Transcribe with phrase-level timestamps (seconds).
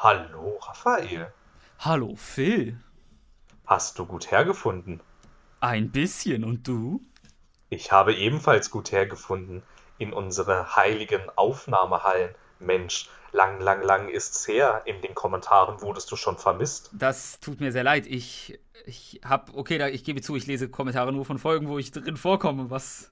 [0.00, 1.32] Hallo, Raphael.
[1.80, 2.78] Hallo, Phil.
[3.66, 5.00] Hast du gut hergefunden?
[5.58, 7.00] Ein bisschen, und du?
[7.68, 9.64] Ich habe ebenfalls gut hergefunden
[9.98, 12.32] in unsere heiligen Aufnahmehallen.
[12.60, 14.82] Mensch, lang, lang, lang ist's her.
[14.84, 16.90] In den Kommentaren wurdest du schon vermisst.
[16.92, 18.06] Das tut mir sehr leid.
[18.06, 18.56] Ich,
[18.86, 21.90] ich hab, okay, da, ich gebe zu, ich lese Kommentare nur von Folgen, wo ich
[21.90, 23.10] drin vorkomme, was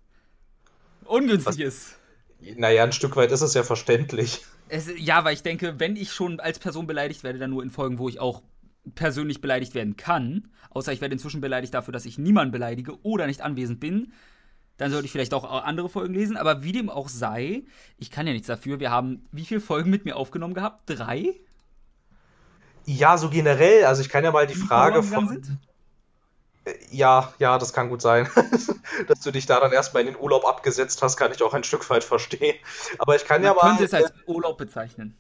[1.05, 1.57] ungünstig was?
[1.59, 1.99] ist.
[2.39, 4.47] Naja, ein Stück weit ist es ja verständlich.
[4.69, 7.71] Es, ja, weil ich denke, wenn ich schon als Person beleidigt werde, dann nur in
[7.71, 8.43] Folgen, wo ich auch
[8.95, 10.49] persönlich beleidigt werden kann.
[10.71, 14.13] Außer ich werde inzwischen beleidigt dafür, dass ich niemanden beleidige oder nicht anwesend bin.
[14.77, 16.37] Dann sollte ich vielleicht auch andere Folgen lesen.
[16.37, 17.65] Aber wie dem auch sei,
[17.97, 18.79] ich kann ja nichts dafür.
[18.79, 20.83] Wir haben wie viele Folgen mit mir aufgenommen gehabt?
[20.87, 21.35] Drei?
[22.85, 23.85] Ja, so generell.
[23.85, 25.29] Also ich kann ja mal die wie Frage von.
[25.29, 25.59] Sind?
[26.67, 28.29] Äh, ja, ja, das kann gut sein.
[29.09, 31.65] Dass du dich da dann erstmal in den Urlaub abgesetzt hast, kann ich auch ein
[31.65, 32.57] Stück weit verstehen.
[32.99, 33.69] Aber ich kann Man ja mal.
[33.71, 35.17] könnte es als Urlaub bezeichnen.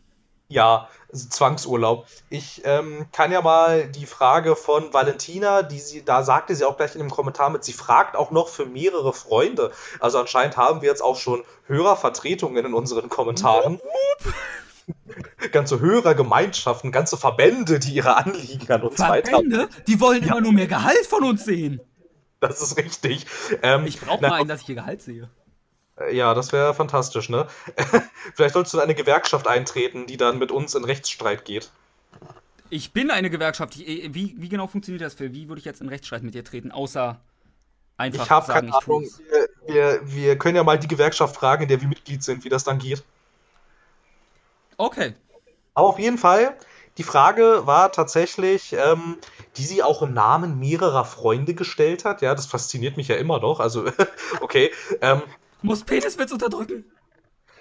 [0.48, 2.06] Ja, Zwangsurlaub.
[2.30, 6.76] Ich ähm, kann ja mal die Frage von Valentina, die sie, da sagte sie auch
[6.76, 9.72] gleich in dem Kommentar mit, sie fragt auch noch für mehrere Freunde.
[9.98, 13.80] Also anscheinend haben wir jetzt auch schon Hörervertretungen in unseren Kommentaren.
[15.52, 19.68] ganze Hörergemeinschaften, ganze Verbände, die ihre Anliegen an uns Verbände?
[19.86, 20.32] Die wollen ja.
[20.32, 21.80] immer nur mehr Gehalt von uns sehen.
[22.40, 23.26] Das ist richtig.
[23.62, 25.28] Ähm, ich brauche mal einen, dass ich ihr Gehalt sehe.
[25.98, 27.46] Äh, ja, das wäre fantastisch, ne?
[28.34, 31.70] Vielleicht solltest du in eine Gewerkschaft eintreten, die dann mit uns in Rechtsstreit geht.
[32.68, 33.78] Ich bin eine Gewerkschaft.
[33.78, 35.32] Wie, wie genau funktioniert das, Phil?
[35.32, 37.20] Wie würde ich jetzt in Rechtsstreit mit dir treten, außer
[37.96, 39.08] einfach ich habe keine Ahnung.
[39.66, 42.48] Wir, wir, wir, können ja mal die Gewerkschaft fragen, in der wir Mitglied sind, wie
[42.48, 43.04] das dann geht.
[44.76, 45.14] Okay.
[45.74, 46.56] Aber auf jeden Fall,
[46.98, 49.18] die Frage war tatsächlich, ähm,
[49.56, 52.22] die sie auch im Namen mehrerer Freunde gestellt hat.
[52.22, 53.60] Ja, das fasziniert mich ja immer noch.
[53.60, 53.84] Also,
[54.40, 54.70] okay.
[55.00, 55.22] Ähm,
[55.62, 56.84] muss Peniswitz unterdrücken?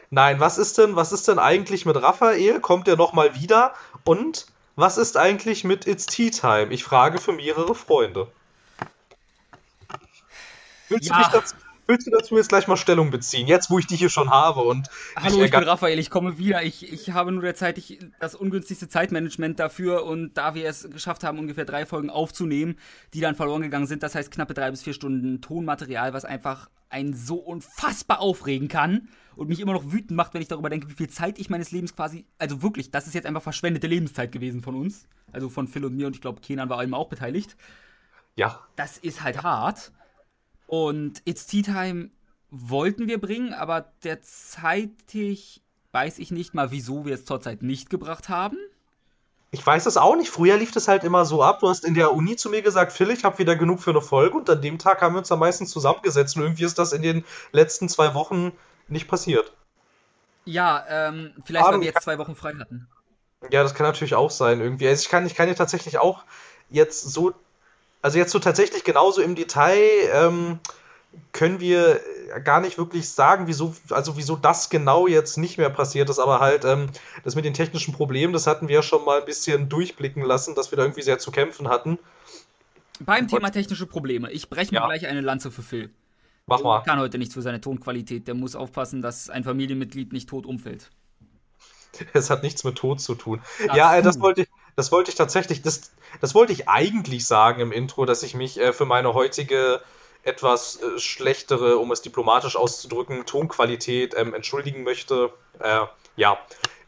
[0.10, 2.60] Nein, was ist denn, was ist denn eigentlich mit Raphael?
[2.62, 3.74] Kommt er nochmal wieder?
[4.04, 6.68] Und was ist eigentlich mit It's Tea Time?
[6.72, 8.28] Ich frage für mehrere Freunde.
[10.90, 11.24] Willst, ja.
[11.24, 11.56] du, dazu,
[11.88, 13.48] willst du dazu jetzt gleich mal Stellung beziehen?
[13.48, 14.90] Jetzt, wo ich dich hier schon habe und.
[15.16, 16.64] Hallo, ich bin Raphael, ich komme wieder.
[16.64, 21.40] Ich, ich habe nur derzeitig das ungünstigste Zeitmanagement dafür und da wir es geschafft haben,
[21.40, 22.78] ungefähr drei Folgen aufzunehmen,
[23.14, 26.70] die dann verloren gegangen sind, das heißt knappe drei bis vier Stunden Tonmaterial, was einfach
[26.90, 30.90] einen so unfassbar aufregen kann und mich immer noch wütend macht, wenn ich darüber denke,
[30.90, 34.32] wie viel Zeit ich meines Lebens quasi, also wirklich, das ist jetzt einfach verschwendete Lebenszeit
[34.32, 37.10] gewesen von uns, also von Phil und mir und ich glaube, Kenan war allem auch
[37.10, 37.58] beteiligt.
[38.36, 38.62] Ja.
[38.76, 39.92] Das ist halt hart.
[40.68, 42.10] Und It's Tea Time
[42.50, 45.62] wollten wir bringen, aber derzeitig
[45.92, 48.58] weiß ich nicht mal, wieso wir es zurzeit nicht gebracht haben.
[49.52, 50.30] Ich weiß es auch nicht.
[50.30, 51.60] Früher lief das halt immer so ab.
[51.62, 54.02] Du hast in der Uni zu mir gesagt, Phil, ich habe wieder genug für eine
[54.02, 56.92] Folge und an dem Tag haben wir uns am meisten zusammengesetzt und irgendwie ist das
[56.92, 57.24] in den
[57.54, 58.52] letzten zwei Wochen
[58.90, 59.54] nicht passiert.
[60.44, 62.88] Ja, ähm, vielleicht, weil wir jetzt zwei Wochen frei hatten.
[63.52, 64.88] Ja, das kann natürlich auch sein irgendwie.
[64.88, 66.26] Also ich kann, ich kann ja tatsächlich auch
[66.70, 67.34] jetzt so,
[68.06, 69.80] also jetzt so tatsächlich genauso im Detail
[70.14, 70.60] ähm,
[71.32, 72.00] können wir
[72.44, 76.40] gar nicht wirklich sagen, wieso, also wieso das genau jetzt nicht mehr passiert ist, aber
[76.40, 76.90] halt ähm,
[77.24, 80.54] das mit den technischen Problemen, das hatten wir ja schon mal ein bisschen durchblicken lassen,
[80.54, 81.98] dass wir da irgendwie sehr zu kämpfen hatten.
[83.00, 84.86] Beim Thema technische Probleme, ich breche mir ja.
[84.86, 85.90] gleich eine Lanze für Phil.
[86.46, 86.84] Mach mal.
[86.84, 90.46] Der kann heute nichts für seine Tonqualität, der muss aufpassen, dass ein Familienmitglied nicht tot
[90.46, 90.92] umfällt.
[92.14, 93.42] Es hat nichts mit Tod zu tun.
[93.66, 95.92] Das ja, äh, das wollte ich, das wollte ich tatsächlich, das,
[96.22, 99.82] das wollte ich eigentlich sagen im Intro, dass ich mich äh, für meine heutige
[100.24, 105.32] etwas äh, schlechtere, um es diplomatisch auszudrücken, Tonqualität ähm, entschuldigen möchte.
[105.60, 105.82] Äh,
[106.16, 106.38] ja,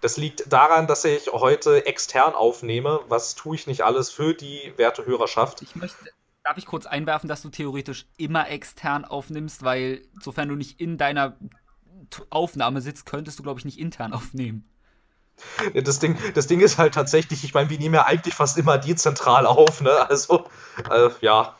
[0.01, 3.01] das liegt daran, dass ich heute extern aufnehme.
[3.07, 5.61] Was tue ich nicht alles für die werte Hörerschaft?
[5.61, 5.97] Ich möchte,
[6.43, 10.97] darf ich kurz einwerfen, dass du theoretisch immer extern aufnimmst, weil sofern du nicht in
[10.97, 11.37] deiner
[12.29, 14.67] Aufnahme sitzt, könntest du, glaube ich, nicht intern aufnehmen.
[15.73, 18.77] Das Ding, das Ding ist halt tatsächlich, ich meine, wir nehmen ja eigentlich fast immer
[18.77, 20.09] dezentral auf, ne?
[20.09, 20.45] Also,
[20.89, 21.55] äh, ja,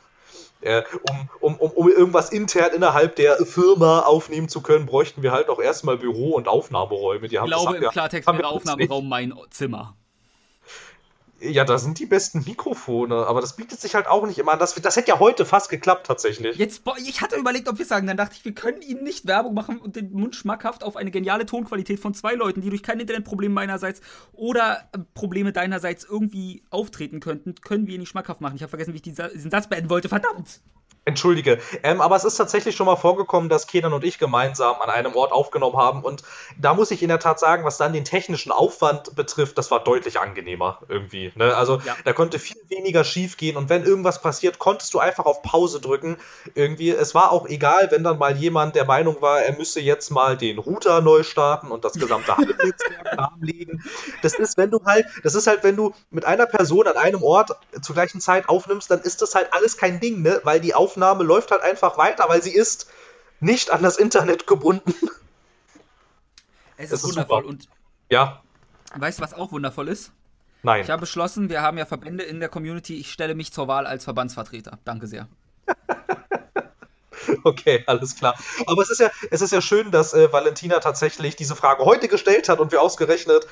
[0.62, 5.32] äh, um, um, um, um irgendwas intern innerhalb der Firma aufnehmen zu können, bräuchten wir
[5.32, 7.28] halt auch erstmal Büro- und Aufnahmeräume.
[7.28, 9.96] Die ich glaube, im Klartext wäre Aufnahmeraum mein Zimmer.
[11.40, 14.60] Ja, da sind die besten Mikrofone, aber das bietet sich halt auch nicht immer an.
[14.60, 16.58] Das, das hätte ja heute fast geklappt, tatsächlich.
[16.58, 19.28] Jetzt, boah, ich hatte überlegt, ob wir sagen, dann dachte ich, wir können ihnen nicht
[19.28, 22.82] Werbung machen und den Mund schmackhaft auf eine geniale Tonqualität von zwei Leuten, die durch
[22.82, 24.02] kein Internetproblem meinerseits
[24.34, 28.56] oder äh, Probleme deinerseits irgendwie auftreten könnten, können wir ihnen nicht schmackhaft machen.
[28.56, 30.62] Ich habe vergessen, wie ich diesen Satz beenden wollte, verdammt!
[31.08, 31.60] Entschuldige.
[31.84, 35.16] Ähm, aber es ist tatsächlich schon mal vorgekommen, dass Kenan und ich gemeinsam an einem
[35.16, 36.04] Ort aufgenommen haben.
[36.04, 36.24] Und
[36.60, 39.82] da muss ich in der Tat sagen, was dann den technischen Aufwand betrifft, das war
[39.82, 41.32] deutlich angenehmer irgendwie.
[41.36, 41.56] Ne?
[41.56, 41.96] Also ja.
[42.04, 43.56] da konnte viel weniger schief gehen.
[43.56, 46.18] Und wenn irgendwas passiert, konntest du einfach auf Pause drücken.
[46.56, 50.10] Irgendwie, es war auch egal, wenn dann mal jemand der Meinung war, er müsse jetzt
[50.10, 53.82] mal den Router neu starten und das gesamte Netzwerk lahmlegen.
[54.24, 57.24] Das ist, wenn du halt, das ist halt, wenn du mit einer Person an einem
[57.24, 57.52] Ort
[57.82, 60.42] zur gleichen Zeit aufnimmst, dann ist das halt alles kein Ding, ne?
[60.44, 62.90] Weil die Aufnahme Aufnahme läuft halt einfach weiter, weil sie ist
[63.40, 64.94] nicht an das Internet gebunden.
[66.80, 67.50] Es ist, ist wundervoll super.
[67.50, 67.68] und
[68.10, 68.42] ja.
[68.96, 70.12] Weißt du, was auch wundervoll ist?
[70.64, 70.84] Nein.
[70.84, 73.86] Ich habe beschlossen, wir haben ja Verbände in der Community, ich stelle mich zur Wahl
[73.86, 74.80] als Verbandsvertreter.
[74.86, 75.28] Danke sehr.
[77.44, 78.38] Okay, alles klar.
[78.68, 82.08] Aber es ist ja, es ist ja schön, dass äh, Valentina tatsächlich diese Frage heute
[82.08, 83.46] gestellt hat und wir ausgerechnet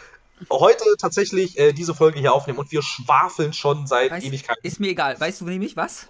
[0.50, 4.62] heute tatsächlich äh, diese Folge hier aufnehmen und wir schwafeln schon seit weißt, Ewigkeiten.
[4.63, 5.19] Ist mir egal.
[5.19, 6.07] Weißt du nämlich was?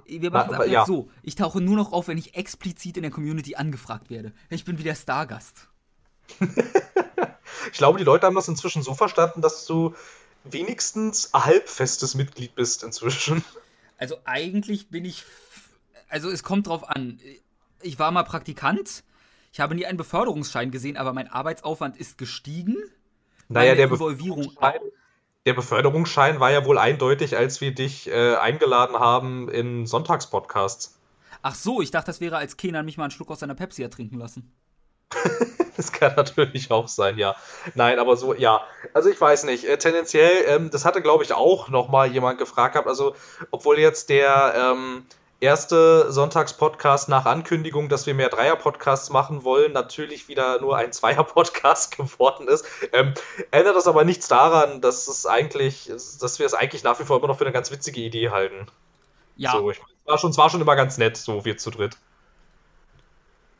[0.00, 0.22] Okay.
[0.22, 0.86] Wir machen es ab ja.
[0.86, 1.10] so.
[1.22, 4.32] Ich tauche nur noch auf, wenn ich explizit in der Community angefragt werde.
[4.50, 5.68] Ich bin wieder Stargast.
[6.40, 9.94] ich glaube, die Leute haben das inzwischen so verstanden, dass du
[10.44, 13.44] wenigstens halbfestes Mitglied bist inzwischen.
[13.96, 15.22] Also eigentlich bin ich.
[16.08, 17.20] Also es kommt drauf an.
[17.80, 19.04] Ich war mal Praktikant.
[19.52, 22.74] Ich habe nie einen Beförderungsschein gesehen, aber mein Arbeitsaufwand ist gestiegen.
[23.48, 24.74] Naja, Meine der Involvierung auch.
[25.46, 30.98] Der Beförderungsschein war ja wohl eindeutig, als wir dich äh, eingeladen haben in Sonntagspodcasts.
[31.42, 33.82] Ach so, ich dachte, das wäre, als Kenan mich mal einen Schluck aus seiner Pepsi
[33.82, 34.50] ertrinken lassen.
[35.76, 37.36] das kann natürlich auch sein, ja.
[37.74, 38.62] Nein, aber so, ja.
[38.94, 39.64] Also ich weiß nicht.
[39.64, 42.88] Äh, tendenziell, ähm, das hatte, glaube ich, auch noch mal jemand gefragt gehabt.
[42.88, 43.14] Also,
[43.50, 45.04] obwohl jetzt der ähm,
[45.40, 51.96] erste Sonntagspodcast nach Ankündigung, dass wir mehr Dreier-Podcasts machen wollen, natürlich wieder nur ein Zweier-Podcast
[51.96, 52.64] geworden ist.
[52.92, 53.14] Ähm,
[53.50, 57.18] ändert das aber nichts daran, dass es eigentlich, dass wir es eigentlich nach wie vor
[57.18, 58.66] immer noch für eine ganz witzige Idee halten.
[59.36, 59.52] Ja.
[59.52, 61.96] So, ich, es, war schon, es war schon immer ganz nett, so wir zu dritt.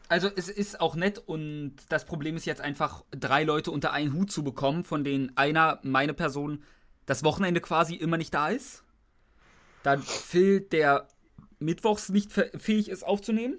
[0.08, 4.12] Also es ist auch nett und das Problem ist jetzt einfach, drei Leute unter einen
[4.12, 6.62] Hut zu bekommen, von denen einer, meine Person,
[7.06, 8.84] das Wochenende quasi immer nicht da ist.
[9.82, 11.08] Dann Phil, der
[11.64, 13.58] mittwochs nicht fähig ist aufzunehmen.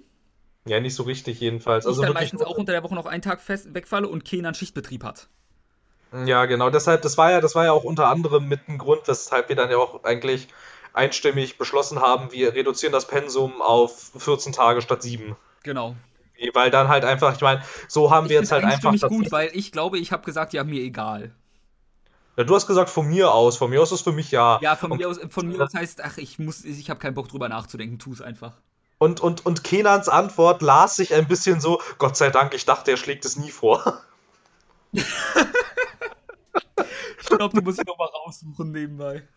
[0.67, 1.85] Ja, nicht so richtig jedenfalls.
[1.85, 4.55] Ich also dann meistens auch unter der Woche noch einen Tag fest wegfalle und Kenan
[4.55, 5.27] Schichtbetrieb hat.
[6.25, 6.69] Ja, genau.
[6.69, 9.55] Deshalb, das war ja, das war ja auch unter anderem mit ein Grund, weshalb wir
[9.55, 10.47] dann ja auch eigentlich
[10.93, 15.35] einstimmig beschlossen haben, wir reduzieren das Pensum auf 14 Tage statt 7.
[15.63, 15.95] Genau.
[16.53, 18.91] Weil dann halt einfach, ich meine, so haben ich wir jetzt halt einfach.
[18.91, 21.33] Das gut, weil ich glaube, ich habe gesagt, ja, mir egal.
[22.37, 23.57] Ja, du hast gesagt von mir aus.
[23.57, 24.59] Von mir aus ist für mich ja.
[24.61, 27.29] Ja, von mir aus, von mir aus heißt, ach, ich muss, ich habe keinen Bock
[27.29, 28.53] drüber nachzudenken, tu es einfach.
[28.97, 32.91] Und, und, und Kenans Antwort las sich ein bisschen so, Gott sei Dank, ich dachte,
[32.91, 34.01] er schlägt es nie vor.
[34.91, 35.05] ich
[37.25, 39.27] glaube, du musst ihn nochmal raussuchen nebenbei.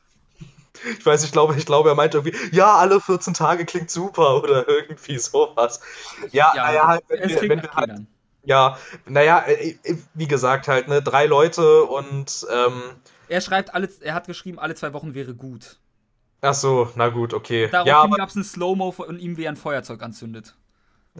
[0.96, 4.40] Ich weiß, ich glaube, ich glaube, er meint irgendwie, ja, alle 14 Tage klingt super
[4.42, 5.80] oder irgendwie sowas.
[6.30, 8.06] Ja, ja halt, wenn, wir, wenn wir halt,
[8.48, 12.82] ja, naja, äh, äh, wie gesagt, halt, ne, drei Leute und ähm,
[13.28, 15.78] Er schreibt alle, er hat geschrieben, alle zwei Wochen wäre gut.
[16.40, 17.68] Ach so, na gut, okay.
[17.70, 20.56] Daraufhin ja, gab es ein Slow-Mo und ihm wie ein Feuerzeug anzündet.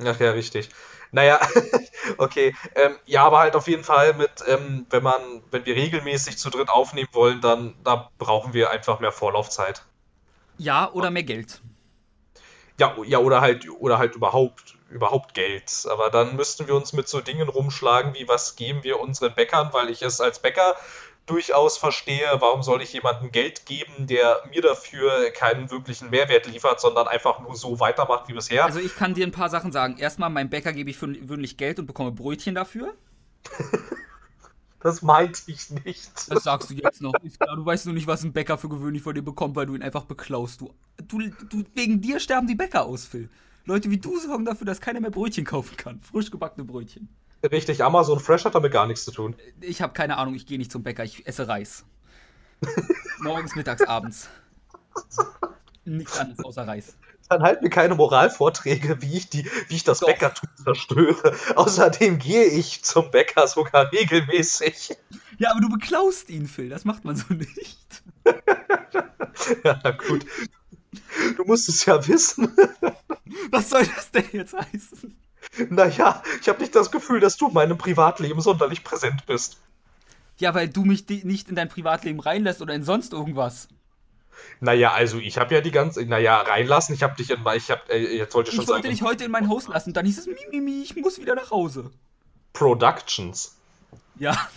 [0.03, 0.71] Ach ja, richtig.
[1.11, 1.39] Naja,
[2.19, 2.55] okay.
[2.75, 5.21] Ähm, ja, aber halt auf jeden Fall mit, ähm, wenn man,
[5.51, 9.83] wenn wir regelmäßig zu dritt aufnehmen wollen, dann da brauchen wir einfach mehr Vorlaufzeit.
[10.57, 11.61] Ja, oder mehr Geld.
[12.81, 15.87] Ja, ja, oder halt, oder halt überhaupt überhaupt Geld.
[15.91, 19.71] Aber dann müssten wir uns mit so Dingen rumschlagen, wie was geben wir unseren Bäckern,
[19.73, 20.77] weil ich es als Bäcker
[21.27, 26.81] durchaus verstehe, warum soll ich jemandem Geld geben, der mir dafür keinen wirklichen Mehrwert liefert,
[26.81, 28.65] sondern einfach nur so weitermacht wie bisher.
[28.65, 29.99] Also ich kann dir ein paar Sachen sagen.
[29.99, 32.95] Erstmal, meinem Bäcker gebe ich für gewöhnlich Geld und bekomme Brötchen dafür.
[34.81, 36.13] Das meinte ich nicht.
[36.31, 37.13] Das sagst du jetzt noch.
[37.13, 39.83] Du weißt nur nicht, was ein Bäcker für gewöhnlich von dir bekommt, weil du ihn
[39.83, 40.61] einfach beklaust.
[40.61, 43.29] Du, du, du, wegen dir sterben die Bäcker aus, Phil.
[43.69, 46.01] Leute wie du sorgen dafür, dass keiner mehr Brötchen kaufen kann.
[46.01, 47.11] Frisch gebackene Brötchen.
[47.45, 49.37] Richtig, Amazon Fresh hat damit gar nichts zu tun.
[49.61, 51.85] Ich habe keine Ahnung, ich gehe nicht zum Bäcker, ich esse Reis.
[53.21, 54.31] Morgens, mittags, abends.
[55.85, 56.97] Nichts anderes außer Reis.
[57.29, 60.09] Dann halt mir keine Moralvorträge, wie ich, die, wie ich das Doch.
[60.09, 61.37] Bäckertum zerstöre.
[61.55, 64.97] Außerdem gehe ich zum Bäcker sogar regelmäßig.
[65.37, 66.71] Ja, aber du beklaust ihn, Phil.
[66.71, 68.03] Das macht man so nicht.
[69.65, 70.25] ja, na gut.
[71.37, 72.57] Du musst es ja wissen.
[73.51, 75.17] Was soll das denn jetzt heißen?
[75.71, 79.59] Naja, ich habe nicht das Gefühl, dass du in meinem Privatleben sonderlich präsent bist.
[80.39, 83.69] Ja, weil du mich nicht in dein Privatleben reinlässt oder in sonst irgendwas.
[84.61, 87.81] Naja, also ich habe ja die ganze, naja, reinlassen, ich habe dich in, ich habe,
[87.89, 88.65] äh, jetzt wollte ich schon.
[88.65, 91.35] Ich wollte dich heute in mein Haus lassen, dann hieß es, Mimimi, ich muss wieder
[91.35, 91.91] nach Hause.
[92.53, 93.57] Productions.
[94.17, 94.49] Ja.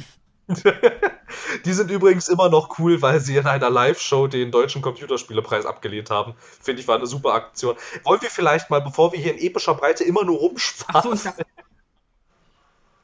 [1.65, 6.09] Die sind übrigens immer noch cool, weil sie in einer Live-Show den deutschen Computerspielepreis abgelehnt
[6.09, 6.35] haben.
[6.39, 7.75] Finde ich, war eine super Aktion.
[8.03, 11.01] Wollen wir vielleicht mal, bevor wir hier in epischer Breite immer nur rumsparen?
[11.03, 11.45] So, ich, dachte,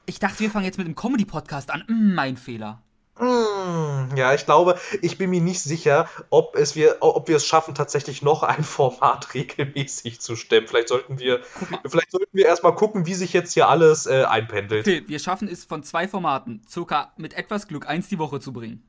[0.05, 1.83] ich dachte, wir fangen jetzt mit dem Comedy-Podcast an.
[1.87, 2.81] Mm, mein Fehler.
[3.19, 7.45] Hm, ja, ich glaube, ich bin mir nicht sicher, ob, es wir, ob wir es
[7.45, 10.67] schaffen, tatsächlich noch ein Format regelmäßig zu stemmen.
[10.67, 11.41] Vielleicht sollten wir,
[11.85, 14.87] vielleicht sollten wir erstmal gucken, wie sich jetzt hier alles äh, einpendelt.
[14.87, 18.53] Okay, wir schaffen es von zwei Formaten circa mit etwas Glück eins die Woche zu
[18.53, 18.83] bringen.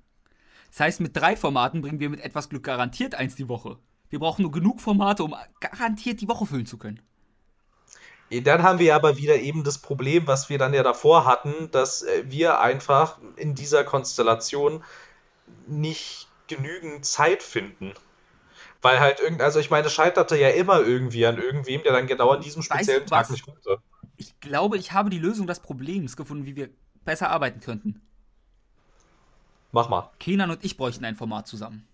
[0.71, 3.79] Das heißt, mit drei Formaten bringen wir mit etwas Glück garantiert eins die Woche.
[4.11, 7.01] Wir brauchen nur genug Formate, um garantiert die Woche füllen zu können.
[8.31, 12.03] Dann haben wir aber wieder eben das Problem, was wir dann ja davor hatten, dass
[12.03, 14.85] äh, wir einfach in dieser Konstellation
[15.67, 17.93] nicht genügend Zeit finden.
[18.83, 22.31] Weil halt irgend, also ich meine, scheiterte ja immer irgendwie an irgendwem, der dann genau
[22.31, 23.79] an diesem speziellen weißt du, Tag nicht konnte.
[24.17, 26.69] Ich glaube, ich habe die Lösung des Problems gefunden, wie wir
[27.05, 28.03] besser arbeiten könnten.
[29.73, 30.11] Mach mal.
[30.19, 31.87] Kenan und ich bräuchten ein Format zusammen.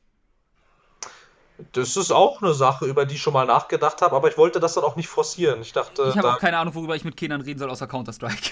[1.73, 4.59] Das ist auch eine Sache, über die ich schon mal nachgedacht habe, aber ich wollte
[4.59, 5.63] das dann auch nicht forcieren.
[5.63, 6.07] Ich dachte.
[6.09, 8.51] Ich habe auch keine Ahnung, worüber ich mit Kindern reden soll, außer Counter-Strike.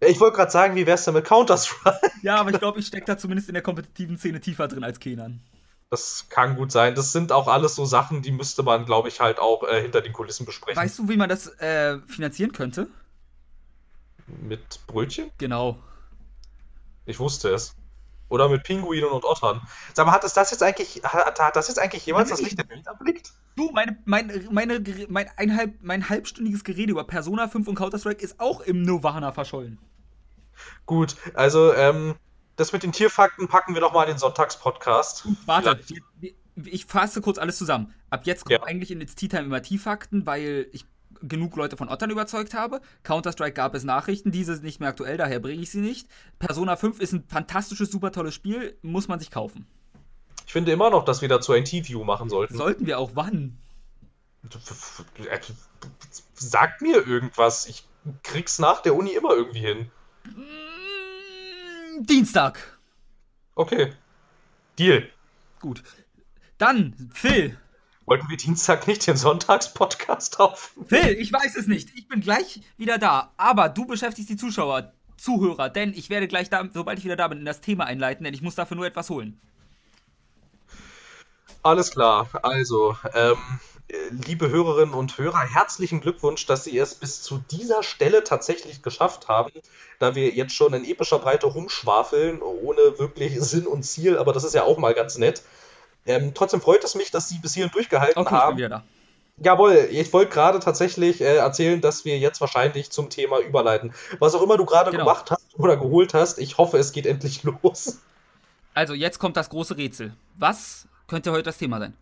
[0.00, 2.10] Ich wollte gerade sagen, wie wär's denn mit Counter-Strike?
[2.22, 4.98] Ja, aber ich glaube, ich stecke da zumindest in der kompetitiven Szene tiefer drin als
[4.98, 5.40] Kenan.
[5.90, 6.94] Das kann gut sein.
[6.94, 10.00] Das sind auch alles so Sachen, die müsste man, glaube ich, halt auch äh, hinter
[10.00, 10.82] den Kulissen besprechen.
[10.82, 12.88] Weißt du, wie man das äh, finanzieren könnte?
[14.26, 15.30] Mit Brötchen?
[15.38, 15.78] Genau.
[17.04, 17.76] Ich wusste es.
[18.32, 19.60] Oder mit Pinguinen und Ottern.
[19.92, 22.58] Sag mal, hat es das jetzt eigentlich, hat, hat das jetzt eigentlich jemals das Licht
[22.58, 23.30] der Welt erblickt?
[23.56, 28.24] Du, meine, meine, meine, mein, ein halb, mein halbstündiges Gerede über Persona 5 und Counter-Strike
[28.24, 29.78] ist auch im Nirvana verschollen.
[30.86, 32.14] Gut, also, ähm,
[32.56, 35.28] das mit den Tierfakten packen wir doch mal in den Sonntagspodcast.
[35.44, 35.78] Warte,
[36.64, 37.92] ich, fasse kurz alles zusammen.
[38.08, 38.64] Ab jetzt kommen ja.
[38.64, 40.86] eigentlich in It's Tea Time immer Tierfakten, weil ich
[41.22, 42.80] genug Leute von Ottern überzeugt habe.
[43.02, 46.08] Counter-Strike gab es Nachrichten, diese sind nicht mehr aktuell, daher bringe ich sie nicht.
[46.38, 49.66] Persona 5 ist ein fantastisches, super tolles Spiel, muss man sich kaufen.
[50.46, 52.56] Ich finde immer noch, dass wir dazu ein T-View machen sollten.
[52.56, 53.56] Sollten wir auch wann?
[56.34, 57.66] Sag mir irgendwas.
[57.66, 57.86] Ich
[58.22, 59.90] krieg's nach der Uni immer irgendwie hin.
[60.24, 62.78] Mm, Dienstag.
[63.54, 63.92] Okay.
[64.78, 65.08] Deal.
[65.60, 65.82] Gut.
[66.58, 67.56] Dann, Phil,
[68.06, 70.72] Wollten wir Dienstag nicht den Sonntagspodcast auf?
[70.86, 71.90] Phil, ich weiß es nicht.
[71.94, 73.32] Ich bin gleich wieder da.
[73.36, 77.28] Aber du beschäftigst die Zuschauer, Zuhörer, denn ich werde gleich da, sobald ich wieder da
[77.28, 79.40] bin, in das Thema einleiten, denn ich muss dafür nur etwas holen.
[81.62, 82.28] Alles klar.
[82.42, 83.36] Also, ähm,
[84.26, 89.28] liebe Hörerinnen und Hörer, herzlichen Glückwunsch, dass Sie es bis zu dieser Stelle tatsächlich geschafft
[89.28, 89.52] haben,
[90.00, 94.42] da wir jetzt schon in epischer Breite rumschwafeln, ohne wirklich Sinn und Ziel, aber das
[94.42, 95.42] ist ja auch mal ganz nett.
[96.06, 98.50] Ähm, trotzdem freut es mich, dass Sie bis hierhin durchgehalten okay, haben.
[98.52, 98.84] Ich bin wieder da.
[99.38, 103.92] Jawohl, ich wollte gerade tatsächlich äh, erzählen, dass wir jetzt wahrscheinlich zum Thema überleiten.
[104.18, 105.04] Was auch immer du gerade genau.
[105.04, 107.98] gemacht hast oder geholt hast, ich hoffe, es geht endlich los.
[108.74, 110.14] Also, jetzt kommt das große Rätsel.
[110.36, 111.96] Was könnte heute das Thema sein?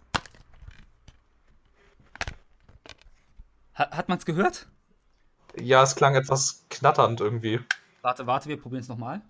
[3.76, 4.66] Ha hat man es gehört?
[5.56, 7.60] Ja, es klang etwas knatternd irgendwie.
[8.02, 9.20] Warte, warte, wir probieren es nochmal.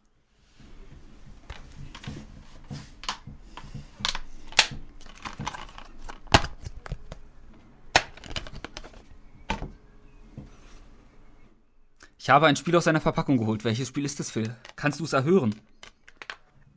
[12.23, 13.65] Ich habe ein Spiel aus seiner Verpackung geholt.
[13.65, 14.55] Welches Spiel ist das, Phil?
[14.77, 15.55] Kannst du es erhören?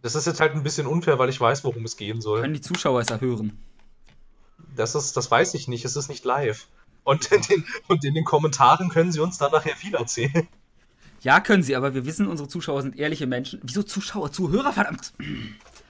[0.02, 2.40] Das ist jetzt halt ein bisschen unfair, weil ich weiß, worum es gehen soll.
[2.40, 3.60] Können die Zuschauer es erhören?
[4.74, 5.84] Das ist, das weiß ich nicht.
[5.84, 6.68] Es ist nicht live.
[7.04, 10.48] Und in den, und in den Kommentaren können sie uns dann nachher viel erzählen.
[11.20, 13.60] Ja, können sie, aber wir wissen, unsere Zuschauer sind ehrliche Menschen.
[13.64, 14.32] Wieso Zuschauer?
[14.32, 15.12] Zuhörer, verdammt!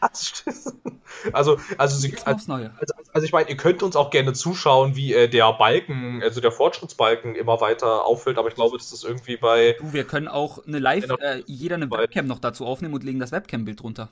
[1.32, 5.30] Also, also, sie, also, also, ich meine, ihr könnt uns auch gerne zuschauen, wie äh,
[5.30, 9.76] der Balken, also der Fortschrittsbalken immer weiter auffüllt, aber ich glaube, das ist irgendwie bei.
[9.80, 13.20] Du, wir können auch eine Live, äh, jeder eine Webcam noch dazu aufnehmen und legen
[13.20, 14.10] das Webcam-Bild drunter.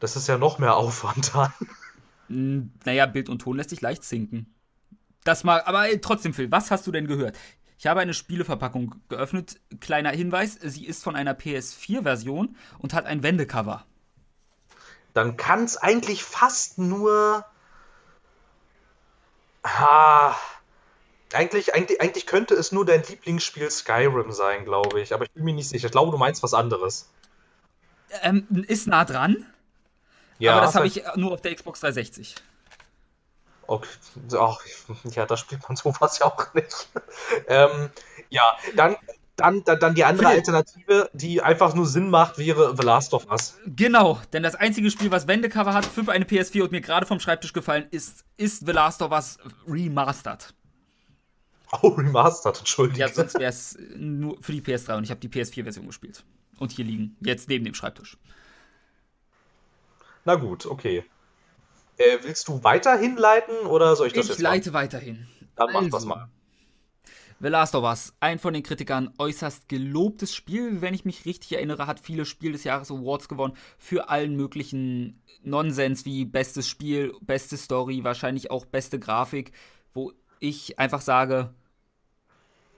[0.00, 1.52] Das ist ja noch mehr Aufwand dann.
[2.28, 4.54] Hm, naja, Bild und Ton lässt sich leicht sinken.
[5.24, 7.36] Das mal, aber ey, trotzdem, Phil, was hast du denn gehört?
[7.78, 9.60] Ich habe eine Spieleverpackung geöffnet.
[9.80, 13.84] Kleiner Hinweis, sie ist von einer PS4-Version und hat ein Wendecover
[15.18, 17.44] dann kann es eigentlich fast nur.
[19.64, 20.36] Ah,
[21.32, 25.12] eigentlich, eigentlich, eigentlich könnte es nur dein Lieblingsspiel Skyrim sein, glaube ich.
[25.12, 25.86] Aber ich bin mir nicht sicher.
[25.86, 27.08] Ich glaube, du meinst was anderes.
[28.22, 29.44] Ähm, ist nah dran.
[30.38, 30.52] Ja.
[30.52, 32.36] Aber das habe ich nur auf der Xbox 360.
[33.66, 33.88] Okay.
[34.38, 34.60] Ach,
[35.02, 36.88] ja, da spielt man sowas ja auch nicht.
[37.48, 37.90] ähm,
[38.30, 38.96] ja, dann
[39.38, 43.30] dann, dann, dann die andere Alternative, die einfach nur Sinn macht, wäre The Last of
[43.30, 43.56] Us.
[43.66, 47.20] Genau, denn das einzige Spiel, was Wendecover hat für eine PS4 und mir gerade vom
[47.20, 50.54] Schreibtisch gefallen ist, ist The Last of Us Remastered.
[51.82, 53.00] Oh, Remastered, entschuldige.
[53.00, 56.24] Ja, sonst wäre es nur für die PS3 und ich habe die PS4-Version gespielt.
[56.58, 58.16] Und hier liegen, jetzt neben dem Schreibtisch.
[60.24, 61.04] Na gut, okay.
[61.98, 65.28] Äh, willst du weiterhin leiten oder soll ich das ich jetzt Ich leite weiterhin.
[65.56, 66.30] Dann mach also, das mal.
[67.40, 71.52] The Last of Us, ein von den Kritikern äußerst gelobtes Spiel, wenn ich mich richtig
[71.52, 77.14] erinnere, hat viele Spiel des Jahres Awards gewonnen für allen möglichen Nonsens wie bestes Spiel,
[77.20, 79.52] beste Story, wahrscheinlich auch beste Grafik,
[79.94, 81.54] wo ich einfach sage,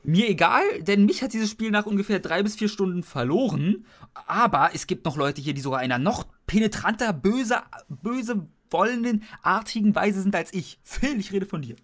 [0.03, 3.87] mir egal, denn mich hat dieses Spiel nach ungefähr drei bis vier Stunden verloren.
[4.27, 9.95] Aber es gibt noch Leute hier, die sogar einer noch penetranter, böse, böse, wollenden, artigen
[9.95, 10.79] Weise sind als ich.
[10.83, 11.77] Phil, ich rede von dir.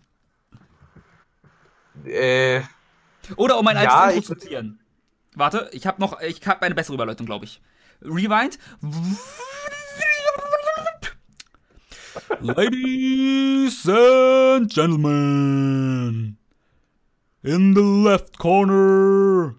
[2.04, 2.62] Äh.
[3.36, 4.80] Oder um ein ja, altes Intro zu zitieren.
[5.34, 7.60] Warte, ich habe noch, ich habe eine bessere Überleitung, glaube ich.
[8.02, 8.58] Rewind.
[12.40, 16.38] Ladies and gentlemen,
[17.42, 19.56] in the left corner,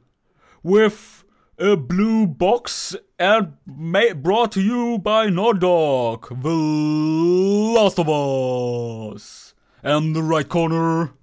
[0.63, 1.23] with
[1.59, 9.53] a blue box and brought to you by Nordog, The Last of Us.
[9.83, 11.13] And the right corner,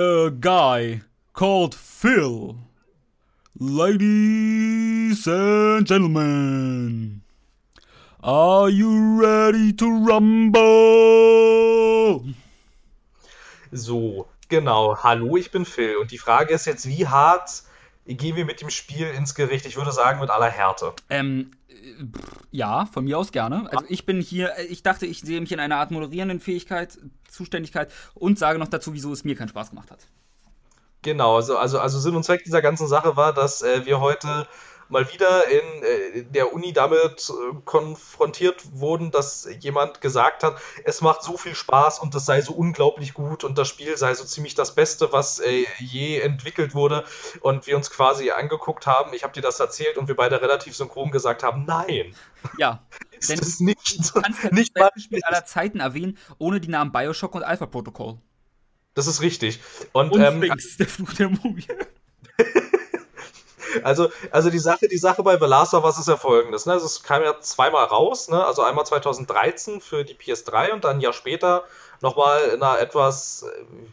[0.00, 1.02] a guy
[1.34, 2.56] called Phil.
[3.58, 7.20] Ladies and gentlemen,
[8.22, 10.64] are you ready to rumble?
[13.72, 14.96] So, genau.
[15.02, 15.98] Hallo, ich bin Phil.
[15.98, 17.62] Und die Frage ist jetzt, wie hart
[18.16, 19.66] gehen wir mit dem Spiel ins Gericht?
[19.66, 20.92] Ich würde sagen, mit aller Härte.
[21.08, 21.52] Ähm,
[22.50, 23.68] ja, von mir aus gerne.
[23.70, 26.98] Also ich bin hier, ich dachte, ich sehe mich in einer Art moderierenden Fähigkeit,
[27.28, 30.06] Zuständigkeit und sage noch dazu, wieso es mir keinen Spaß gemacht hat.
[31.02, 34.46] Genau, also, also, also Sinn und Zweck dieser ganzen Sache war, dass äh, wir heute
[34.90, 41.00] mal wieder in äh, der Uni damit äh, konfrontiert wurden, dass jemand gesagt hat, es
[41.00, 44.24] macht so viel Spaß und es sei so unglaublich gut und das Spiel sei so
[44.24, 47.04] ziemlich das Beste, was äh, je entwickelt wurde
[47.40, 50.76] und wir uns quasi angeguckt haben, ich habe dir das erzählt und wir beide relativ
[50.76, 52.14] synchron gesagt haben, nein.
[52.58, 52.84] Ja.
[53.18, 56.60] ist denn es nicht, du kannst ja nicht das beste Spiel aller Zeiten erwähnen, ohne
[56.60, 58.18] die Namen Bioshock und Alpha Protocol.
[58.94, 59.60] Das ist richtig.
[59.92, 61.64] Und, und ähm, Sphinx, der Fluch der Mumie.
[63.82, 66.72] Also, also die Sache, die Sache bei The Last of Us ist ja folgendes, ne?
[66.74, 68.44] Also es kam ja zweimal raus, ne?
[68.44, 71.64] Also einmal 2013 für die PS3 und dann ein Jahr später
[72.00, 73.44] nochmal in einer etwas,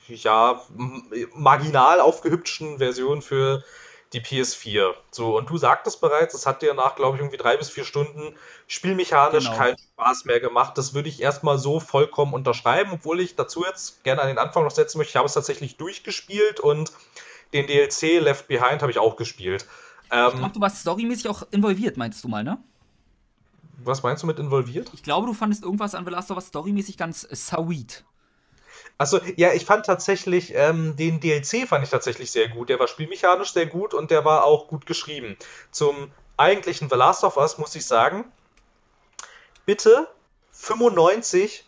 [0.10, 0.62] äh, ja,
[1.34, 3.63] marginal aufgehübschten Version für
[4.13, 4.93] die PS4.
[5.12, 7.84] So, und du sagtest bereits, es hat dir nach, glaube ich, irgendwie drei bis vier
[7.84, 8.36] Stunden
[8.67, 9.57] spielmechanisch genau.
[9.57, 10.77] keinen Spaß mehr gemacht.
[10.77, 14.63] Das würde ich erstmal so vollkommen unterschreiben, obwohl ich dazu jetzt gerne an den Anfang
[14.63, 15.11] noch setzen möchte.
[15.11, 16.92] Ich habe es tatsächlich durchgespielt und
[17.53, 19.66] den DLC Left Behind habe ich auch gespielt.
[20.12, 22.57] Ähm, ich glaube, du warst storymäßig auch involviert, meinst du mal, ne?
[23.83, 24.90] Was meinst du mit involviert?
[24.94, 28.03] Ich glaube, du fandest irgendwas an The Last of Us storymäßig ganz äh, sweet.
[28.98, 32.70] Achso, ja, ich fand tatsächlich, ähm, den DLC fand ich tatsächlich sehr gut.
[32.70, 35.38] Der war spielmechanisch sehr gut und der war auch gut geschrieben.
[35.72, 38.25] Zum eigentlichen The Last of Us muss ich sagen,
[39.66, 40.07] bitte
[40.51, 41.66] 95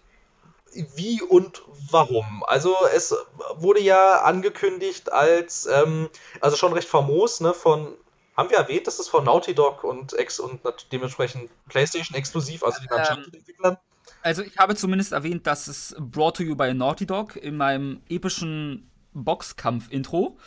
[0.96, 2.44] wie und warum.
[2.46, 3.16] Also es
[3.56, 6.10] wurde ja angekündigt als, ähm,
[6.42, 7.96] also schon recht famos, ne, von,
[8.36, 12.80] haben wir erwähnt, dass es von Naughty Dog und, Ex und dementsprechend PlayStation exklusiv, also
[12.80, 13.74] den Uncharted-Entwicklern.
[13.74, 13.78] Ähm,
[14.22, 18.02] also ich habe zumindest erwähnt, dass es brought to you by Naughty Dog in meinem
[18.10, 20.38] epischen Boxkampf-Intro.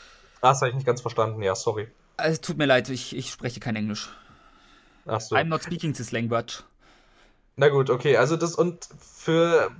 [0.40, 1.88] Ah, das habe ich nicht ganz verstanden, ja, sorry.
[2.16, 4.10] Also tut mir leid, ich, ich spreche kein Englisch.
[5.06, 5.36] Ach so.
[5.36, 6.62] I'm not speaking this language.
[7.56, 9.70] Na gut, okay, also das und für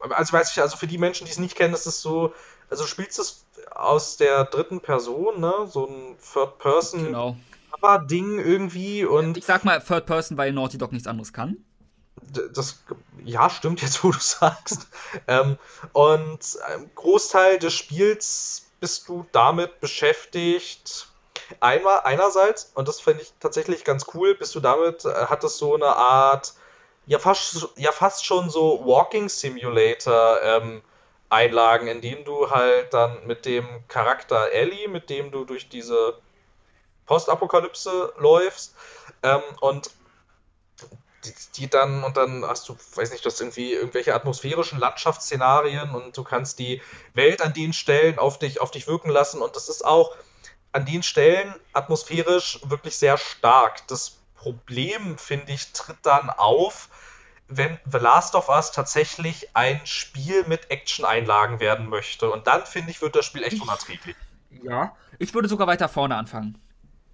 [0.00, 2.32] also weiß ich, also für die Menschen, die es nicht kennen, ist es so,
[2.68, 5.68] also du spielst es aus der dritten Person, ne?
[5.68, 7.36] So ein Third Person genau.
[8.10, 9.36] Ding irgendwie und.
[9.36, 11.56] Ich sag mal Third Person, weil Naughty Dog nichts anderes kann.
[12.52, 12.82] Das,
[13.24, 14.88] ja, stimmt jetzt, wo du sagst.
[15.26, 15.58] ähm,
[15.92, 21.08] und ein Großteil des Spiels bist du damit beschäftigt.
[21.58, 25.58] Einmal, einerseits, und das finde ich tatsächlich ganz cool, bist du damit, äh, hat es
[25.58, 26.54] so eine Art
[27.10, 30.80] ja fast, ja fast schon so Walking Simulator ähm,
[31.28, 36.16] Einlagen, in denen du halt dann mit dem Charakter Ellie, mit dem du durch diese
[37.06, 38.76] Postapokalypse läufst
[39.24, 39.90] ähm, und
[41.24, 45.90] die, die, dann und dann hast du, weiß nicht, du hast irgendwie irgendwelche atmosphärischen Landschaftsszenarien
[45.90, 46.80] und du kannst die
[47.14, 50.14] Welt an den Stellen auf dich, auf dich wirken lassen und das ist auch
[50.70, 53.84] an den Stellen atmosphärisch wirklich sehr stark.
[53.88, 56.88] Das Problem, finde ich, tritt dann auf,
[57.50, 62.30] wenn The Last of Us tatsächlich ein Spiel mit Action-Einlagen werden möchte.
[62.30, 64.16] Und dann, finde ich, wird das Spiel echt unerträglich.
[64.62, 64.94] Ja.
[65.18, 66.58] Ich würde sogar weiter vorne anfangen.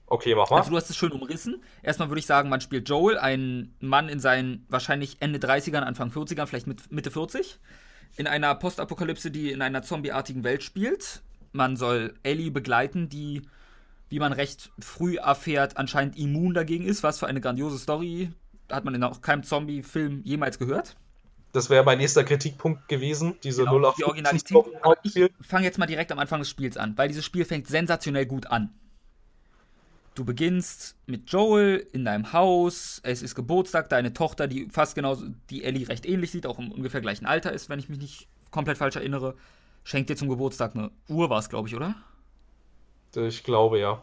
[0.07, 0.59] Okay, mach mal.
[0.59, 1.62] Also du hast es schön umrissen.
[1.83, 6.11] Erstmal würde ich sagen, man spielt Joel, ein Mann in seinen wahrscheinlich Ende 30ern, Anfang
[6.11, 7.59] 40ern, vielleicht mit Mitte 40,
[8.16, 11.22] in einer Postapokalypse, die in einer zombieartigen Welt spielt.
[11.53, 13.42] Man soll Ellie begleiten, die
[14.09, 17.03] wie man recht früh erfährt, anscheinend immun dagegen ist.
[17.03, 18.31] Was für eine grandiose Story.
[18.71, 20.97] Hat man in auch keinem Zombie-Film jemals gehört.
[21.53, 25.33] Das wäre mein nächster Kritikpunkt gewesen, diese genau, 08 die Originalität.
[25.41, 28.27] Ich fange jetzt mal direkt am Anfang des Spiels an, weil dieses Spiel fängt sensationell
[28.27, 28.75] gut an.
[30.15, 35.27] Du beginnst mit Joel in deinem Haus, es ist Geburtstag, deine Tochter, die fast genauso,
[35.51, 38.29] die Ellie recht ähnlich sieht, auch im ungefähr gleichen Alter ist, wenn ich mich nicht
[38.51, 39.35] komplett falsch erinnere,
[39.85, 41.95] schenkt dir zum Geburtstag eine Uhr, war es, glaube ich, oder?
[43.15, 44.03] Ich glaube, ja.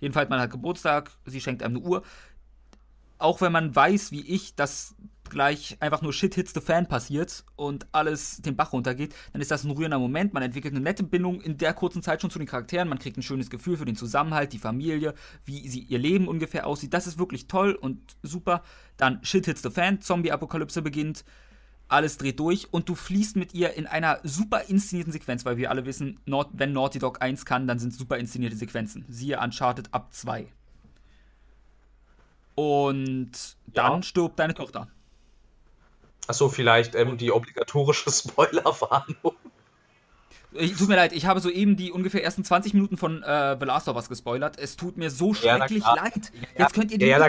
[0.00, 2.02] Jedenfalls, man hat Geburtstag, sie schenkt einem eine Uhr.
[3.18, 4.94] Auch wenn man weiß, wie ich, dass
[5.28, 9.50] gleich einfach nur Shit hits the Fan passiert und alles den Bach runtergeht, dann ist
[9.50, 10.32] das ein rührender Moment.
[10.32, 12.88] Man entwickelt eine nette Bindung in der kurzen Zeit schon zu den Charakteren.
[12.88, 16.66] Man kriegt ein schönes Gefühl für den Zusammenhalt, die Familie, wie sie ihr Leben ungefähr
[16.66, 16.94] aussieht.
[16.94, 18.62] Das ist wirklich toll und super.
[18.96, 21.24] Dann Shit hits the Fan, Zombie-Apokalypse beginnt
[21.88, 25.70] alles dreht durch und du fließt mit ihr in einer super inszenierten Sequenz, weil wir
[25.70, 26.20] alle wissen,
[26.52, 29.06] wenn Naughty Dog 1 kann, dann sind es super inszenierte Sequenzen.
[29.08, 30.52] Siehe Uncharted ab 2.
[32.58, 34.02] Und dann ja.
[34.02, 34.88] stirbt deine Tochter.
[36.26, 39.36] Achso, vielleicht ähm, die obligatorische Spoilerwarnung.
[40.76, 43.86] Tut mir leid, ich habe soeben die ungefähr ersten 20 Minuten von äh, The Last
[43.86, 44.58] of Us gespoilert.
[44.58, 46.32] Es tut mir so schrecklich ja, leid.
[46.58, 47.28] Jetzt könnt ihr die ja, ja,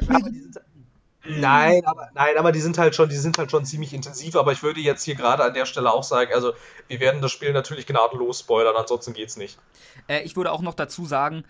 [1.27, 4.51] Nein, aber, nein, aber die sind halt schon, die sind halt schon ziemlich intensiv, aber
[4.51, 6.53] ich würde jetzt hier gerade an der Stelle auch sagen, also
[6.87, 9.59] wir werden das Spiel natürlich gnadenlos spoilern, ansonsten geht's nicht.
[10.07, 11.43] Äh, ich würde auch noch dazu sagen,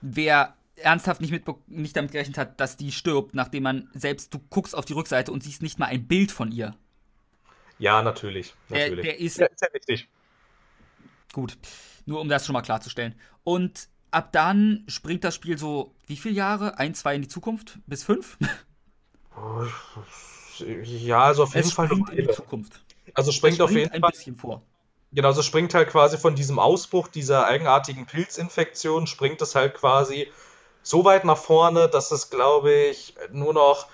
[0.00, 4.38] wer ernsthaft nicht, mit, nicht damit gerechnet hat, dass die stirbt, nachdem man selbst, du
[4.50, 6.74] guckst auf die Rückseite und siehst nicht mal ein Bild von ihr.
[7.78, 8.54] Ja, natürlich.
[8.68, 8.94] natürlich.
[8.94, 10.08] Der, der ist, ja, ist ja richtig.
[11.32, 11.56] Gut,
[12.06, 13.14] nur um das schon mal klarzustellen.
[13.44, 16.78] Und ab dann springt das Spiel so, wie viele Jahre?
[16.78, 17.78] Ein, zwei in die Zukunft?
[17.86, 18.38] Bis fünf?
[20.58, 22.84] Ja, also auf jeden es Fall springt in die Zukunft.
[23.14, 24.10] Also springt, springt auf jeden ein Fall.
[24.10, 24.62] bisschen vor.
[25.12, 30.28] Genau, also springt halt quasi von diesem Ausbruch dieser eigenartigen Pilzinfektion, springt es halt quasi
[30.82, 33.86] so weit nach vorne, dass es, glaube ich, nur noch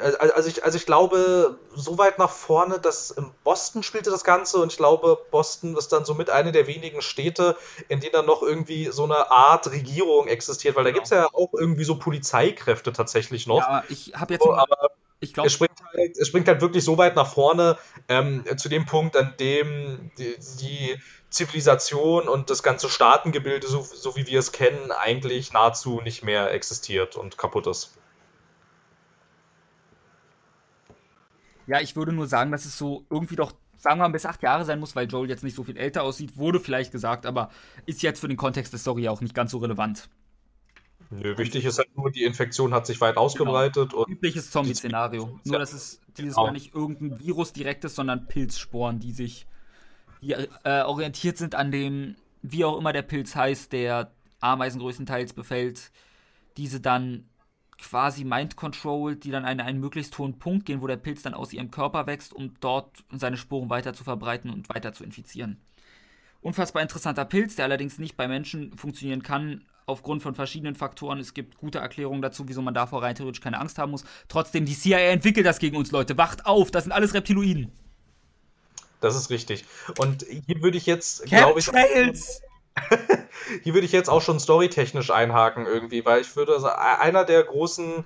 [0.00, 4.58] also ich, also ich glaube, so weit nach vorne, dass in Boston spielte das Ganze
[4.58, 7.56] und ich glaube, Boston ist dann somit eine der wenigen Städte,
[7.88, 10.92] in denen dann noch irgendwie so eine Art Regierung existiert, weil genau.
[10.92, 13.60] da gibt es ja auch irgendwie so Polizeikräfte tatsächlich noch.
[13.60, 14.42] Ja, ich habe jetzt.
[14.42, 14.90] So, aber
[15.20, 15.46] ich glaube.
[15.46, 19.16] Es, springt halt, es springt halt wirklich so weit nach vorne, ähm, zu dem Punkt,
[19.16, 24.90] an dem die, die Zivilisation und das ganze Staatengebilde, so, so wie wir es kennen,
[24.90, 27.96] eigentlich nahezu nicht mehr existiert und kaputt ist.
[31.66, 34.42] Ja, ich würde nur sagen, dass es so irgendwie doch, sagen wir mal, bis acht
[34.42, 36.36] Jahre sein muss, weil Joel jetzt nicht so viel älter aussieht.
[36.36, 37.50] Wurde vielleicht gesagt, aber
[37.86, 40.08] ist jetzt für den Kontext der Story auch nicht ganz so relevant.
[41.10, 43.90] Nö, wichtig ist halt nur, die Infektion hat sich weit ausgebreitet.
[43.90, 44.06] Genau.
[44.08, 45.38] Übliches Zombie-Szenario.
[45.44, 46.46] Nur, dass es dieses genau.
[46.46, 49.46] Mal nicht irgendein Virus direktes, sondern Pilzsporen, die sich
[50.22, 55.32] die, äh, orientiert sind an dem, wie auch immer der Pilz heißt, der Ameisen größtenteils
[55.32, 55.90] befällt,
[56.56, 57.28] diese dann
[57.80, 61.34] quasi mind control, die dann an einen möglichst hohen Punkt gehen, wo der Pilz dann
[61.34, 65.60] aus ihrem Körper wächst, um dort seine Sporen weiter zu verbreiten und weiter zu infizieren.
[66.42, 71.18] Unfassbar interessanter Pilz, der allerdings nicht bei Menschen funktionieren kann, aufgrund von verschiedenen Faktoren.
[71.18, 74.04] Es gibt gute Erklärungen dazu, wieso man davor rein theoretisch keine Angst haben muss.
[74.28, 76.16] Trotzdem, die CIA entwickelt das gegen uns, Leute.
[76.16, 77.72] Wacht auf, das sind alles Reptiloiden.
[79.00, 79.64] Das ist richtig.
[79.98, 81.66] Und hier würde ich jetzt, glaube ich.
[81.66, 82.42] Trails!
[83.62, 87.42] Hier würde ich jetzt auch schon storytechnisch einhaken irgendwie, weil ich würde sagen, einer der
[87.42, 88.04] großen,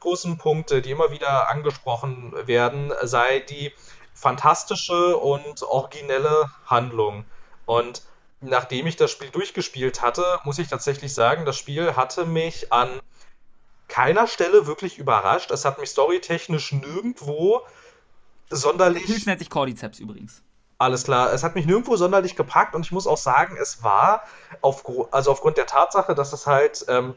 [0.00, 3.72] großen Punkte, die immer wieder angesprochen werden, sei die
[4.14, 7.24] fantastische und originelle Handlung.
[7.64, 8.02] Und
[8.40, 12.88] nachdem ich das Spiel durchgespielt hatte, muss ich tatsächlich sagen, das Spiel hatte mich an
[13.88, 15.50] keiner Stelle wirklich überrascht.
[15.50, 17.62] Es hat mich storytechnisch nirgendwo
[18.52, 19.04] sonderlich.
[19.04, 20.42] Hills nennt sich Cordyceps übrigens.
[20.78, 21.32] Alles klar.
[21.32, 24.24] Es hat mich nirgendwo sonderlich gepackt und ich muss auch sagen, es war
[24.60, 27.14] auf, also aufgrund der Tatsache, dass es halt ähm,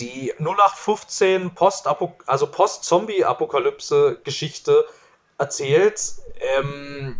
[0.00, 1.86] die 0815 Post
[2.26, 4.86] also Post-Zombie-Apokalypse-Geschichte
[5.38, 7.16] erzählt, ähm,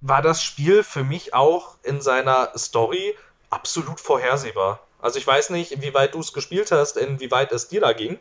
[0.00, 3.14] war das Spiel für mich auch in seiner Story
[3.50, 4.80] absolut vorhersehbar.
[5.00, 8.18] Also ich weiß nicht, wie weit du es gespielt hast, inwieweit es dir da ging.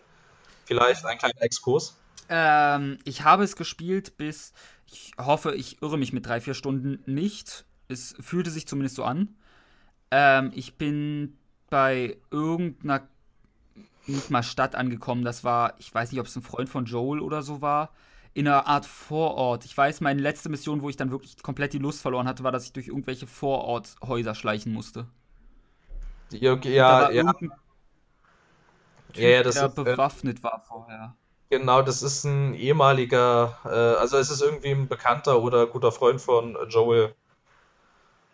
[0.66, 1.96] Vielleicht ein kleiner Exkurs.
[2.30, 4.54] Ähm, ich habe es gespielt bis
[4.92, 7.66] ich hoffe, ich irre mich mit drei, vier Stunden nicht.
[7.88, 9.36] Es fühlte sich zumindest so an.
[10.12, 11.38] Ähm, ich bin
[11.70, 13.08] bei irgendeiner
[14.08, 15.26] nicht mal Stadt angekommen.
[15.26, 17.92] Das war, ich weiß nicht, ob es ein Freund von Joel oder so war.
[18.34, 19.66] In einer Art Vorort.
[19.66, 22.52] Ich weiß, meine letzte Mission, wo ich dann wirklich komplett die Lust verloren hatte, war,
[22.52, 25.08] dass ich durch irgendwelche Vororthäuser schleichen musste.
[26.32, 27.34] Ja, okay, ja, ja.
[27.34, 27.52] Typ,
[29.14, 31.16] ja, ja, das der ist, äh, bewaffnet äh, war vorher.
[31.50, 36.22] Genau, das ist ein ehemaliger, äh, also es ist irgendwie ein Bekannter oder guter Freund
[36.22, 37.16] von Joel.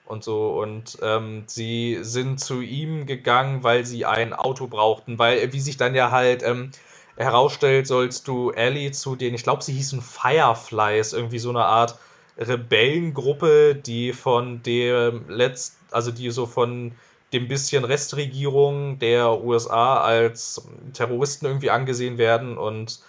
[0.06, 0.60] und so.
[0.62, 5.78] Und ähm, sie sind zu ihm gegangen, weil sie ein Auto brauchten, weil, wie sich
[5.78, 6.72] dann ja halt ähm,
[7.16, 11.98] herausstellt, sollst du Ellie zu den, ich glaube, sie hießen Fireflies, irgendwie so eine Art
[12.38, 16.94] Rebellengruppe, die von dem letzt, also die so von
[17.34, 23.02] dem bisschen Restregierung der USA als Terroristen irgendwie angesehen werden und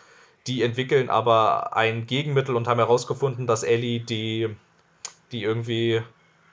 [0.47, 4.49] die entwickeln aber ein Gegenmittel und haben herausgefunden, dass Ellie die,
[5.31, 6.03] die irgendwie,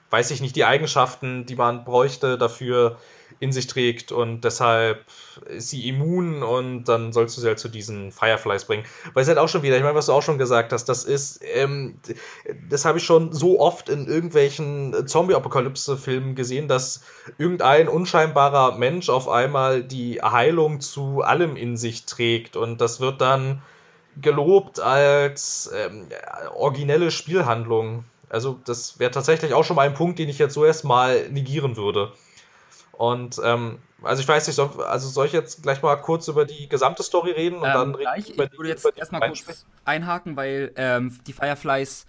[0.10, 2.98] weiß ich nicht, die Eigenschaften, die man bräuchte, dafür
[3.40, 5.06] in sich trägt und deshalb
[5.48, 8.84] ist sie immun und dann sollst du sie halt zu diesen Fireflies bringen.
[9.14, 11.06] Weil es halt auch schon wieder, ich meine, was du auch schon gesagt hast, das
[11.06, 12.00] ist, ähm,
[12.70, 17.02] das habe ich schon so oft in irgendwelchen Zombie-Apokalypse-Filmen gesehen, dass
[17.38, 23.22] irgendein unscheinbarer Mensch auf einmal die Heilung zu allem in sich trägt und das wird
[23.22, 23.62] dann
[24.20, 26.08] gelobt als ähm,
[26.56, 28.04] originelle Spielhandlung.
[28.30, 31.76] Also das wäre tatsächlich auch schon mal ein Punkt, den ich jetzt so erstmal negieren
[31.78, 32.14] würde.
[32.92, 36.46] Und ähm, also ich weiß nicht, soll, also soll ich jetzt gleich mal kurz über
[36.46, 40.36] die gesamte Story reden und ähm, dann gleich, reden Ich würde jetzt erstmal kurz einhaken,
[40.36, 42.06] weil ähm, die Fireflies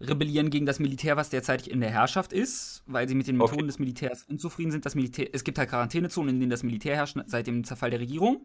[0.00, 3.60] rebellieren gegen das Militär, was derzeit in der Herrschaft ist, weil sie mit den Methoden
[3.60, 3.66] okay.
[3.66, 4.84] des Militärs unzufrieden sind.
[4.84, 8.00] Das Militär, es gibt halt Quarantänezonen, in denen das Militär herrscht seit dem Zerfall der
[8.00, 8.44] Regierung.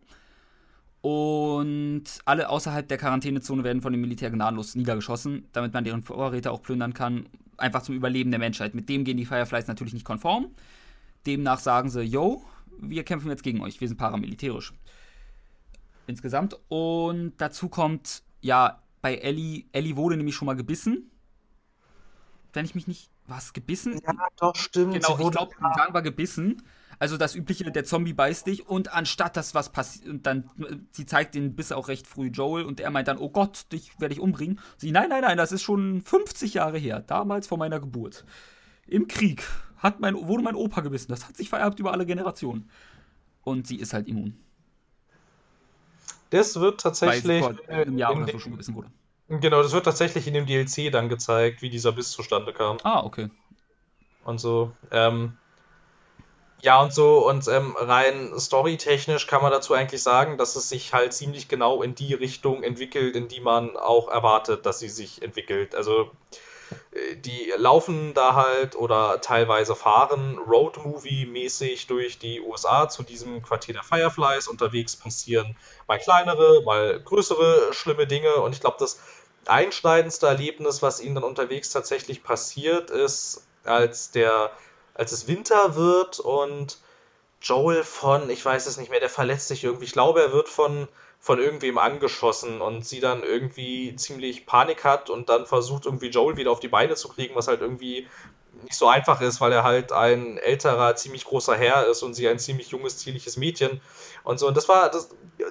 [1.01, 6.51] Und alle außerhalb der Quarantänezone werden von dem Militär gnadenlos niedergeschossen, damit man deren Vorräte
[6.51, 7.27] auch plündern kann.
[7.57, 8.75] Einfach zum Überleben der Menschheit.
[8.75, 10.53] Mit dem gehen die Fireflies natürlich nicht konform.
[11.25, 12.43] Demnach sagen sie, yo,
[12.79, 14.73] wir kämpfen jetzt gegen euch, wir sind paramilitärisch.
[16.07, 16.57] Insgesamt.
[16.69, 21.11] Und dazu kommt, ja, bei Ellie, Ellie wurde nämlich schon mal gebissen.
[22.53, 23.09] Wenn ich mich nicht.
[23.27, 24.01] Was, gebissen?
[24.03, 24.95] Ja, doch, stimmt.
[24.95, 26.63] Genau, ich glaube, sagen war gebissen.
[26.99, 30.49] Also das übliche, der Zombie beißt dich und anstatt dass was passiert, und dann,
[30.91, 33.99] sie zeigt den Biss auch recht früh Joel und er meint dann, oh Gott, dich
[33.99, 34.59] werde ich umbringen.
[34.77, 38.25] Sie, nein, nein, nein, das ist schon 50 Jahre her, damals vor meiner Geburt.
[38.85, 39.43] Im Krieg
[39.77, 41.09] hat mein, wurde mein Opa gebissen.
[41.09, 42.69] Das hat sich vererbt über alle Generationen.
[43.43, 44.37] Und sie ist halt immun.
[46.31, 47.41] Das wird tatsächlich.
[47.43, 48.89] Weil vor einem Jahr oder so schon gebissen wurde.
[49.29, 52.77] Genau, das wird tatsächlich in dem DLC dann gezeigt, wie dieser Biss zustande kam.
[52.83, 53.29] Ah, okay.
[54.25, 54.73] Und so.
[54.91, 55.37] Ähm,
[56.61, 60.93] ja, und so, und ähm, rein storytechnisch kann man dazu eigentlich sagen, dass es sich
[60.93, 65.21] halt ziemlich genau in die Richtung entwickelt, in die man auch erwartet, dass sie sich
[65.21, 65.75] entwickelt.
[65.75, 66.11] Also
[67.15, 73.83] die laufen da halt oder teilweise fahren Road-Movie-mäßig durch die USA zu diesem Quartier der
[73.83, 74.47] Fireflies.
[74.47, 75.55] Unterwegs passieren
[75.87, 78.35] mal kleinere, mal größere schlimme Dinge.
[78.35, 78.99] Und ich glaube, das
[79.45, 84.51] einschneidendste Erlebnis, was ihnen dann unterwegs tatsächlich passiert, ist, als der,
[84.93, 86.77] als es Winter wird und
[87.41, 89.85] Joel von, ich weiß es nicht mehr, der verletzt sich irgendwie.
[89.85, 90.87] Ich glaube, er wird von
[91.19, 96.37] von irgendwem angeschossen und sie dann irgendwie ziemlich Panik hat und dann versucht irgendwie Joel
[96.37, 98.07] wieder auf die Beine zu kriegen, was halt irgendwie
[98.63, 102.27] nicht so einfach ist, weil er halt ein älterer, ziemlich großer Herr ist und sie
[102.27, 103.81] ein ziemlich junges, zierliches Mädchen
[104.23, 104.47] und so.
[104.47, 105.09] Und das war das,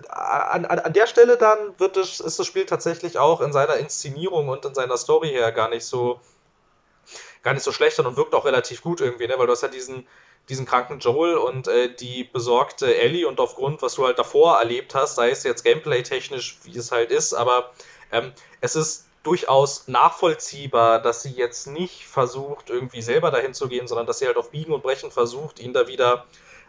[0.09, 3.77] an, an, an der Stelle dann wird es, ist das Spiel tatsächlich auch in seiner
[3.77, 6.21] Inszenierung und in seiner Story her gar nicht so
[7.43, 9.35] gar nicht so schlecht und wirkt auch relativ gut irgendwie, ne?
[9.37, 10.07] weil du hast ja diesen
[10.49, 14.95] diesen kranken Joel und äh, die besorgte Ellie und aufgrund, was du halt davor erlebt
[14.95, 17.71] hast, sei es jetzt gameplay-technisch, wie es halt ist, aber
[18.13, 23.87] ähm, es ist durchaus nachvollziehbar, dass sie jetzt nicht versucht, irgendwie selber dahin zu gehen,
[23.87, 26.25] sondern dass sie halt auf Biegen und Brechen versucht, ihn da wieder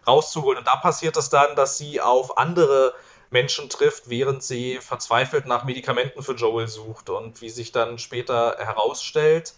[0.05, 0.57] rauszuholen.
[0.57, 2.93] Und da passiert es dann, dass sie auf andere
[3.29, 7.09] Menschen trifft, während sie verzweifelt nach Medikamenten für Joel sucht.
[7.09, 9.53] Und wie sich dann später herausstellt,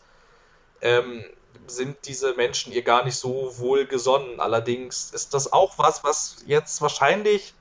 [0.81, 1.23] ähm,
[1.67, 4.39] sind diese Menschen ihr gar nicht so wohl gesonnen.
[4.39, 7.53] Allerdings ist das auch was, was jetzt wahrscheinlich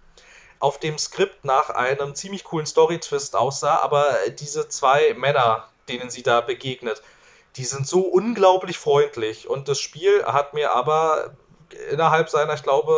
[0.59, 6.23] auf dem Skript nach einem ziemlich coolen Story-Twist aussah, aber diese zwei Männer, denen sie
[6.23, 7.03] da begegnet,
[7.57, 11.35] die sind so unglaublich freundlich und das Spiel hat mir aber
[11.91, 12.95] innerhalb seiner, ich glaube,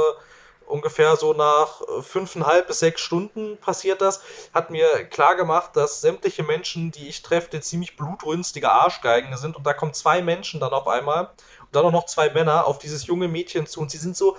[0.72, 4.22] ungefähr so nach fünfeinhalb bis sechs Stunden passiert das,
[4.54, 9.56] hat mir klar gemacht, dass sämtliche Menschen, die ich treffe, ziemlich blutrünstige Arschgeigen sind.
[9.56, 11.24] Und da kommen zwei Menschen dann auf einmal
[11.60, 13.80] und dann auch noch zwei Männer auf dieses junge Mädchen zu.
[13.80, 14.36] Und sie sind so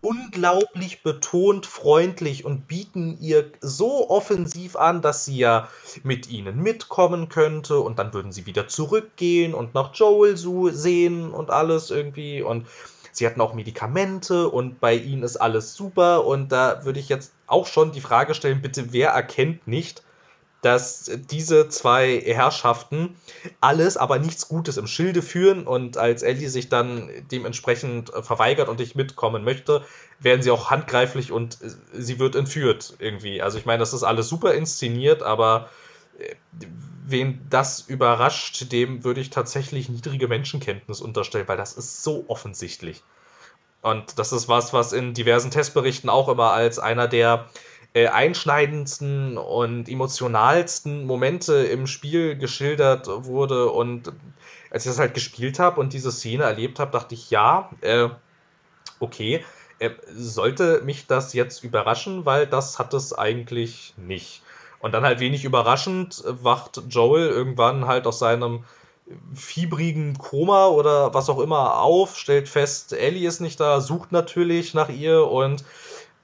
[0.00, 5.68] unglaublich betont freundlich und bieten ihr so offensiv an, dass sie ja
[6.02, 7.80] mit ihnen mitkommen könnte.
[7.80, 12.42] Und dann würden sie wieder zurückgehen und nach Joel sehen und alles irgendwie.
[12.42, 12.66] Und
[13.14, 16.26] sie hatten auch Medikamente und bei ihnen ist alles super.
[16.26, 20.02] Und da würde ich jetzt auch schon die Frage stellen, bitte, wer erkennt nicht,
[20.62, 23.16] dass diese zwei Herrschaften
[23.60, 28.78] alles, aber nichts Gutes im Schilde führen und als Ellie sich dann dementsprechend verweigert und
[28.78, 29.84] nicht mitkommen möchte,
[30.20, 31.58] werden sie auch handgreiflich und
[31.92, 33.42] sie wird entführt irgendwie.
[33.42, 35.68] Also ich meine, das ist alles super inszeniert, aber
[37.06, 43.02] wen das überrascht, dem würde ich tatsächlich niedrige Menschenkenntnis unterstellen, weil das ist so offensichtlich.
[43.82, 47.46] Und das ist was, was in diversen Testberichten auch immer als einer der
[47.92, 53.70] äh, einschneidendsten und emotionalsten Momente im Spiel geschildert wurde.
[53.70, 54.12] Und
[54.70, 58.08] als ich das halt gespielt habe und diese Szene erlebt habe, dachte ich, ja, äh,
[59.00, 59.44] okay,
[59.78, 64.42] äh, sollte mich das jetzt überraschen, weil das hat es eigentlich nicht.
[64.84, 68.64] Und dann halt wenig überraschend wacht Joel irgendwann halt aus seinem
[69.32, 74.74] fiebrigen Koma oder was auch immer auf, stellt fest, Ellie ist nicht da, sucht natürlich
[74.74, 75.64] nach ihr und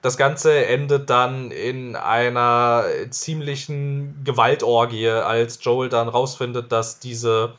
[0.03, 7.53] das Ganze endet dann in einer ziemlichen Gewaltorgie, als Joel dann rausfindet, dass diese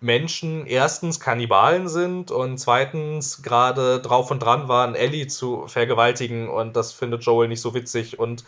[0.00, 6.76] Menschen erstens Kannibalen sind und zweitens gerade drauf und dran waren, Ellie zu vergewaltigen und
[6.76, 8.44] das findet Joel nicht so witzig und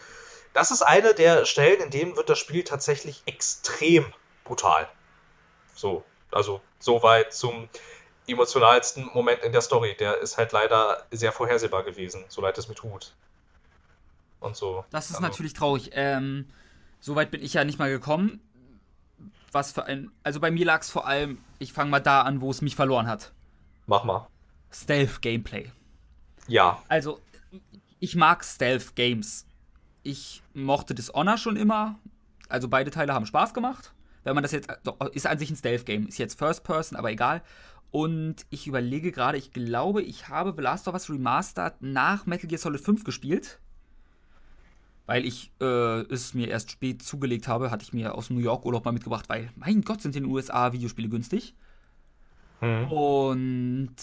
[0.56, 4.06] das ist eine der Stellen, in denen wird das Spiel tatsächlich extrem
[4.42, 4.88] brutal.
[5.74, 7.68] So, also soweit zum
[8.26, 9.94] emotionalsten Moment in der Story.
[9.98, 13.14] Der ist halt leider sehr vorhersehbar gewesen, so leid es mir tut.
[14.40, 14.84] Und so.
[14.90, 15.26] Das ist also.
[15.26, 15.90] natürlich traurig.
[15.92, 16.46] Ähm,
[17.00, 18.40] Soweit bin ich ja nicht mal gekommen.
[19.52, 20.10] Was für ein.
[20.22, 22.74] Also bei mir lag es vor allem, ich fange mal da an, wo es mich
[22.74, 23.32] verloren hat.
[23.86, 24.26] Mach mal.
[24.72, 25.70] Stealth-Gameplay.
[26.48, 26.82] Ja.
[26.88, 27.20] Also,
[28.00, 29.45] ich mag Stealth-Games
[30.06, 31.98] ich mochte Dishonor schon immer.
[32.48, 33.92] Also beide Teile haben Spaß gemacht.
[34.24, 34.68] Wenn man das jetzt,
[35.12, 36.06] ist an sich ein Stealth-Game.
[36.06, 37.42] Ist jetzt First Person, aber egal.
[37.90, 42.48] Und ich überlege gerade, ich glaube, ich habe The Last of Us Remastered nach Metal
[42.48, 43.60] Gear Solid 5 gespielt.
[45.06, 48.42] Weil ich äh, es mir erst spät zugelegt habe, hatte ich mir aus dem New
[48.42, 51.54] York Urlaub mal mitgebracht, weil, mein Gott, sind in den USA Videospiele günstig.
[52.60, 52.90] Mhm.
[52.90, 53.96] Und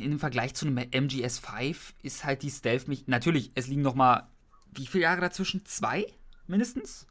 [0.00, 3.06] im Vergleich zu einem MGS 5 ist halt die Stealth mich.
[3.06, 4.28] Natürlich, es liegen noch mal
[4.74, 5.64] wie viele Jahre dazwischen?
[5.64, 6.06] Zwei
[6.46, 7.06] mindestens?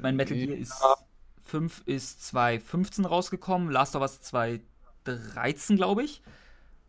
[0.00, 0.82] Mein Metal Gear ist
[1.44, 6.22] 5 ist 2015 rausgekommen, Last of Us 2013, glaube ich.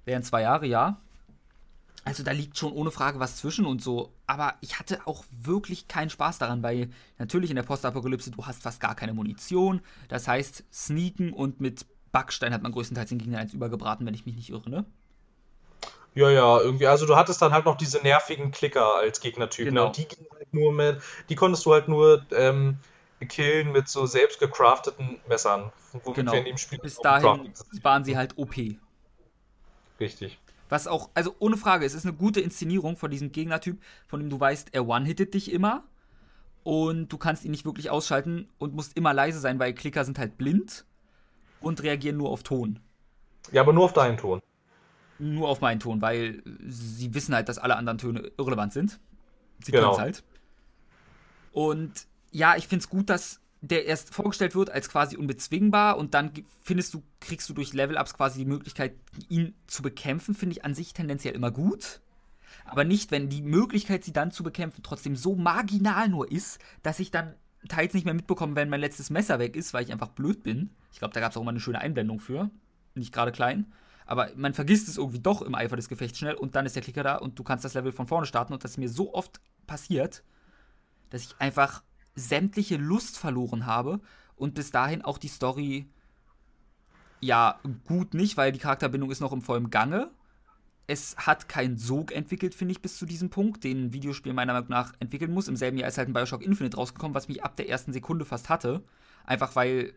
[0.05, 1.01] Wären zwei Jahre, ja.
[2.03, 4.13] Also da liegt schon ohne Frage was zwischen und so.
[4.25, 8.63] Aber ich hatte auch wirklich keinen Spaß daran, weil natürlich in der Postapokalypse du hast
[8.63, 9.81] fast gar keine Munition.
[10.07, 14.25] Das heißt, sneaken und mit Backstein hat man größtenteils den Gegner eins übergebraten, wenn ich
[14.25, 14.85] mich nicht irre, ne?
[16.13, 16.87] Ja, ja, irgendwie.
[16.87, 19.73] Also du hattest dann halt noch diese nervigen Klicker als Gegnertypen.
[19.73, 19.87] Genau.
[19.87, 22.77] Und die halt nur mit, die konntest du halt nur ähm,
[23.27, 25.71] killen mit so selbst gecrafteten Messern.
[26.03, 26.31] Womit genau.
[26.33, 28.55] wir in dem Spiel Bis dahin waren sie halt OP.
[29.99, 30.37] Richtig.
[30.67, 34.29] Was auch, also ohne Frage, es ist eine gute Inszenierung von diesem Gegnertyp, von dem
[34.29, 35.83] du weißt, er one-hittet dich immer
[36.63, 40.17] und du kannst ihn nicht wirklich ausschalten und musst immer leise sein, weil Klicker sind
[40.17, 40.85] halt blind
[41.59, 42.79] und reagieren nur auf Ton.
[43.51, 44.41] Ja, aber nur auf deinen Ton
[45.21, 48.99] nur auf meinen Ton, weil sie wissen halt, dass alle anderen Töne irrelevant sind.
[49.63, 49.83] Sie genau.
[49.83, 50.23] können es halt.
[51.51, 56.15] Und ja, ich finde es gut, dass der erst vorgestellt wird als quasi unbezwingbar und
[56.15, 56.31] dann
[56.63, 58.95] findest du, kriegst du durch Level-Ups quasi die Möglichkeit,
[59.29, 62.01] ihn zu bekämpfen, finde ich an sich tendenziell immer gut.
[62.65, 66.99] Aber nicht, wenn die Möglichkeit, sie dann zu bekämpfen, trotzdem so marginal nur ist, dass
[66.99, 67.35] ich dann
[67.69, 70.71] teils nicht mehr mitbekomme, wenn mein letztes Messer weg ist, weil ich einfach blöd bin.
[70.91, 72.49] Ich glaube, da gab es auch mal eine schöne Einblendung für.
[72.95, 73.71] Nicht gerade klein.
[74.11, 76.83] Aber man vergisst es irgendwie doch im Eifer des Gefechts schnell und dann ist der
[76.83, 78.51] Klicker da und du kannst das Level von vorne starten.
[78.51, 80.21] Und das ist mir so oft passiert,
[81.11, 81.81] dass ich einfach
[82.13, 84.01] sämtliche Lust verloren habe
[84.35, 85.87] und bis dahin auch die Story
[87.21, 90.11] ja gut nicht, weil die Charakterbindung ist noch im vollen Gange.
[90.87, 94.51] Es hat keinen Sog entwickelt, finde ich, bis zu diesem Punkt, den ein Videospiel meiner
[94.51, 95.47] Meinung nach entwickeln muss.
[95.47, 98.25] Im selben Jahr ist halt ein Bioshock Infinite rausgekommen, was mich ab der ersten Sekunde
[98.25, 98.83] fast hatte.
[99.23, 99.93] Einfach weil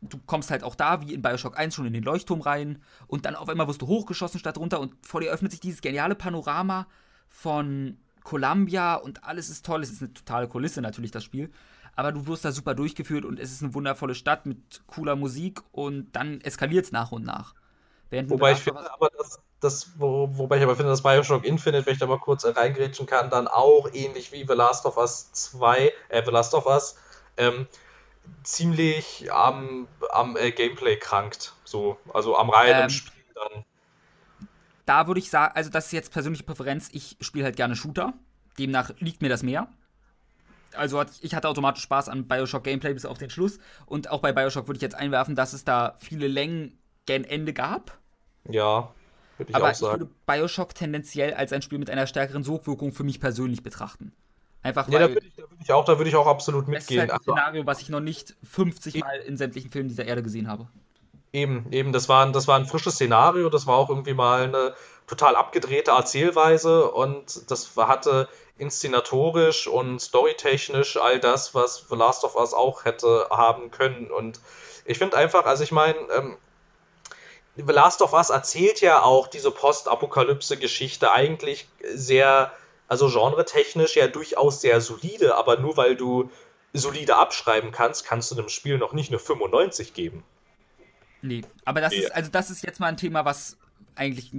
[0.00, 3.26] du kommst halt auch da, wie in Bioshock 1, schon in den Leuchtturm rein und
[3.26, 6.14] dann auf einmal wirst du hochgeschossen statt runter und vor dir öffnet sich dieses geniale
[6.14, 6.86] Panorama
[7.28, 9.82] von Columbia und alles ist toll.
[9.82, 11.50] Es ist eine totale Kulisse natürlich, das Spiel.
[11.96, 15.60] Aber du wirst da super durchgeführt und es ist eine wundervolle Stadt mit cooler Musik
[15.70, 17.54] und dann eskaliert es nach und nach.
[18.10, 21.86] Während wobei ich finde aber, dass, das, wo, wobei ich aber finde, dass Bioshock Infinite,
[21.86, 25.32] wenn ich da mal kurz reingrätschen kann, dann auch ähnlich wie The Last of Us
[25.32, 26.96] 2, äh, The Last of Us,
[27.36, 27.66] ähm,
[28.42, 31.54] ziemlich am, am äh, Gameplay krankt.
[31.64, 33.64] So, also am reinen ähm, Spiel dann.
[34.86, 38.12] Da würde ich sagen, also das ist jetzt persönliche Präferenz, ich spiele halt gerne Shooter.
[38.58, 39.68] Demnach liegt mir das mehr.
[40.76, 43.58] Also ich hatte automatisch Spaß an Bioshock Gameplay bis auf den Schluss.
[43.86, 47.52] Und auch bei Bioshock würde ich jetzt einwerfen, dass es da viele Längen gen Ende
[47.52, 47.98] gab.
[48.48, 48.92] Ja,
[49.38, 49.94] würde ich Aber auch sagen.
[49.94, 54.12] ich würde Bioshock tendenziell als ein Spiel mit einer stärkeren Sogwirkung für mich persönlich betrachten.
[54.64, 55.00] Einfach ja, weil.
[55.00, 57.06] Da würde ich, würd ich, auch, da würde ich auch absolut mitgehen.
[57.06, 60.06] Das ist halt ein Szenario, was ich noch nicht 50 Mal in sämtlichen Filmen dieser
[60.06, 60.66] Erde gesehen habe.
[61.32, 64.44] Eben, eben, das war, ein, das war ein frisches Szenario, das war auch irgendwie mal
[64.44, 64.74] eine
[65.06, 72.36] total abgedrehte Erzählweise und das hatte inszenatorisch und storytechnisch all das, was The Last of
[72.36, 74.10] Us auch hätte haben können.
[74.10, 74.40] Und
[74.84, 76.36] ich finde einfach, also ich meine, ähm,
[77.56, 82.52] The Last of Us erzählt ja auch diese Postapokalypse-Geschichte eigentlich sehr,
[82.88, 86.30] also genretechnisch ja durchaus sehr solide, aber nur weil du
[86.72, 90.24] solide abschreiben kannst, kannst du dem Spiel noch nicht eine 95 geben.
[91.22, 92.00] Nee, aber das nee.
[92.00, 93.56] ist, also das ist jetzt mal ein Thema, was
[93.94, 94.32] eigentlich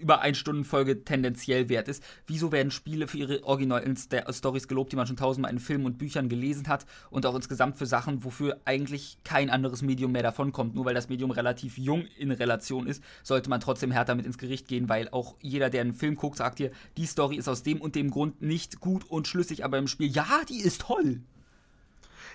[0.00, 2.02] über ein Stunden Folge tendenziell wert ist.
[2.26, 5.98] Wieso werden Spiele für ihre originalen Stories gelobt, die man schon tausendmal in Filmen und
[5.98, 10.74] Büchern gelesen hat und auch insgesamt für Sachen, wofür eigentlich kein anderes Medium mehr davonkommt.
[10.74, 14.38] Nur weil das Medium relativ jung in Relation ist, sollte man trotzdem härter mit ins
[14.38, 17.62] Gericht gehen, weil auch jeder, der einen Film guckt, sagt dir, die Story ist aus
[17.62, 21.20] dem und dem Grund nicht gut und schlüssig, aber im Spiel, ja, die ist toll.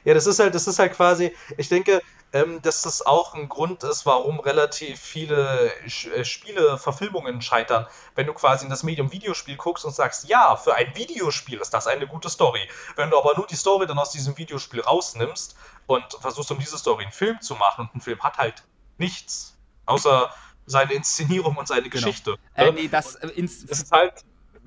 [0.06, 2.02] Ja, das ist halt, das ist halt quasi, ich denke,
[2.34, 7.86] ähm, dass das auch ein Grund ist, warum relativ viele äh, Spiele-Verfilmungen scheitern.
[8.16, 11.74] Wenn du quasi in das Medium Videospiel guckst und sagst, ja, für ein Videospiel ist
[11.74, 12.68] das eine gute Story.
[12.96, 16.78] Wenn du aber nur die Story dann aus diesem Videospiel rausnimmst und versuchst, um diese
[16.78, 18.64] Story einen Film zu machen, und ein Film hat halt
[18.98, 20.32] nichts, außer
[20.66, 22.08] seine Inszenierung und seine genau.
[22.08, 22.38] Geschichte.
[22.56, 24.26] Äh, nee, das, äh, ins das ist halt.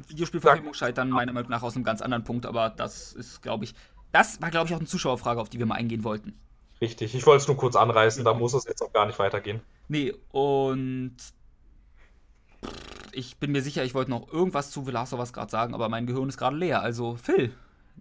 [0.09, 3.75] Videospielverfilmung scheitern meiner Meinung nach aus einem ganz anderen Punkt, aber das ist, glaube ich,
[4.17, 6.33] das war, glaube ich, auch eine Zuschauerfrage, auf die wir mal eingehen wollten.
[6.81, 9.61] Richtig, ich wollte es nur kurz anreißen, da muss es jetzt auch gar nicht weitergehen.
[9.89, 11.17] Nee, und
[13.13, 15.75] ich bin mir sicher, ich wollte noch irgendwas zu The Last of Us gerade sagen,
[15.75, 16.81] aber mein Gehirn ist gerade leer.
[16.81, 17.55] Also, Phil,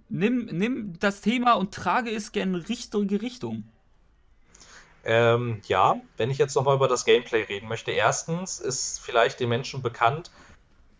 [0.08, 3.66] nimm, nimm das Thema und trage es gerne in richtige Richtung.
[5.04, 7.92] Ähm, ja, wenn ich jetzt nochmal über das Gameplay reden möchte.
[7.92, 10.32] Erstens ist vielleicht den Menschen bekannt,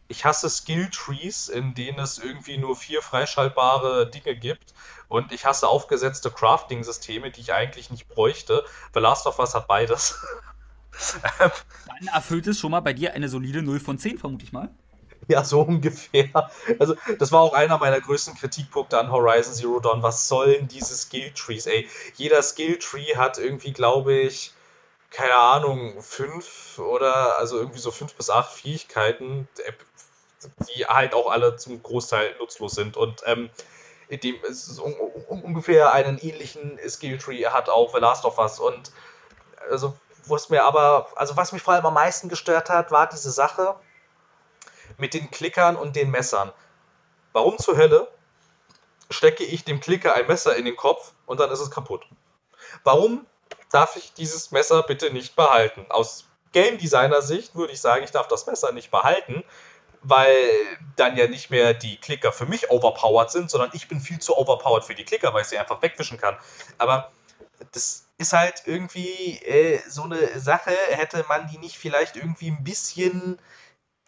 [0.08, 4.74] ich hasse Skill Trees, in denen es irgendwie nur vier freischaltbare Dinge gibt.
[5.08, 8.64] Und ich hasse aufgesetzte Crafting-Systeme, die ich eigentlich nicht bräuchte.
[8.94, 10.20] The Last of Us hat beides.
[11.40, 14.70] Dann erfüllt es schon mal bei dir eine solide 0 von 10, vermute ich mal.
[15.28, 16.50] Ja, so ungefähr.
[16.80, 20.04] Also, das war auch einer meiner größten Kritikpunkte an Horizon Zero Dawn.
[20.04, 21.90] Was sollen diese Skill Trees, ey?
[22.16, 24.54] Jeder Skill Tree hat irgendwie, glaube ich,
[25.12, 29.48] keine Ahnung, fünf oder also irgendwie so fünf bis acht Fähigkeiten,
[30.70, 32.98] die halt auch alle zum Großteil nutzlos sind.
[32.98, 33.50] Und ähm,
[34.10, 34.94] dem es un
[35.28, 38.60] ungefähr einen ähnlichen Skilltree hat auch The Last of Us.
[38.60, 38.92] Und
[39.70, 39.96] also,
[40.28, 43.76] was mir aber, also was mich vor allem am meisten gestört hat, war diese Sache
[44.98, 46.52] mit den Klickern und den Messern.
[47.34, 48.08] Warum zur Hölle
[49.10, 52.08] stecke ich dem Klicker ein Messer in den Kopf und dann ist es kaputt?
[52.84, 53.26] Warum
[53.72, 55.86] darf ich dieses Messer bitte nicht behalten?
[55.90, 59.44] Aus Game Designer Sicht würde ich sagen, ich darf das Messer nicht behalten,
[60.08, 60.36] weil
[60.96, 64.38] dann ja nicht mehr die Klicker für mich overpowered sind, sondern ich bin viel zu
[64.38, 66.38] overpowered für die Klicker, weil ich sie einfach wegwischen kann.
[66.78, 67.12] Aber
[67.72, 72.64] das ist halt irgendwie äh, so eine Sache, hätte man die nicht vielleicht irgendwie ein
[72.64, 73.40] bisschen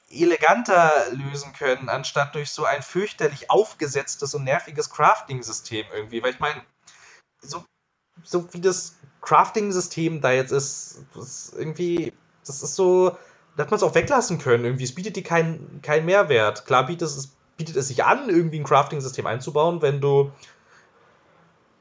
[0.10, 6.22] eleganter lösen können, anstatt durch so ein fürchterlich aufgesetztes und nerviges Crafting-System irgendwie.
[6.22, 6.62] Weil ich meine,
[7.41, 7.66] so,
[8.24, 12.14] so wie das Crafting-System da jetzt ist, das ist irgendwie,
[12.45, 13.18] das ist so,
[13.64, 14.66] hat man es auch weglassen können.
[14.66, 16.66] Irgendwie, es bietet dir keinen kein Mehrwert.
[16.66, 20.32] Klar bietet es, bietet es sich an, irgendwie ein Crafting-System einzubauen, wenn du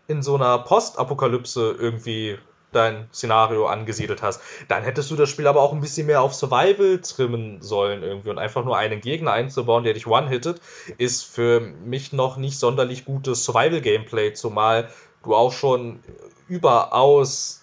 [0.09, 2.39] in so einer Postapokalypse irgendwie
[2.72, 4.41] dein Szenario angesiedelt hast.
[4.68, 8.31] Dann hättest du das Spiel aber auch ein bisschen mehr auf Survival trimmen sollen irgendwie
[8.31, 10.61] und einfach nur einen Gegner einzubauen, der dich one-hittet,
[10.99, 14.91] ist für mich noch nicht sonderlich gutes Survival-Gameplay, zumal
[15.22, 16.01] du auch schon
[16.49, 17.62] überaus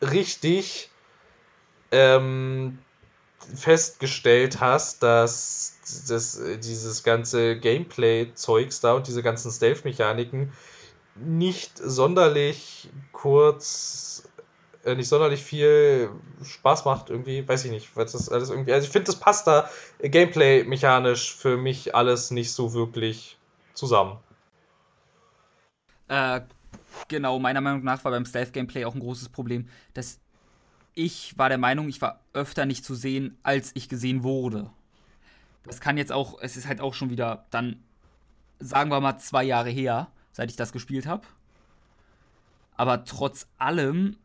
[0.00, 0.90] richtig
[1.92, 2.78] ähm,
[3.54, 5.76] festgestellt hast, dass
[6.08, 10.52] das, dieses ganze Gameplay-Zeugs da und diese ganzen Stealth-Mechaniken
[11.14, 14.28] nicht sonderlich kurz,
[14.84, 16.10] äh, nicht sonderlich viel
[16.42, 19.46] Spaß macht, irgendwie, weiß ich nicht, weil das alles irgendwie, also ich finde, das passt
[19.46, 19.68] da
[20.00, 23.36] Gameplay-mechanisch für mich alles nicht so wirklich
[23.74, 24.18] zusammen.
[26.08, 26.40] Äh,
[27.08, 30.20] genau, meiner Meinung nach war beim Stealth-Gameplay auch ein großes Problem, dass
[30.94, 34.70] ich war der Meinung, ich war öfter nicht zu sehen, als ich gesehen wurde.
[35.64, 37.82] Das kann jetzt auch, es ist halt auch schon wieder dann,
[38.58, 41.26] sagen wir mal, zwei Jahre her, seit ich das gespielt habe.
[42.76, 44.16] Aber trotz allem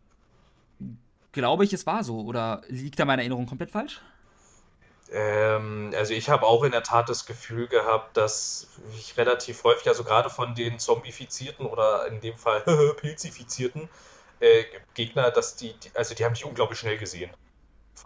[1.32, 2.22] glaube ich, es war so.
[2.22, 4.02] Oder liegt da meine Erinnerung komplett falsch?
[5.12, 8.68] Ähm, also ich habe auch in der Tat das Gefühl gehabt, dass
[8.98, 12.62] ich relativ häufig, also gerade von den Zombifizierten oder in dem Fall
[13.00, 13.90] Pilzifizierten,
[14.40, 14.64] äh,
[14.94, 17.32] Gegner, dass die, die, also die haben mich unglaublich schnell gesehen.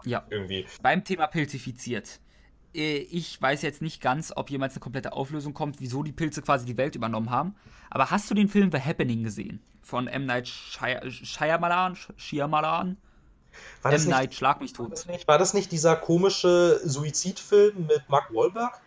[0.04, 0.24] Ja.
[0.30, 0.66] Irgendwie.
[0.82, 2.20] Beim Thema Pilzifiziert.
[2.74, 6.42] Äh, ich weiß jetzt nicht ganz, ob jemals eine komplette Auflösung kommt, wieso die Pilze
[6.42, 7.54] quasi die Welt übernommen haben.
[7.90, 9.62] Aber hast du den Film The Happening gesehen?
[9.82, 10.26] Von M.
[10.26, 11.96] Night Shyamalan?
[12.16, 12.96] Shyamalan?
[13.82, 14.18] War das, M.
[14.18, 14.92] nicht, Schlag mich war tot.
[14.92, 18.80] das nicht, war das nicht dieser komische Suizidfilm mit Mark Wahlberg?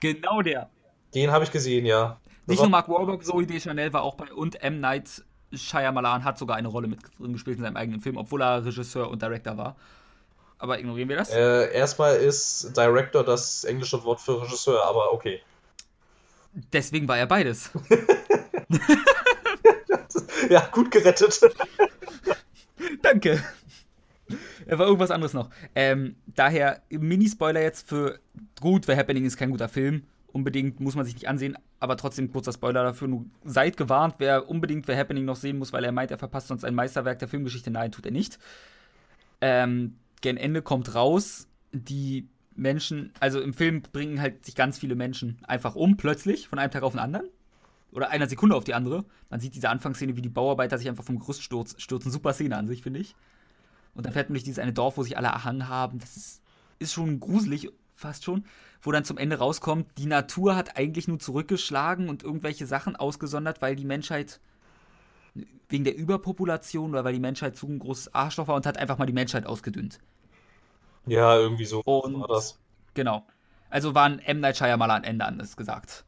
[0.00, 0.70] Genau der.
[1.14, 2.18] Den habe ich gesehen, ja.
[2.24, 4.80] Das Nicht war- nur Mark Wahlberg, Zoe Deschanel war auch bei und M.
[4.80, 5.22] Night
[5.52, 9.10] Shyamalan hat sogar eine Rolle mit drin gespielt in seinem eigenen Film, obwohl er Regisseur
[9.10, 9.76] und Director war.
[10.58, 11.30] Aber ignorieren wir das.
[11.30, 15.40] Äh, erstmal ist Director das englische Wort für Regisseur, aber okay.
[16.72, 17.70] Deswegen war er beides.
[20.50, 21.40] Ja, gut gerettet.
[23.02, 23.42] Danke.
[24.66, 25.50] Er war irgendwas anderes noch.
[25.74, 28.18] Ähm, daher, Mini-Spoiler jetzt für.
[28.60, 30.04] Gut, The Happening ist kein guter Film.
[30.32, 33.08] Unbedingt muss man sich nicht ansehen, aber trotzdem kurzer Spoiler dafür.
[33.08, 36.48] Nur seid gewarnt, wer unbedingt The Happening noch sehen muss, weil er meint, er verpasst
[36.48, 37.70] sonst ein Meisterwerk der Filmgeschichte.
[37.70, 38.38] Nein, tut er nicht.
[39.40, 44.94] Ähm, gen Ende kommt raus, die Menschen, also im Film bringen halt sich ganz viele
[44.94, 47.28] Menschen einfach um, plötzlich, von einem Tag auf den anderen.
[47.92, 49.04] Oder einer Sekunde auf die andere.
[49.30, 52.12] Man sieht diese Anfangsszene, wie die Bauarbeiter sich einfach vom Gerüst stürz- stürzen.
[52.12, 53.16] Super Szene an sich, finde ich.
[53.94, 55.98] Und dann fährt durch dieses eine Dorf, wo sich alle erhangen haben.
[55.98, 56.42] Das ist,
[56.78, 58.44] ist schon gruselig, fast schon.
[58.82, 63.60] Wo dann zum Ende rauskommt, die Natur hat eigentlich nur zurückgeschlagen und irgendwelche Sachen ausgesondert,
[63.62, 64.40] weil die Menschheit
[65.68, 68.98] wegen der Überpopulation oder weil die Menschheit zu ein großes Arschloch war und hat einfach
[68.98, 70.00] mal die Menschheit ausgedünnt.
[71.06, 72.58] Ja, irgendwie so Und war das.
[72.94, 73.26] genau.
[73.70, 74.40] Also war ein M.
[74.40, 76.04] Night Shyamalan Ende anders gesagt.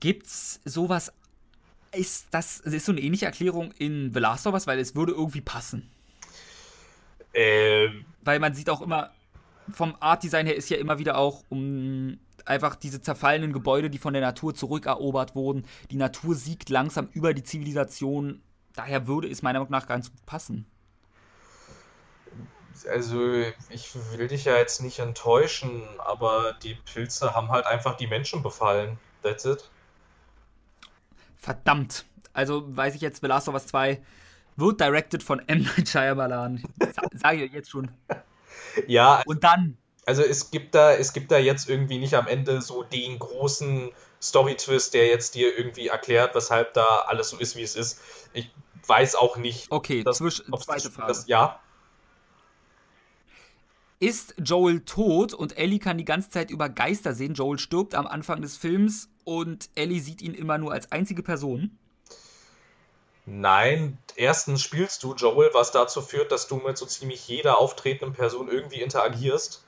[0.00, 1.12] Gibt's sowas?
[1.92, 5.12] Ist das, ist so eine ähnliche Erklärung in The Last of Us, weil es würde
[5.12, 5.90] irgendwie passen.
[7.34, 9.15] Ähm, Weil man sieht auch immer,
[9.70, 14.12] vom Art-Design her ist ja immer wieder auch um einfach diese zerfallenen Gebäude, die von
[14.12, 15.66] der Natur zurückerobert wurden.
[15.90, 18.42] Die Natur siegt langsam über die Zivilisation.
[18.74, 20.66] Daher würde es meiner Meinung nach ganz gut passen.
[22.90, 28.06] also, ich will dich ja jetzt nicht enttäuschen, aber die Pilze haben halt einfach die
[28.06, 28.98] Menschen befallen.
[29.22, 29.68] That's it.
[31.36, 32.04] Verdammt.
[32.32, 34.02] Also weiß ich jetzt, The Last of Us 2
[34.56, 35.62] wird directed von M.
[35.62, 36.62] Night Shyamalan.
[36.92, 37.90] Sa sage ich jetzt schon.
[38.86, 42.60] Ja, Und dann, also es gibt da, es gibt da jetzt irgendwie nicht am Ende
[42.62, 43.90] so den großen
[44.22, 48.00] Story-Twist, der jetzt dir irgendwie erklärt, weshalb da alles so ist, wie es ist.
[48.32, 48.50] Ich
[48.86, 51.08] weiß auch nicht, okay, das- zwisch, ob's zweite Frage.
[51.08, 51.60] das, ja.
[53.98, 57.32] Ist Joel tot und Ellie kann die ganze Zeit über Geister sehen?
[57.32, 61.78] Joel stirbt am Anfang des Films und Ellie sieht ihn immer nur als einzige Person.
[63.26, 68.14] Nein, erstens spielst du Joel, was dazu führt, dass du mit so ziemlich jeder auftretenden
[68.16, 69.64] Person irgendwie interagierst.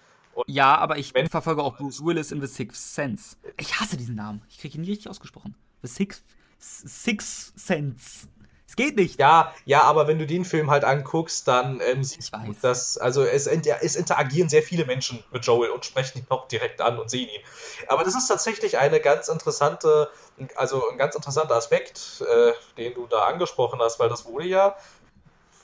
[0.46, 3.36] Ja, aber ich Wenn- verfolge auch Bruce Willis in The Sixth Sense.
[3.58, 4.42] Ich hasse diesen Namen.
[4.48, 5.56] Ich kriege ihn nie richtig ausgesprochen.
[5.82, 6.22] The Sixth
[6.60, 8.28] Sixth Sense.
[8.68, 9.18] Es geht nicht.
[9.18, 13.24] Ja, ja, aber wenn du den Film halt anguckst, dann ähm, siehst du, dass, also
[13.24, 16.98] es, inter es interagieren sehr viele Menschen mit Joel und sprechen ihn auch direkt an
[16.98, 17.40] und sehen ihn.
[17.88, 20.10] Aber das ist tatsächlich eine ganz interessante,
[20.54, 24.76] also ein ganz interessanter Aspekt, äh, den du da angesprochen hast, weil das wurde ja,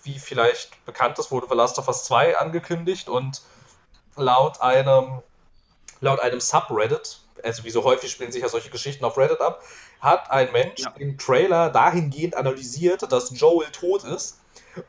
[0.02, 3.42] wie vielleicht bekannt ist, wurde The Last of Us 2 angekündigt und
[4.16, 5.20] laut einem,
[6.00, 9.62] laut einem Subreddit, also wie so häufig spielen sich ja solche Geschichten auf Reddit ab,
[10.00, 10.94] hat ein Mensch Ja.
[10.98, 14.38] im Trailer dahingehend analysiert, dass Joel tot ist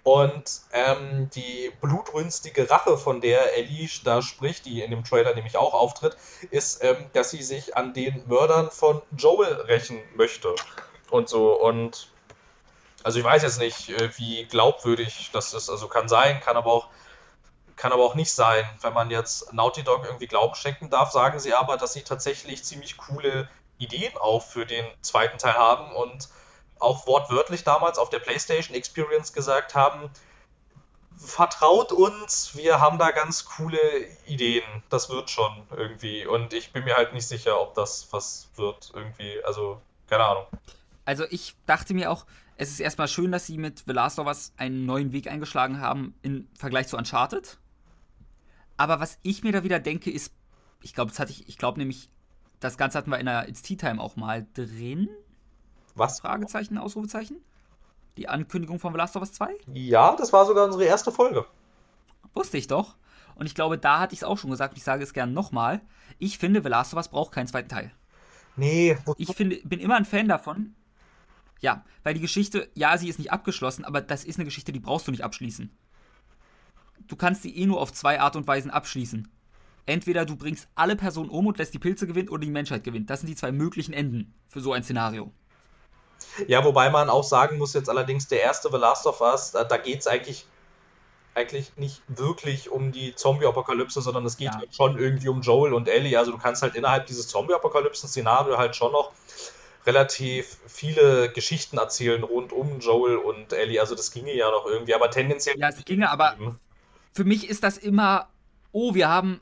[0.03, 5.57] und ähm, die blutrünstige Rache, von der Ellie da spricht, die in dem Trailer nämlich
[5.57, 6.17] auch auftritt,
[6.49, 10.55] ist, ähm, dass sie sich an den Mördern von Joel rächen möchte.
[11.11, 12.09] Und so, und
[13.03, 15.69] also ich weiß jetzt nicht, äh, wie glaubwürdig das ist.
[15.69, 16.87] Also kann sein, kann aber auch
[17.75, 18.65] kann aber auch nicht sein.
[18.81, 22.63] Wenn man jetzt Naughty Dog irgendwie Glauben schenken darf, sagen sie aber, dass sie tatsächlich
[22.63, 26.29] ziemlich coole Ideen auch für den zweiten Teil haben und
[26.79, 30.09] auch wortwörtlich damals auf der PlayStation Experience gesagt haben,
[31.17, 33.79] vertraut uns, wir haben da ganz coole
[34.25, 34.63] Ideen.
[34.89, 36.25] Das wird schon irgendwie.
[36.25, 39.43] Und ich bin mir halt nicht sicher, ob das was wird irgendwie.
[39.43, 40.45] Also, keine Ahnung.
[41.05, 42.25] Also ich dachte mir auch,
[42.57, 45.79] es ist erstmal schön, dass sie mit The Last of Us einen neuen Weg eingeschlagen
[45.79, 47.57] haben im Vergleich zu Uncharted.
[48.77, 50.33] Aber was ich mir da wieder denke, ist,
[50.81, 52.09] ich glaube, das hatte ich, ich glaube nämlich,
[52.59, 55.09] das Ganze hatten wir in der It's Tea Time auch mal drin.
[55.95, 56.19] Was?
[56.19, 57.37] Fragezeichen, Ausrufezeichen.
[58.17, 59.57] Die Ankündigung von The Last of Us 2?
[59.73, 61.45] Ja, das war sogar unsere erste Folge.
[62.33, 62.95] Wusste ich doch.
[63.35, 65.33] Und ich glaube, da hatte ich es auch schon gesagt, und ich sage es gern
[65.33, 65.81] nochmal.
[66.19, 67.91] Ich finde, The Last of Us braucht keinen zweiten Teil.
[68.55, 70.75] Nee, Ich finde, bin immer ein Fan davon.
[71.59, 74.79] Ja, weil die Geschichte, ja, sie ist nicht abgeschlossen, aber das ist eine Geschichte, die
[74.79, 75.75] brauchst du nicht abschließen.
[77.07, 79.27] Du kannst sie eh nur auf zwei Art und Weisen abschließen.
[79.85, 83.09] Entweder du bringst alle Personen um und lässt die Pilze gewinnen oder die Menschheit gewinnt.
[83.09, 85.31] Das sind die zwei möglichen Enden für so ein Szenario.
[86.47, 89.63] Ja, wobei man auch sagen muss, jetzt allerdings der erste The Last of Us, da,
[89.63, 90.47] da geht es eigentlich,
[91.35, 94.57] eigentlich nicht wirklich um die Zombie-Apokalypse, sondern es geht Ja.
[94.57, 96.17] halt schon irgendwie um Joel und Ellie.
[96.17, 99.11] Also du kannst halt innerhalb dieses Zombie-Apokalypsen-Szenario halt schon noch
[99.85, 103.79] relativ viele Geschichten erzählen rund um Joel und Ellie.
[103.79, 105.59] Also das ginge ja noch irgendwie, aber tendenziell.
[105.59, 106.35] Ja, es ginge, aber
[107.15, 108.27] für mich ist das immer,
[108.73, 109.39] oh, wir haben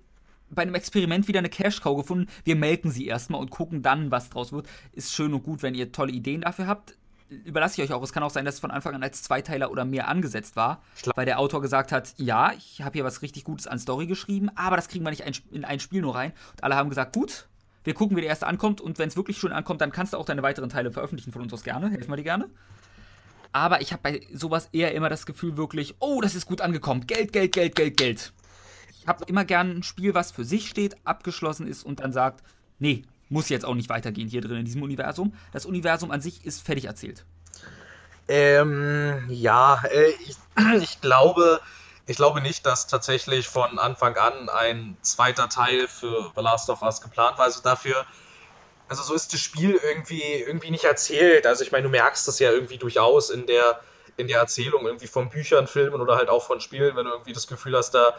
[0.52, 2.30] bei einem Experiment wieder eine Cash-Cow gefunden.
[2.44, 4.68] Wir melken sie erstmal und gucken dann, was draus wird.
[4.92, 6.96] Ist schön und gut, wenn ihr tolle Ideen dafür habt.
[7.30, 8.04] Überlasse ich euch auch.
[8.04, 10.84] Es kann auch sein, dass es von Anfang an als Zweiteiler oder mehr angesetzt war,
[11.16, 14.52] weil der Autor gesagt hat: Ja, ich habe hier was richtig Gutes an Story geschrieben,
[14.54, 16.32] aber das kriegen wir nicht in ein Spiel nur rein.
[16.52, 17.48] Und alle haben gesagt: Gut,
[17.86, 20.18] wir gucken, wie der erste ankommt und wenn es wirklich schön ankommt, dann kannst du
[20.18, 21.90] auch deine weiteren Teile veröffentlichen von uns aus gerne.
[21.90, 22.50] Helfen wir dir gerne.
[23.54, 27.08] Aber ich habe bei sowas eher immer das Gefühl wirklich, oh, das ist gut angekommen.
[27.08, 28.34] Geld, Geld, Geld, Geld, Geld.
[29.00, 32.44] Ich habe immer gern ein Spiel, was für sich steht, abgeschlossen ist und dann sagt,
[32.80, 35.34] nee, muss jetzt auch nicht weitergehen hier drin in diesem Universum.
[35.52, 37.26] Das Universum an sich ist fertig erzählt.
[38.28, 40.38] Ähm, ja, äh, ich,
[40.82, 41.62] ich glaube,
[42.06, 46.82] ich glaube nicht, dass tatsächlich von Anfang an ein zweiter Teil für The Last of
[46.82, 47.46] Us geplant war.
[47.46, 48.06] Also dafür,
[48.88, 51.48] also so ist das Spiel irgendwie, irgendwie nicht erzählt.
[51.48, 53.80] Also ich meine, du merkst das ja irgendwie durchaus in der,
[54.18, 57.34] in der Erzählung irgendwie von Büchern, Filmen oder halt auch von Spielen, wenn du irgendwie
[57.34, 58.16] das Gefühl hast, da,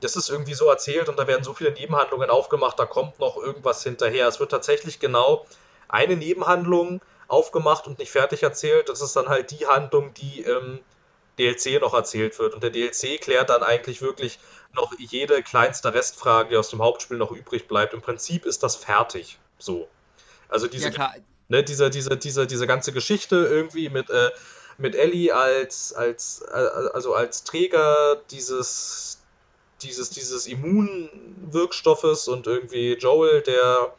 [0.00, 3.36] das ist irgendwie so erzählt und da werden so viele Nebenhandlungen aufgemacht, da kommt noch
[3.36, 4.28] irgendwas hinterher.
[4.28, 5.46] Es wird tatsächlich genau
[5.88, 8.88] eine Nebenhandlung aufgemacht und nicht fertig erzählt.
[8.88, 10.80] Das ist dann halt die Handlung, die ähm,
[11.38, 12.54] DLC noch erzählt wird.
[12.54, 14.38] Und der DLC klärt dann eigentlich wirklich
[14.74, 17.94] noch jede kleinste Restfrage, die aus dem Hauptspiel noch übrig bleibt.
[17.94, 19.38] Im Prinzip ist das fertig.
[19.58, 19.88] So.
[20.48, 21.14] Also diese, ja,
[21.48, 24.30] ne, diese, diese, diese, diese ganze Geschichte irgendwie mit, äh,
[24.78, 26.54] mit Ellie als, als, äh,
[26.94, 29.18] also als Träger dieses,
[29.82, 33.92] dieses, dieses Immunwirkstoffes und irgendwie Joel, der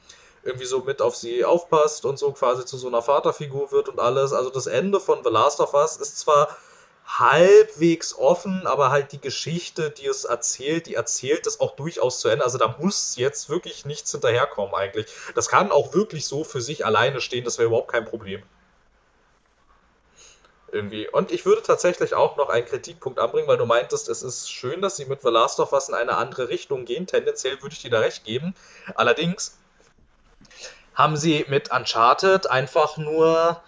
[0.44, 4.00] irgendwie so mit auf sie aufpasst und so quasi zu so einer Vaterfigur wird und
[4.00, 4.34] alles.
[4.34, 6.56] Also das Ende von The Last of Us ist zwar
[7.18, 12.30] halbwegs offen, aber halt die Geschichte, die es erzählt, die erzählt es auch durchaus zu
[12.30, 12.46] Ende.
[12.46, 15.08] Also da muss jetzt wirklich nichts hinterherkommen eigentlich.
[15.34, 18.44] Das kann auch wirklich so für sich alleine stehen, das wäre überhaupt kein Problem.
[20.72, 21.10] Irgendwie.
[21.10, 24.82] Und ich würde tatsächlich auch noch einen Kritikpunkt anbringen, weil du meintest, es ist schön,
[24.82, 27.08] dass sie mit The Last of Us in eine andere Richtung gehen.
[27.08, 28.54] Tendenziell würde ich dir da recht geben.
[28.94, 29.58] Allerdings
[30.94, 33.60] haben sie mit Uncharted einfach nur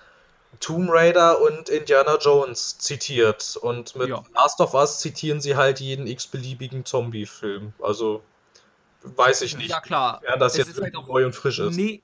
[0.60, 3.58] Tomb Raider und Indiana Jones zitiert.
[3.62, 4.24] Und mit ja.
[4.36, 7.74] Last of Us zitieren sie halt jeden x-beliebigen Zombie-Film.
[7.82, 8.22] Also
[9.04, 9.70] weiß ich nicht.
[9.70, 10.22] Ja, klar.
[10.28, 11.76] Ja, das es jetzt halt neu und frisch ist.
[11.76, 12.04] Nee.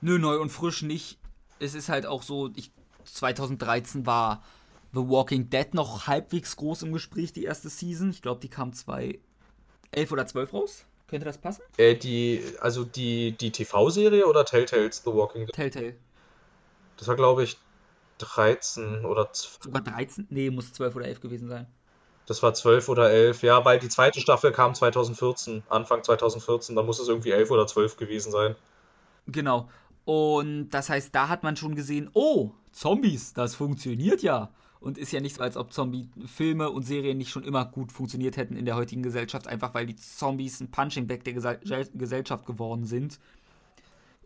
[0.00, 1.18] Nö, neu und frisch nicht.
[1.58, 2.72] Es ist halt auch so, ich,
[3.04, 4.42] 2013 war
[4.92, 8.10] The Walking Dead noch halbwegs groß im Gespräch, die erste Season.
[8.10, 9.20] Ich glaube, die kam 2011
[10.10, 10.84] oder 12 raus.
[11.06, 11.62] Könnte das passen?
[11.76, 15.54] Äh, die, also die, die TV-Serie oder Telltales The Walking Dead?
[15.54, 15.96] Telltale.
[16.96, 17.58] Das war, glaube ich,
[18.18, 19.58] 13 oder 12.
[19.64, 20.26] Sogar 13?
[20.30, 21.66] Nee, muss 12 oder 11 gewesen sein.
[22.26, 26.82] Das war 12 oder 11, ja, weil die zweite Staffel kam 2014, Anfang 2014, da
[26.82, 28.54] muss es irgendwie 11 oder 12 gewesen sein.
[29.26, 29.68] Genau.
[30.04, 34.50] Und das heißt, da hat man schon gesehen, oh, Zombies, das funktioniert ja.
[34.80, 38.36] Und ist ja nicht so, als ob Zombie-Filme und Serien nicht schon immer gut funktioniert
[38.36, 42.84] hätten in der heutigen Gesellschaft, einfach weil die Zombies ein Punching Bag der Gesellschaft geworden
[42.84, 43.20] sind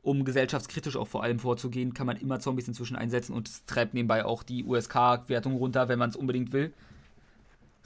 [0.07, 3.93] um gesellschaftskritisch auch vor allem vorzugehen, kann man immer Zombies inzwischen einsetzen und es treibt
[3.93, 6.73] nebenbei auch die USK-Wertung runter, wenn man es unbedingt will.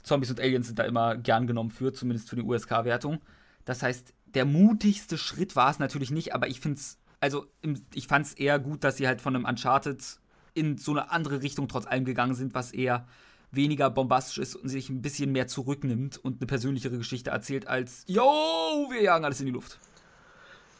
[0.03, 3.21] Zombies und Aliens sind da immer gern genommen für, zumindest für die USK-Wertung.
[3.65, 7.47] Das heißt, der mutigste Schritt war es natürlich nicht, aber ich finde es, also
[7.93, 10.03] ich fand es eher gut, dass sie halt von einem Uncharted
[10.53, 13.07] in so eine andere Richtung trotz allem gegangen sind, was eher
[13.49, 18.03] weniger bombastisch ist und sich ein bisschen mehr zurücknimmt und eine persönlichere Geschichte erzählt als,
[18.05, 18.21] yo,
[18.91, 19.79] wir jagen alles in die Luft.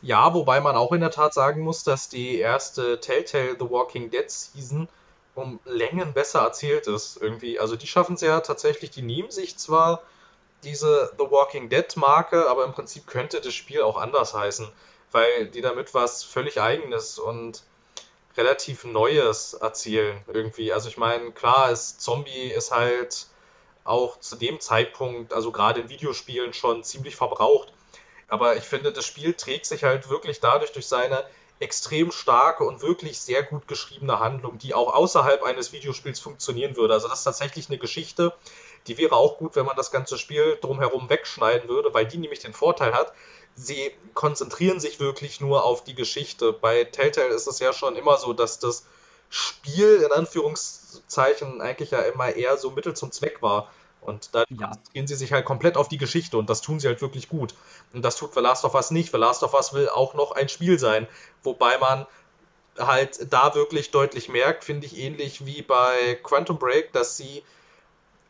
[0.02, 4.10] Ja, wobei man auch in der Tat sagen muss, dass die erste Telltale The Walking
[4.10, 4.90] Dead Season
[5.36, 7.60] um Längen besser erzählt ist irgendwie.
[7.60, 10.02] Also die schaffen es ja tatsächlich, die nehmen sich zwar
[10.64, 14.68] diese The Walking Dead Marke, aber im Prinzip könnte das Spiel auch anders heißen,
[15.12, 17.64] weil die damit was völlig eigenes und
[18.38, 20.74] relativ Neues erzählen irgendwie.
[20.74, 23.28] Also ich meine, klar, ist Zombie ist halt
[23.84, 27.74] auch zu dem Zeitpunkt, also gerade in Videospielen schon ziemlich verbraucht.
[28.32, 31.26] Aber ich finde, das Spiel trägt sich halt wirklich dadurch durch seine
[31.60, 36.94] extrem starke und wirklich sehr gut geschriebene Handlung, die auch außerhalb eines Videospiels funktionieren würde.
[36.94, 38.34] Also das ist tatsächlich eine Geschichte,
[38.88, 42.40] die wäre auch gut, wenn man das ganze Spiel drumherum wegschneiden würde, weil die nämlich
[42.40, 43.12] den Vorteil hat,
[43.54, 46.54] sie konzentrieren sich wirklich nur auf die Geschichte.
[46.54, 48.86] Bei Telltale ist es ja schon immer so, dass das
[49.30, 53.70] Spiel in Anführungszeichen eigentlich ja immer eher so Mittel zum Zweck war.
[54.02, 54.72] Und da ja.
[54.94, 57.54] gehen sie sich halt komplett auf die Geschichte und das tun sie halt wirklich gut.
[57.94, 59.12] Und das tut The Last of Us nicht.
[59.12, 61.08] The Last of Us will auch noch ein Spiel sein,
[61.44, 62.08] wobei man
[62.78, 67.44] halt da wirklich deutlich merkt, finde ich ähnlich wie bei Quantum Break, dass sie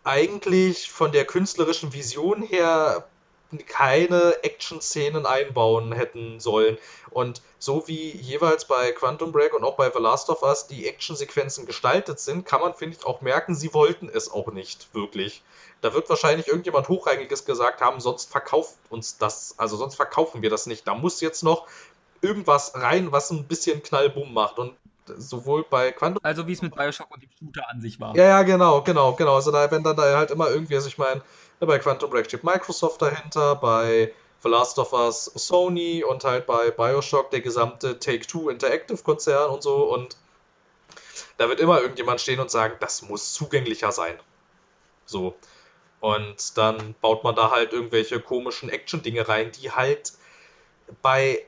[0.03, 3.07] eigentlich von der künstlerischen Vision her
[3.59, 6.77] keine Action-Szenen einbauen hätten sollen.
[7.09, 10.87] Und so wie jeweils bei Quantum Break und auch bei The Last of Us die
[10.87, 15.43] Action-Sequenzen gestaltet sind, kann man, finde ich, auch merken, sie wollten es auch nicht wirklich.
[15.81, 20.49] Da wird wahrscheinlich irgendjemand Hochrangiges gesagt haben, sonst verkauft uns das, also sonst verkaufen wir
[20.49, 20.87] das nicht.
[20.87, 21.67] Da muss jetzt noch
[22.21, 24.59] irgendwas rein, was ein bisschen Knallbumm macht.
[24.59, 24.73] Und
[25.17, 26.19] sowohl bei Quantum.
[26.23, 28.15] Also wie es mit Bioshock und dem Shooter an sich war.
[28.15, 29.35] Ja, ja, genau, genau, genau.
[29.35, 31.21] Also da, wenn dann da halt immer irgendwie, also ich meine,
[31.67, 36.71] bei Quantum Break steht Microsoft dahinter, bei The Last of Us Sony und halt bei
[36.71, 40.17] Bioshock der gesamte Take-Two Interactive Konzern und so und
[41.37, 44.19] da wird immer irgendjemand stehen und sagen, das muss zugänglicher sein.
[45.05, 45.35] So.
[45.99, 50.13] Und dann baut man da halt irgendwelche komischen Action-Dinge rein, die halt
[51.01, 51.45] bei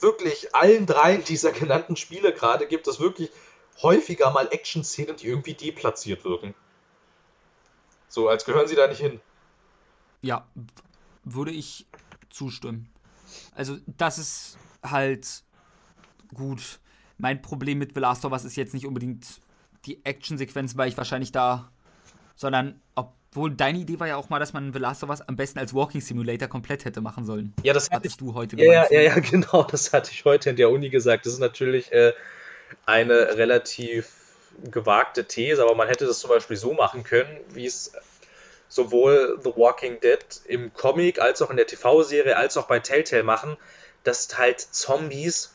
[0.00, 3.30] wirklich allen dreien dieser genannten Spiele gerade gibt es wirklich
[3.82, 6.54] häufiger mal Action-Szenen, die irgendwie deplatziert wirken.
[8.08, 9.20] So, als gehören sie da nicht hin.
[10.22, 10.46] Ja,
[11.24, 11.86] würde ich
[12.30, 12.88] zustimmen.
[13.54, 15.42] Also, das ist halt
[16.34, 16.80] gut.
[17.18, 19.26] Mein Problem mit The Last of Us ist jetzt nicht unbedingt
[19.86, 21.70] die Action-Sequenz, weil ich wahrscheinlich da,
[22.36, 25.36] sondern obwohl deine Idee war ja auch mal, dass man The Last of Us am
[25.36, 27.52] besten als Walking Simulator komplett hätte machen sollen.
[27.62, 30.70] Ja, das hattest du heute ja, ja, ja, genau, das hatte ich heute in der
[30.70, 31.26] Uni gesagt.
[31.26, 32.12] Das ist natürlich äh,
[32.86, 34.12] eine relativ
[34.70, 37.92] gewagte These, aber man hätte das zum Beispiel so machen können, wie es
[38.68, 43.22] sowohl The Walking Dead im Comic als auch in der TV-Serie als auch bei Telltale
[43.22, 43.56] machen,
[44.04, 45.54] dass halt Zombies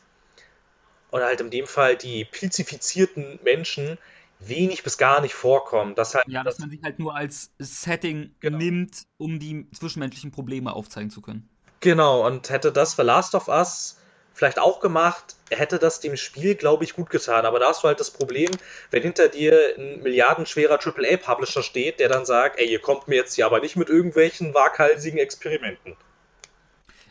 [1.11, 3.97] oder halt in dem Fall die pilzifizierten Menschen
[4.39, 5.95] wenig bis gar nicht vorkommen.
[5.95, 8.57] Dass halt, ja, dass man sich halt nur als Setting genau.
[8.57, 11.47] nimmt, um die zwischenmenschlichen Probleme aufzeigen zu können.
[11.79, 13.97] Genau, und hätte das für Last of Us
[14.33, 17.45] vielleicht auch gemacht, hätte das dem Spiel, glaube ich, gut getan.
[17.45, 18.49] Aber da hast du halt das Problem,
[18.91, 23.35] wenn hinter dir ein milliardenschwerer AAA-Publisher steht, der dann sagt, ey, ihr kommt mir jetzt
[23.35, 25.95] hier aber nicht mit irgendwelchen waghalsigen Experimenten.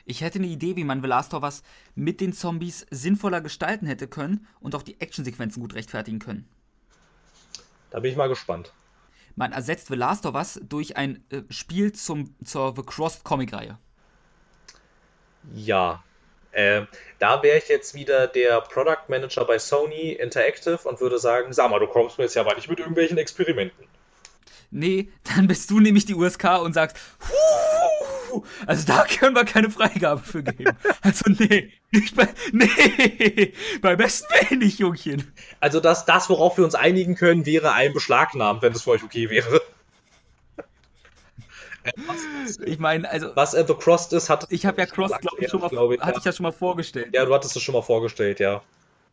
[0.04, 1.62] Ich hätte eine Idee, wie man The Last of Us
[1.94, 6.48] mit den Zombies sinnvoller gestalten hätte können und auch die Actionsequenzen gut rechtfertigen können.
[7.90, 8.72] Da bin ich mal gespannt.
[9.36, 13.78] Man ersetzt The Last of Us durch ein äh, Spiel zum, zur The Crossed Comic-Reihe.
[15.54, 16.02] Ja,
[16.52, 16.82] äh,
[17.18, 21.70] da wäre ich jetzt wieder der Product Manager bei Sony Interactive und würde sagen, sag
[21.70, 23.86] mal, du kommst mir jetzt ja aber nicht mit irgendwelchen Experimenten.
[24.70, 26.96] Nee, dann bist du nämlich die USK und sagst,
[27.28, 28.44] Huhu!
[28.66, 30.76] also da können wir keine Freigabe für geben.
[31.02, 35.32] Also nee, nicht bei, nee, beim besten Willen nicht, Jungchen.
[35.60, 39.02] Also das, das, worauf wir uns einigen können, wäre ein Beschlagnahmt, wenn das für euch
[39.02, 39.60] okay wäre.
[42.06, 43.34] Was, ich meine, also.
[43.34, 44.46] Was äh, The Crossed ist, hat.
[44.50, 46.18] Ich habe ja Crossed, glaube ich, schon mal, glaub ich, hatte ja.
[46.18, 47.10] ich ja schon mal vorgestellt.
[47.12, 48.62] Ja, du hattest es schon mal vorgestellt, ja.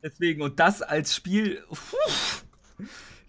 [0.04, 1.64] Deswegen, und das als Spiel.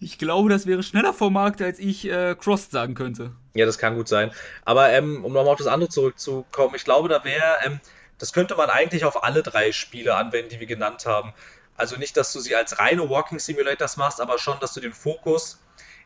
[0.01, 3.33] ich glaube, das wäre schneller vom Markt, als ich äh, Crossed sagen könnte.
[3.55, 4.31] Ja, das kann gut sein.
[4.65, 7.57] Aber ähm, um nochmal auf das andere zurückzukommen, ich glaube, da wäre.
[7.65, 7.81] Ähm,
[8.19, 11.33] das könnte man eigentlich auf alle drei Spiele anwenden, die wir genannt haben.
[11.77, 14.93] Also nicht, dass du sie als reine Walking Simulators machst, aber schon, dass du den
[14.93, 15.59] Fokus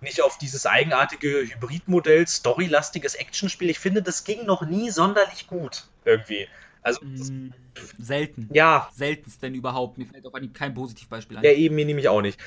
[0.05, 3.71] nicht auf dieses eigenartige Hybridmodell, storylastiges Actionspiel.
[3.71, 6.49] Ich finde, das ging noch nie sonderlich gut irgendwie.
[6.85, 7.53] Also mm,
[7.99, 8.51] selten.
[8.53, 8.91] Ja.
[8.95, 9.97] Seltenst denn überhaupt.
[9.97, 11.43] Mir fällt auf Anhieb kein Positivbeispiel ein.
[11.43, 12.39] Ja, eben, mir nehme ich auch nicht.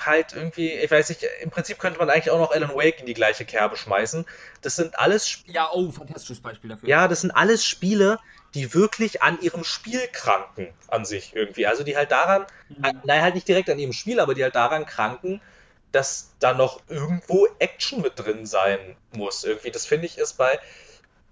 [0.00, 3.06] Halt irgendwie, ich weiß nicht, im Prinzip könnte man eigentlich auch noch Alan Wake in
[3.06, 4.24] die gleiche Kerbe schmeißen.
[4.62, 5.56] Das sind alles Spiele.
[5.56, 6.88] Ja, oh, fantastisches Beispiel dafür.
[6.88, 8.18] Ja, das sind alles Spiele,
[8.54, 11.66] die wirklich an ihrem Spiel kranken, an sich irgendwie.
[11.66, 13.02] Also die halt daran, mhm.
[13.04, 15.42] nein, halt nicht direkt an ihrem Spiel, aber die halt daran kranken,
[15.92, 19.44] dass da noch irgendwo Action mit drin sein muss.
[19.44, 20.58] Irgendwie, das finde ich ist bei,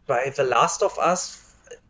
[0.06, 1.38] bei The Last of Us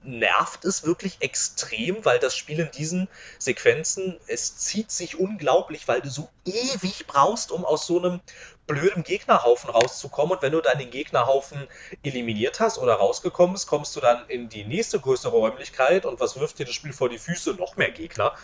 [0.02, 3.08] nervt es wirklich extrem, weil das Spiel in diesen
[3.38, 8.20] Sequenzen, es zieht sich unglaublich, weil du so ewig brauchst, um aus so einem
[8.66, 10.36] blöden Gegnerhaufen rauszukommen.
[10.36, 11.66] Und wenn du dann den Gegnerhaufen
[12.02, 16.38] eliminiert hast oder rausgekommen bist, kommst du dann in die nächste größere Räumlichkeit und was
[16.38, 17.54] wirft dir das Spiel vor die Füße?
[17.54, 18.34] Noch mehr Gegner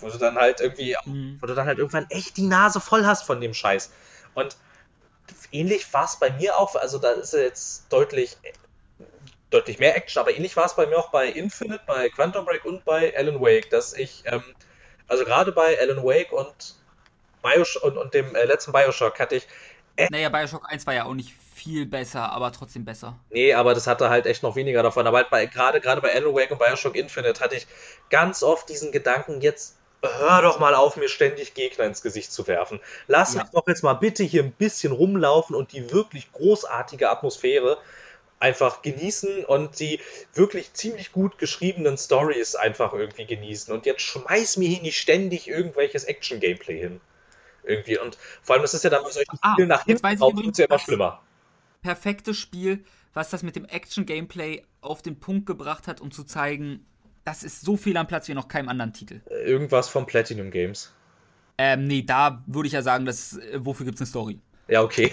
[0.00, 1.38] wo du dann halt irgendwie, mhm.
[1.40, 3.90] wo du dann halt irgendwann echt die Nase voll hast von dem Scheiß.
[4.34, 4.56] Und
[5.52, 8.36] ähnlich war es bei mir auch, also da ist jetzt deutlich,
[9.50, 12.64] deutlich mehr Action, aber ähnlich war es bei mir auch bei Infinite, bei Quantum Break
[12.64, 14.42] und bei Alan Wake, dass ich, ähm,
[15.06, 16.74] also gerade bei Alan Wake und
[17.42, 19.46] Bioshock und, und dem äh, letzten Bioshock hatte ich.
[19.96, 23.18] Äh, naja, Bioshock 1 war ja auch nicht viel besser, aber trotzdem besser.
[23.30, 25.06] Nee, aber das hatte halt echt noch weniger davon.
[25.06, 27.66] Aber halt bei, gerade, gerade bei Alan Wake und Bioshock Infinite hatte ich
[28.10, 29.76] ganz oft diesen Gedanken, jetzt
[30.18, 32.80] hör doch mal auf, mir ständig Gegner ins Gesicht zu werfen.
[33.06, 33.42] Lass ja.
[33.42, 37.78] mich doch jetzt mal bitte hier ein bisschen rumlaufen und die wirklich großartige Atmosphäre
[38.40, 40.00] einfach genießen und die
[40.34, 43.72] wirklich ziemlich gut geschriebenen Stories einfach irgendwie genießen.
[43.72, 47.00] Und jetzt schmeiß mir hier nicht ständig irgendwelches Action-Gameplay hin.
[47.62, 47.98] Irgendwie.
[47.98, 50.58] Und vor allem, das ist ja dann bei solchen ah, Spielen nach hinten raus, wird
[50.58, 51.22] ja immer schlimmer.
[51.80, 52.84] Perfektes Spiel,
[53.14, 56.84] was das mit dem Action-Gameplay auf den Punkt gebracht hat, um zu zeigen,
[57.24, 59.20] das ist so viel am Platz wie noch keinem anderen Titel.
[59.44, 60.92] Irgendwas von Platinum Games.
[61.56, 64.40] Ähm, nee, da würde ich ja sagen, dass, äh, wofür gibt es eine Story?
[64.68, 65.12] Ja, okay.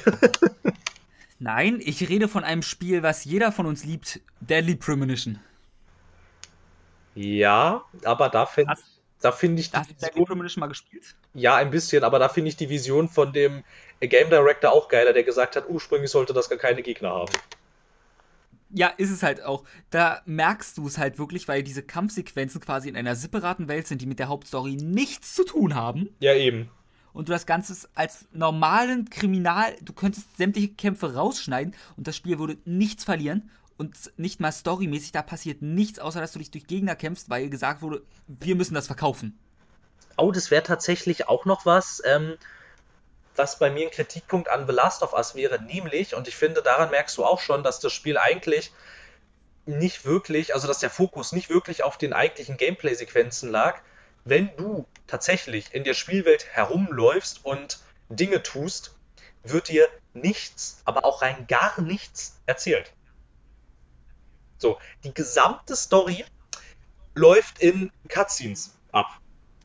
[1.40, 5.40] Nein, ich rede von einem Spiel, was jeder von uns liebt, Deadly Premonition.
[7.16, 8.74] Ja, aber da finde
[9.22, 11.16] da find ich Hast du Deadly Premonition mal gespielt?
[11.34, 13.64] Ja, ein bisschen, aber da finde ich die Vision von dem
[14.00, 17.32] Game Director auch geiler, der gesagt hat, ursprünglich sollte das gar keine Gegner haben.
[18.74, 19.64] Ja, ist es halt auch.
[19.90, 24.02] Da merkst du es halt wirklich, weil diese Kampfsequenzen quasi in einer separaten Welt sind,
[24.02, 26.10] die mit der Hauptstory nichts zu tun haben.
[26.20, 26.70] Ja, eben.
[27.14, 32.40] Und du das Ganze als normalen Kriminal, du könntest sämtliche Kämpfe rausschneiden und das Spiel
[32.40, 33.50] würde nichts verlieren.
[33.78, 37.50] Und nicht mal storymäßig, da passiert nichts, außer dass du dich durch Gegner kämpfst, weil
[37.50, 39.40] gesagt wurde, wir müssen das verkaufen.
[40.18, 42.02] Oh, das wäre tatsächlich auch noch was.
[42.06, 42.36] Ähm,
[43.36, 46.62] was bei mir ein Kritikpunkt an The Last of Us wäre, nämlich, und ich finde,
[46.62, 48.72] daran merkst du auch schon, dass das Spiel eigentlich
[49.66, 53.80] nicht wirklich, also dass der Fokus nicht wirklich auf den eigentlichen Gameplay-Sequenzen lag.
[54.26, 57.80] Wenn du tatsächlich in der Spielwelt herumläufst und
[58.10, 58.96] Dinge tust,
[59.44, 62.92] wird dir nichts, aber auch rein gar nichts erzählt.
[64.58, 66.24] So, die gesamte Story
[67.16, 69.08] läuft in Cutscenes ab.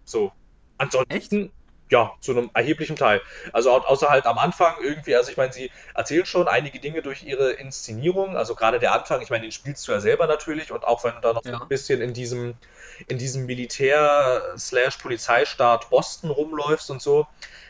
[0.05, 0.33] So.
[0.79, 1.53] Ansonsten Echt?
[1.89, 3.23] Ja, zu einem erheblichen Teil.
[3.53, 7.23] Also außer halt am Anfang irgendwie, also ich meine, sie erzählen schon einige Dinge durch
[7.23, 10.83] ihre Inszenierung, also gerade der Anfang, ich meine, den spielst du ja selber natürlich und
[10.85, 11.61] auch wenn du da noch ja.
[11.61, 12.57] ein bisschen in diesem,
[13.07, 17.29] in diesem Militär-Polizeistaat Boston rumläufst und so,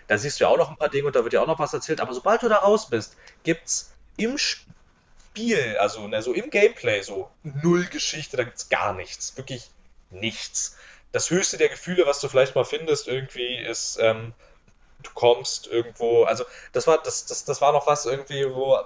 [0.09, 1.59] da siehst du ja auch noch ein paar Dinge und da wird ja auch noch
[1.59, 6.49] was erzählt, aber sobald du da raus bist, gibt's im Spiel, also ne, so im
[6.49, 9.69] Gameplay so null Geschichte, da gibt's gar nichts, wirklich
[10.11, 10.77] nichts
[11.13, 14.33] das höchste der Gefühle, was du vielleicht mal findest, irgendwie ist, ähm,
[15.03, 18.79] du kommst irgendwo, also das war, das, das, das war noch was irgendwie, wo,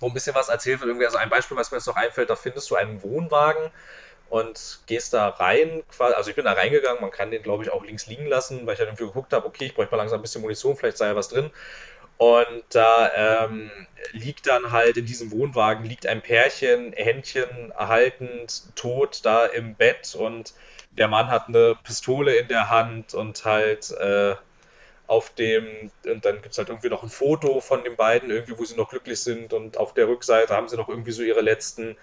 [0.00, 0.88] wo ein bisschen was erzählt wird.
[0.88, 3.70] Irgendwie, also ein Beispiel, was mir jetzt noch einfällt, da findest du einen Wohnwagen
[4.30, 7.84] und gehst da rein, also ich bin da reingegangen, man kann den glaube ich auch
[7.84, 10.22] links liegen lassen, weil ich dann irgendwie geguckt habe, okay, ich bräuchte mal langsam ein
[10.22, 11.50] bisschen Munition, vielleicht sei ja was drin.
[12.16, 13.70] Und da ähm,
[14.12, 20.14] liegt dann halt in diesem Wohnwagen liegt ein Pärchen, Händchen erhaltend, tot da im Bett
[20.14, 20.54] und
[20.98, 24.36] der Mann hat eine Pistole in der Hand und halt äh,
[25.06, 28.58] auf dem, und dann gibt es halt irgendwie noch ein Foto von den beiden, irgendwie,
[28.58, 31.42] wo sie noch glücklich sind und auf der Rückseite haben sie noch irgendwie so ihre
[31.42, 31.96] letzten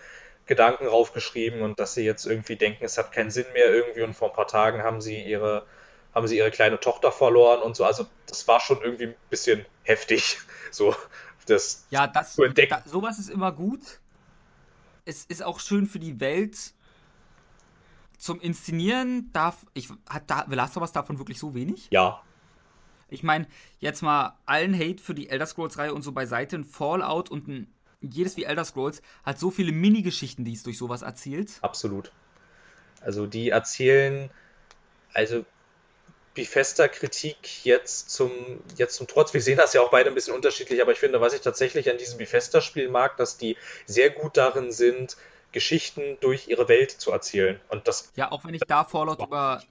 [0.45, 4.13] Gedanken raufgeschrieben und dass sie jetzt irgendwie denken, es hat keinen Sinn mehr irgendwie und
[4.13, 5.65] vor ein paar Tagen haben sie ihre,
[6.13, 7.85] haben sie ihre kleine Tochter verloren und so.
[7.85, 10.39] Also das war schon irgendwie ein bisschen heftig,
[10.71, 10.95] so
[11.47, 12.81] das ja, das, zu entdecken.
[12.83, 13.99] Da, sowas ist immer gut.
[15.05, 16.73] Es ist auch schön für die Welt,
[18.22, 19.65] zum Inszenieren darf.
[19.74, 21.88] Ich, hat da, The Last of Us davon wirklich so wenig?
[21.89, 22.22] Ja.
[23.09, 23.47] Ich meine,
[23.80, 26.55] jetzt mal allen Hate für die Elder Scrolls-Reihe und so beiseite.
[26.55, 30.78] Ein Fallout und ein, jedes wie Elder Scrolls hat so viele Mini-Geschichten, die es durch
[30.78, 31.51] sowas erzählt.
[31.61, 32.11] Absolut.
[33.01, 34.30] Also die erzählen,
[35.13, 35.43] also
[36.36, 38.32] wie fester Kritik jetzt zum,
[38.78, 39.34] jetzt zum Trotz.
[39.34, 41.89] Wir sehen das ja auch beide ein bisschen unterschiedlich, aber ich finde, was ich tatsächlich
[41.89, 43.57] an diesem Bethesda-Spiel mag, dass die
[43.88, 45.17] sehr gut darin sind,
[45.52, 47.60] Geschichten durch ihre Welt zu erzählen.
[47.70, 48.12] Und das.
[48.16, 49.28] Ja, auch wenn ich da Fallout wow.
[49.28, 49.64] über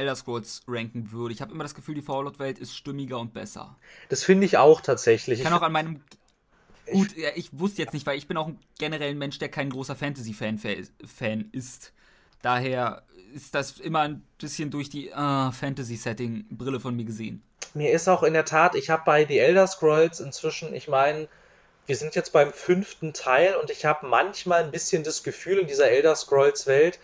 [0.00, 1.34] Elder Scrolls ranken würde.
[1.34, 3.76] Ich habe immer das Gefühl, die Fallout-Welt ist stimmiger und besser.
[4.08, 5.38] Das finde ich auch tatsächlich.
[5.38, 6.02] Ich kann auch an meinem.
[6.90, 9.48] Gut, ich, ich wusste jetzt nicht, weil ich bin auch ein generell ein Mensch, der
[9.48, 11.92] kein großer Fantasy-Fan Fan ist.
[12.42, 13.02] Daher
[13.34, 17.42] ist das immer ein bisschen durch die uh, Fantasy-Setting-Brille von mir gesehen.
[17.74, 21.28] Mir ist auch in der Tat, ich habe bei The Elder Scrolls inzwischen, ich meine,
[21.86, 25.66] wir sind jetzt beim fünften Teil und ich habe manchmal ein bisschen das Gefühl in
[25.66, 26.98] dieser Elder Scrolls Welt,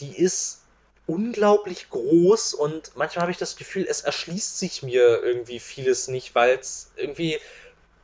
[0.00, 0.62] die ist
[1.06, 6.34] unglaublich groß und manchmal habe ich das Gefühl, es erschließt sich mir irgendwie vieles nicht,
[6.34, 7.40] weil es irgendwie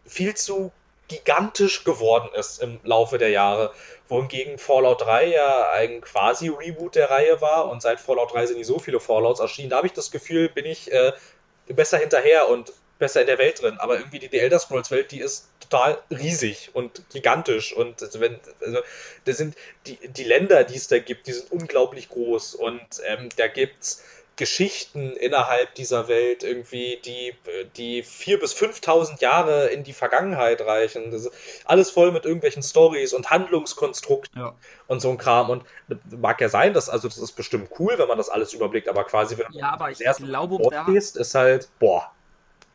[0.07, 0.72] viel zu
[1.09, 3.72] gigantisch geworden ist im Laufe der Jahre.
[4.09, 8.59] Wohingegen Fallout 3 ja ein quasi Reboot der Reihe war und seit Fallout 3 sind
[8.59, 9.70] nicht so viele Fallouts erschienen.
[9.70, 11.12] Da habe ich das Gefühl, bin ich äh,
[11.68, 13.76] besser hinterher und besser in der Welt drin.
[13.78, 18.38] Aber irgendwie die, die Elder Scrolls Welt, die ist total riesig und gigantisch und wenn
[18.61, 18.78] also
[19.24, 23.28] das sind die, die Länder, die es da gibt, die sind unglaublich groß und ähm,
[23.36, 24.03] da gibt's
[24.36, 27.34] Geschichten innerhalb dieser Welt irgendwie, die,
[27.76, 31.12] die vier bis 5.000 Jahre in die Vergangenheit reichen.
[31.12, 31.32] Das ist
[31.64, 34.55] alles voll mit irgendwelchen Stories und Handlungskonstrukten ja.
[34.88, 35.51] und so ein Kram.
[35.51, 35.64] Und
[36.11, 39.05] mag ja sein, dass, also das ist bestimmt cool, wenn man das alles überblickt, aber
[39.05, 42.11] quasi, wenn ja, aber ich glaube, da, gehst, ist halt, boah,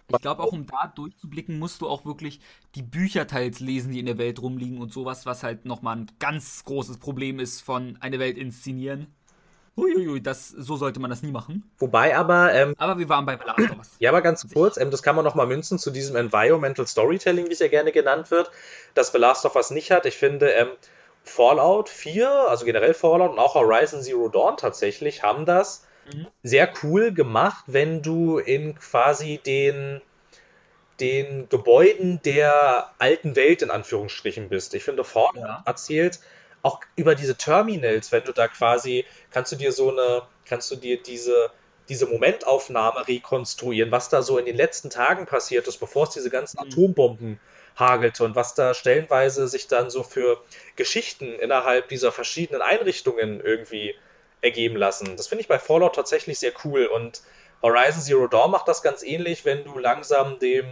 [0.10, 2.40] ich glaube, auch um da durchzublicken, musst du auch wirklich
[2.76, 6.12] die Bücher teils lesen, die in der Welt rumliegen und sowas, was halt nochmal ein
[6.20, 9.08] ganz großes Problem ist von eine Welt inszenieren.
[9.78, 11.72] Huiuiui, das, so sollte man das nie machen.
[11.78, 12.54] Wobei aber.
[12.54, 13.92] Ähm, aber wir waren bei The Last of Us.
[14.00, 17.54] Ja, aber ganz kurz, ähm, das kann man nochmal münzen zu diesem Environmental Storytelling, wie
[17.54, 18.52] es ja gerne genannt wird,
[18.94, 20.06] das The Last of Us nicht hat.
[20.06, 20.68] Ich finde, ähm,
[21.24, 25.86] Fallout 4, also generell Fallout und auch Horizon Zero Dawn tatsächlich, haben das.
[26.44, 30.02] Sehr cool gemacht, wenn du in quasi den
[31.00, 34.74] den Gebäuden der alten Welt in Anführungsstrichen bist.
[34.74, 35.64] Ich finde, Fallout ja.
[35.66, 36.20] erzählt
[36.62, 40.76] auch über diese Terminals, wenn du da quasi, kannst du dir so eine, kannst du
[40.76, 41.52] dir diese,
[41.88, 46.30] diese Momentaufnahme rekonstruieren, was da so in den letzten Tagen passiert ist, bevor es diese
[46.30, 46.68] ganzen mhm.
[46.68, 47.40] Atombomben
[47.78, 50.42] hagelte und was da stellenweise sich dann so für
[50.76, 53.96] Geschichten innerhalb dieser verschiedenen Einrichtungen irgendwie
[54.42, 55.18] ergeben lassen.
[55.18, 57.22] Das finde ich bei Fallout tatsächlich sehr cool und
[57.62, 60.66] Horizon Zero Dawn macht das ganz ähnlich, wenn du langsam dem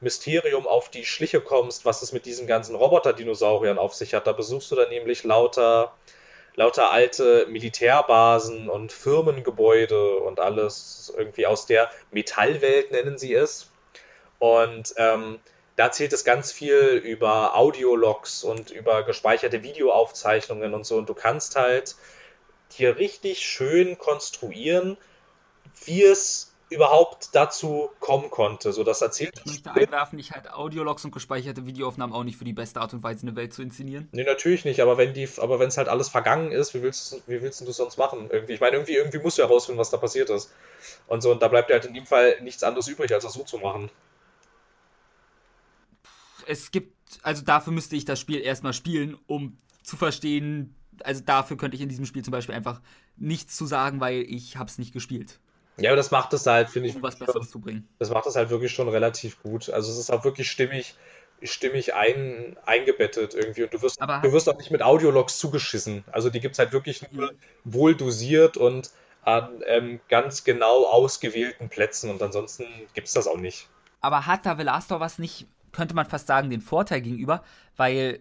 [0.00, 4.26] Mysterium auf die Schliche kommst, was es mit diesen ganzen Roboter-Dinosauriern auf sich hat.
[4.26, 5.92] Da besuchst du dann nämlich lauter,
[6.54, 13.70] lauter alte Militärbasen und Firmengebäude und alles irgendwie aus der Metallwelt nennen sie es.
[14.38, 15.38] Und ähm,
[15.76, 20.96] da erzählt es ganz viel über Audiologs und über gespeicherte Videoaufzeichnungen und so.
[20.96, 21.94] Und du kannst halt
[22.72, 24.96] hier richtig schön konstruieren,
[25.84, 28.72] wie es überhaupt dazu kommen konnte.
[28.72, 29.32] So, das erzählt.
[29.44, 32.94] Ich möchte einwerfen, ich halte Audiologs und gespeicherte Videoaufnahmen auch nicht für die beste Art
[32.94, 34.08] und Weise, eine Welt zu inszenieren.
[34.12, 37.22] Nee, natürlich nicht, aber wenn die, aber wenn es halt alles vergangen ist, wie willst,
[37.26, 38.28] wie willst du das sonst machen?
[38.30, 40.52] Irgendwie, ich meine, irgendwie, irgendwie musst du herausfinden, was da passiert ist.
[41.08, 43.32] Und so, und da bleibt dir halt in dem Fall nichts anderes übrig, als das
[43.32, 43.90] so zu machen.
[46.46, 51.56] Es gibt, also dafür müsste ich das Spiel erstmal spielen, um zu verstehen, also dafür
[51.56, 52.80] könnte ich in diesem Spiel zum Beispiel einfach
[53.16, 55.38] nichts zu sagen, weil ich es nicht gespielt.
[55.78, 56.96] Ja, aber das macht es halt, finde ich.
[56.96, 57.88] Um was Besseres zu bringen.
[57.98, 59.70] Das macht es halt wirklich schon relativ gut.
[59.70, 60.94] Also es ist auch wirklich stimmig,
[61.42, 63.64] stimmig ein, eingebettet irgendwie.
[63.64, 66.04] Und du wirst, aber du wirst auch nicht mit Audiologs zugeschissen.
[66.12, 67.32] Also die gibt es halt wirklich nur
[67.64, 68.90] wohl dosiert und
[69.22, 72.10] an ähm, ganz genau ausgewählten Plätzen.
[72.10, 73.68] Und ansonsten gibt es das auch nicht.
[74.00, 77.42] Aber hat da Velastor was nicht, könnte man fast sagen, den Vorteil gegenüber,
[77.76, 78.20] weil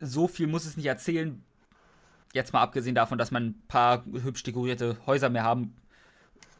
[0.00, 1.42] so viel muss es nicht erzählen.
[2.32, 5.74] Jetzt mal abgesehen davon, dass man ein paar hübsch dekorierte Häuser mehr haben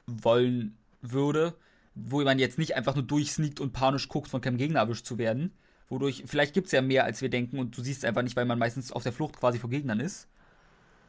[0.07, 1.55] wollen würde,
[1.95, 5.19] wo man jetzt nicht einfach nur durchsneakt und panisch guckt, von keinem Gegner erwischt zu
[5.19, 5.53] werden.
[5.89, 8.37] Wodurch, vielleicht gibt es ja mehr, als wir denken und du siehst es einfach nicht,
[8.37, 10.29] weil man meistens auf der Flucht quasi vor Gegnern ist.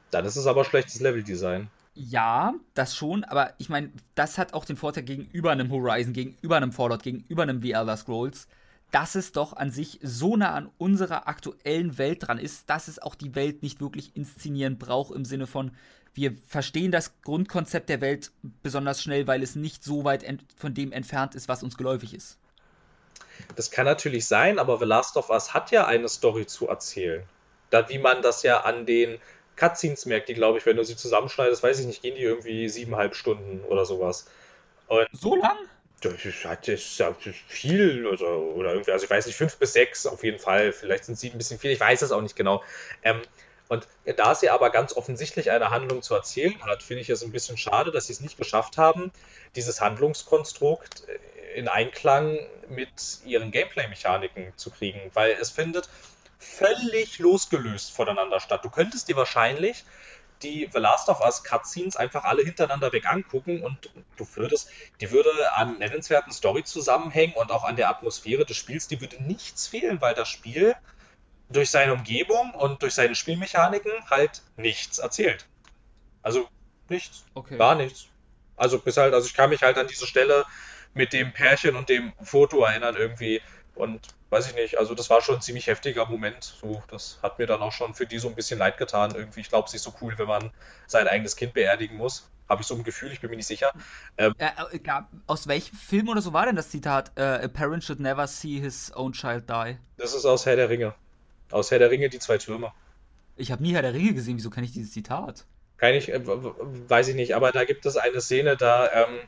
[0.09, 1.69] Dann ist es aber schlechtes Leveldesign.
[1.93, 6.57] Ja, das schon, aber ich meine, das hat auch den Vorteil gegenüber einem Horizon, gegenüber
[6.57, 8.47] einem Fallout, gegenüber einem The Elder Scrolls,
[8.91, 12.99] dass es doch an sich so nah an unserer aktuellen Welt dran ist, dass es
[12.99, 15.71] auch die Welt nicht wirklich inszenieren braucht im Sinne von,
[16.13, 18.31] wir verstehen das Grundkonzept der Welt
[18.61, 20.25] besonders schnell, weil es nicht so weit
[20.57, 22.37] von dem entfernt ist, was uns geläufig ist.
[23.55, 27.23] Das kann natürlich sein, aber The Last of Us hat ja eine Story zu erzählen.
[27.69, 29.19] Da, wie man das ja an den
[29.55, 32.67] Cutscenes merkt, die, glaube ich, wenn du sie zusammenschneidest, weiß ich nicht, gehen die irgendwie
[32.67, 34.27] siebeneinhalb Stunden oder sowas.
[34.87, 35.57] Und so lang?
[36.01, 37.03] Das ist,
[37.47, 40.73] viel oder, oder irgendwie, also ich weiß nicht, fünf bis sechs auf jeden Fall.
[40.73, 42.63] Vielleicht sind sieben ein bisschen viel, ich weiß es auch nicht genau.
[43.03, 43.21] Ähm,
[43.71, 43.87] und
[44.17, 47.55] da sie aber ganz offensichtlich eine Handlung zu erzählen hat, finde ich es ein bisschen
[47.55, 49.11] schade, dass sie es nicht geschafft haben,
[49.55, 52.37] dieses Handlungskonstrukt äh, in Einklang
[52.67, 52.89] mit
[53.23, 55.87] ihren Gameplay-Mechaniken zu kriegen, weil es findet
[56.39, 58.65] völlig losgelöst voneinander statt.
[58.65, 59.85] Du könntest dir wahrscheinlich
[60.43, 64.69] die The Last of Us Cutscenes einfach alle hintereinander weg angucken und du würdest,
[64.99, 69.67] die würde an nennenswerten Story-Zusammenhängen und auch an der Atmosphäre des Spiels, die würde nichts
[69.67, 70.75] fehlen, weil das Spiel
[71.49, 75.45] durch seine Umgebung und durch seine Spielmechaniken halt nichts erzählt.
[76.21, 76.47] Also
[76.89, 77.25] nichts.
[77.33, 77.57] Okay.
[77.57, 78.07] Gar nichts.
[78.55, 80.45] Also bis halt, also ich kann mich halt an diese Stelle
[80.93, 83.41] mit dem Pärchen und dem Foto erinnern irgendwie.
[83.75, 86.43] Und weiß ich nicht, also das war schon ein ziemlich heftiger Moment.
[86.43, 89.13] So, das hat mir dann auch schon für die so ein bisschen leid getan.
[89.13, 90.51] Irgendwie, ich glaube, es ist so cool, wenn man
[90.87, 92.29] sein eigenes Kind beerdigen muss.
[92.47, 93.71] Habe ich so ein Gefühl, ich bin mir nicht sicher.
[94.17, 94.79] Ähm, äh, äh,
[95.27, 97.11] aus welchem Film oder so war denn das Zitat?
[97.17, 99.77] Uh, a parent should never see his own child die.
[99.97, 100.93] Das ist aus Herr der Ringe.
[101.51, 102.73] Aus Herr der Ringe, die zwei Türme.
[103.35, 105.45] Ich habe nie Herr der Ringe gesehen, wieso kenne ich dieses Zitat?
[105.77, 109.19] Kann ich, äh, weiß ich nicht, aber da gibt es eine Szene, da ähm,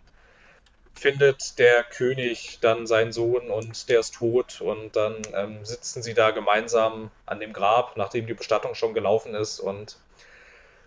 [0.94, 6.14] findet der König dann seinen Sohn und der ist tot und dann ähm, sitzen sie
[6.14, 9.98] da gemeinsam an dem Grab, nachdem die Bestattung schon gelaufen ist und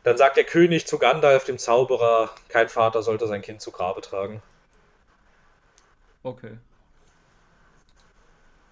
[0.04, 4.00] dann sagt der König zu Gandalf, dem Zauberer, kein Vater sollte sein Kind zu Grabe
[4.00, 4.40] tragen.
[6.22, 6.58] Okay.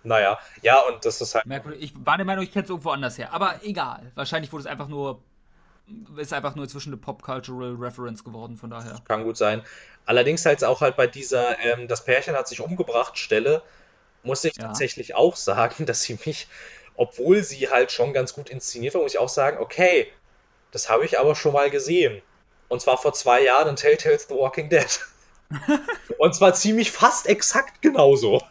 [0.04, 1.46] Naja, ja, und das ist halt.
[1.46, 1.82] Merkwürdig.
[1.82, 3.32] Ich war der Meinung, ich kenne es irgendwo anders her.
[3.32, 4.12] Aber egal.
[4.14, 5.22] Wahrscheinlich wurde es einfach nur.
[6.16, 9.00] Ist einfach nur zwischen eine Pop-Cultural Reference geworden, von daher.
[9.06, 9.62] Kann gut sein.
[10.06, 13.62] Allerdings halt auch halt bei dieser, ähm, das Pärchen hat sich umgebracht, Stelle,
[14.22, 14.64] muss ich ja.
[14.64, 16.48] tatsächlich auch sagen, dass sie mich,
[16.96, 20.08] obwohl sie halt schon ganz gut inszeniert war, muss ich auch sagen, okay,
[20.70, 22.22] das habe ich aber schon mal gesehen.
[22.68, 25.00] Und zwar vor zwei Jahren in Telltales The Walking Dead.
[26.18, 28.42] und zwar ziemlich fast exakt genauso.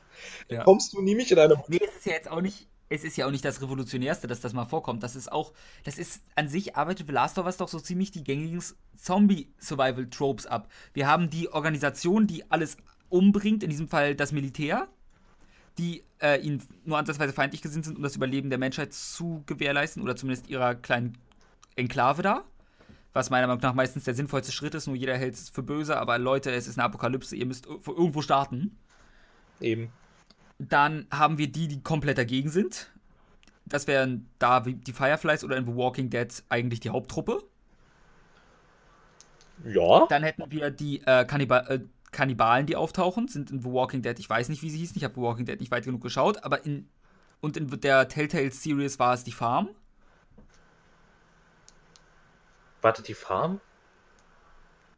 [0.49, 0.63] Ja.
[0.63, 1.61] Kommst du nämlich in einem.
[1.67, 2.67] Nee, es ist ja jetzt auch nicht.
[2.93, 5.01] Es ist ja auch nicht das Revolutionärste, dass das mal vorkommt.
[5.01, 5.51] Das ist auch,
[5.83, 8.61] das ist an sich arbeitet The Last of Us doch so ziemlich die gängigen
[8.95, 10.69] Zombie-Survival-Tropes ab.
[10.93, 12.77] Wir haben die Organisation, die alles
[13.09, 14.87] umbringt, in diesem Fall das Militär,
[15.79, 20.03] die äh, ihnen nur ansatzweise feindlich gesinnt sind, um das Überleben der Menschheit zu gewährleisten
[20.03, 21.17] oder zumindest ihrer kleinen
[21.75, 22.43] Enklave da.
[23.11, 25.97] Was meiner Meinung nach meistens der sinnvollste Schritt ist, nur jeder hält es für böse,
[25.97, 28.77] aber Leute, es ist eine Apokalypse, ihr müsst irgendwo starten.
[29.59, 29.91] Eben.
[30.69, 32.91] Dann haben wir die, die komplett dagegen sind.
[33.65, 37.43] Das wären da die Fireflies oder in The Walking Dead eigentlich die Haupttruppe.
[39.63, 40.05] Ja.
[40.07, 41.79] Dann hätten wir die äh, Kannibal äh,
[42.11, 44.17] Kannibalen, die auftauchen, sind in The Walking Dead.
[44.19, 44.95] Ich weiß nicht, wie sie hießen.
[44.95, 46.43] Ich habe The Walking Dead nicht weit genug geschaut.
[46.43, 46.87] Aber in.
[47.41, 49.69] Und in der Telltale Series war es die Farm.
[52.81, 53.59] Warte, die Farm?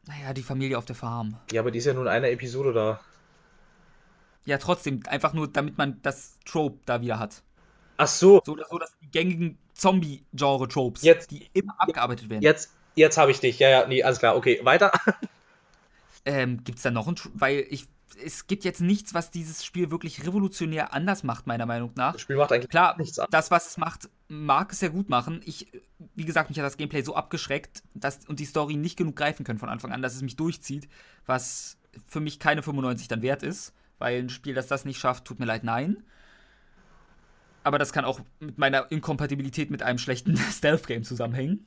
[0.07, 1.37] Naja, die Familie auf der Farm.
[1.51, 2.99] Ja, aber die ist ja nur in einer Episode da.
[4.45, 7.41] Ja, trotzdem, einfach nur, damit man das Trope da wieder hat.
[7.97, 8.41] Ach so.
[8.45, 12.43] So, so dass die gängigen Zombie-Genre-Tropes, die immer abgearbeitet werden.
[12.43, 13.59] Jetzt, jetzt habe ich dich.
[13.59, 14.35] Ja, ja, nee, alles klar.
[14.35, 14.91] Okay, weiter.
[16.27, 17.87] Ähm, gibt es da noch ein, weil ich,
[18.23, 22.13] es gibt jetzt nichts, was dieses Spiel wirklich revolutionär anders macht, meiner Meinung nach.
[22.13, 23.27] Das Spiel macht eigentlich Klar, nichts an.
[23.29, 25.41] das, was es macht, mag es ja gut machen.
[25.45, 25.67] Ich,
[26.15, 29.43] wie gesagt, mich hat das Gameplay so abgeschreckt dass, und die Story nicht genug greifen
[29.43, 30.89] können von Anfang an, dass es mich durchzieht,
[31.27, 31.77] was
[32.07, 35.39] für mich keine 95 dann wert ist, weil ein Spiel, das das nicht schafft, tut
[35.39, 36.03] mir leid, nein.
[37.63, 41.65] Aber das kann auch mit meiner Inkompatibilität mit einem schlechten Stealth-Game zusammenhängen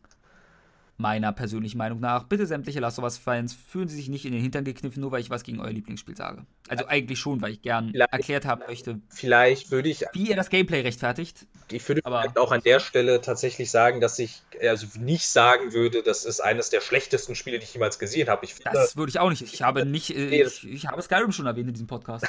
[0.99, 2.25] meiner persönlichen Meinung nach.
[2.25, 5.21] Bitte sämtliche Last of Us-Fans, fühlen Sie sich nicht in den Hintern gekniffen, nur weil
[5.21, 6.45] ich was gegen euer Lieblingsspiel sage.
[6.69, 9.01] Also eigentlich schon, weil ich gern vielleicht, erklärt haben möchte.
[9.09, 10.05] Vielleicht würde ich.
[10.13, 11.47] Wie ihr das Gameplay rechtfertigt.
[11.71, 16.03] Ich würde aber auch an der Stelle tatsächlich sagen, dass ich also nicht sagen würde,
[16.03, 18.45] das ist eines der schlechtesten Spiele, die ich jemals gesehen habe.
[18.45, 19.43] Ich finde, das würde ich auch nicht.
[19.43, 20.11] Ich habe nicht.
[20.11, 22.27] Äh, ich, ich habe Skyrim schon erwähnt in diesem Podcast.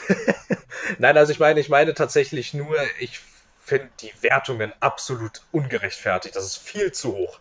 [0.99, 3.20] Nein, also ich meine, ich meine tatsächlich nur, ich
[3.59, 6.36] finde die Wertungen absolut ungerechtfertigt.
[6.36, 7.39] Das ist viel zu hoch.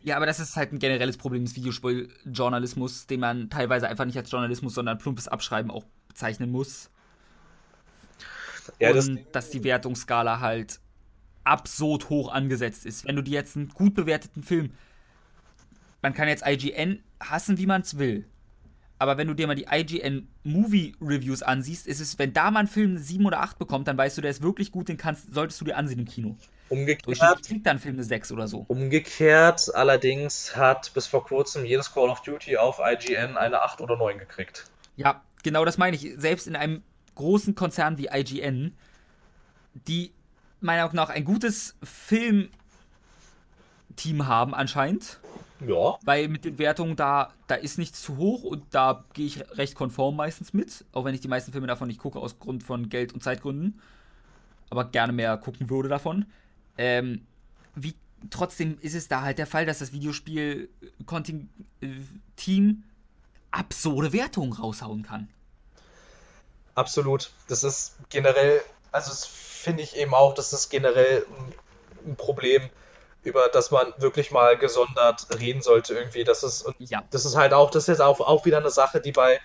[0.00, 4.16] Ja, aber das ist halt ein generelles Problem des Videospieljournalismus, den man teilweise einfach nicht
[4.16, 6.90] als Journalismus, sondern plumpes Abschreiben auch bezeichnen muss.
[8.80, 10.80] Ja, Und das dass die Wertungsskala halt
[11.44, 13.06] absurd hoch angesetzt ist.
[13.06, 14.70] Wenn du dir jetzt einen gut bewerteten Film,
[16.02, 18.26] man kann jetzt IGN hassen, wie man es will.
[18.98, 22.60] Aber wenn du dir mal die IGN Movie Reviews ansiehst, ist es, wenn da mal
[22.60, 25.32] ein Film 7 oder 8 bekommt, dann weißt du, der ist wirklich gut, den kannst,
[25.32, 26.36] solltest du dir ansehen im Kino.
[26.68, 27.46] Umgekehrt.
[27.46, 28.64] kriegt dann Film eine 6 oder so.
[28.68, 33.96] Umgekehrt allerdings hat bis vor kurzem jedes Call of Duty auf IGN eine 8 oder
[33.96, 34.64] 9 gekriegt.
[34.96, 36.14] Ja, genau das meine ich.
[36.16, 36.82] Selbst in einem
[37.14, 38.74] großen Konzern wie IGN,
[39.86, 40.12] die
[40.60, 42.50] meiner Meinung nach ein gutes Filmteam
[44.26, 45.20] haben anscheinend.
[45.66, 45.96] Ja.
[46.04, 49.74] Weil mit den Wertungen da, da ist nichts zu hoch und da gehe ich recht
[49.74, 52.90] konform meistens mit, auch wenn ich die meisten Filme davon nicht gucke aus Grund von
[52.90, 53.80] Geld- und Zeitgründen.
[54.68, 56.26] Aber gerne mehr gucken würde davon.
[56.78, 57.26] Ähm,
[57.74, 57.94] wie
[58.30, 61.48] trotzdem ist es da halt der Fall, dass das Videospiel-Team
[61.80, 62.74] äh,
[63.50, 65.28] absurde Wertungen raushauen kann.
[66.74, 67.30] Absolut.
[67.48, 68.60] Das ist generell,
[68.92, 71.24] also das finde ich eben auch, das ist generell
[72.06, 72.68] ein Problem,
[73.22, 76.22] über das man wirklich mal gesondert reden sollte irgendwie.
[76.22, 77.02] Das ist, und ja.
[77.10, 79.40] das ist halt auch, das ist jetzt auch, auch wieder eine Sache, die bei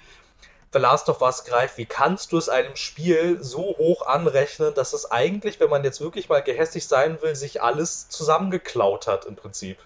[0.73, 4.93] The Last of Us greift, wie kannst du es einem Spiel so hoch anrechnen, dass
[4.93, 9.35] es eigentlich, wenn man jetzt wirklich mal gehässig sein will, sich alles zusammengeklaut hat im
[9.35, 9.77] Prinzip?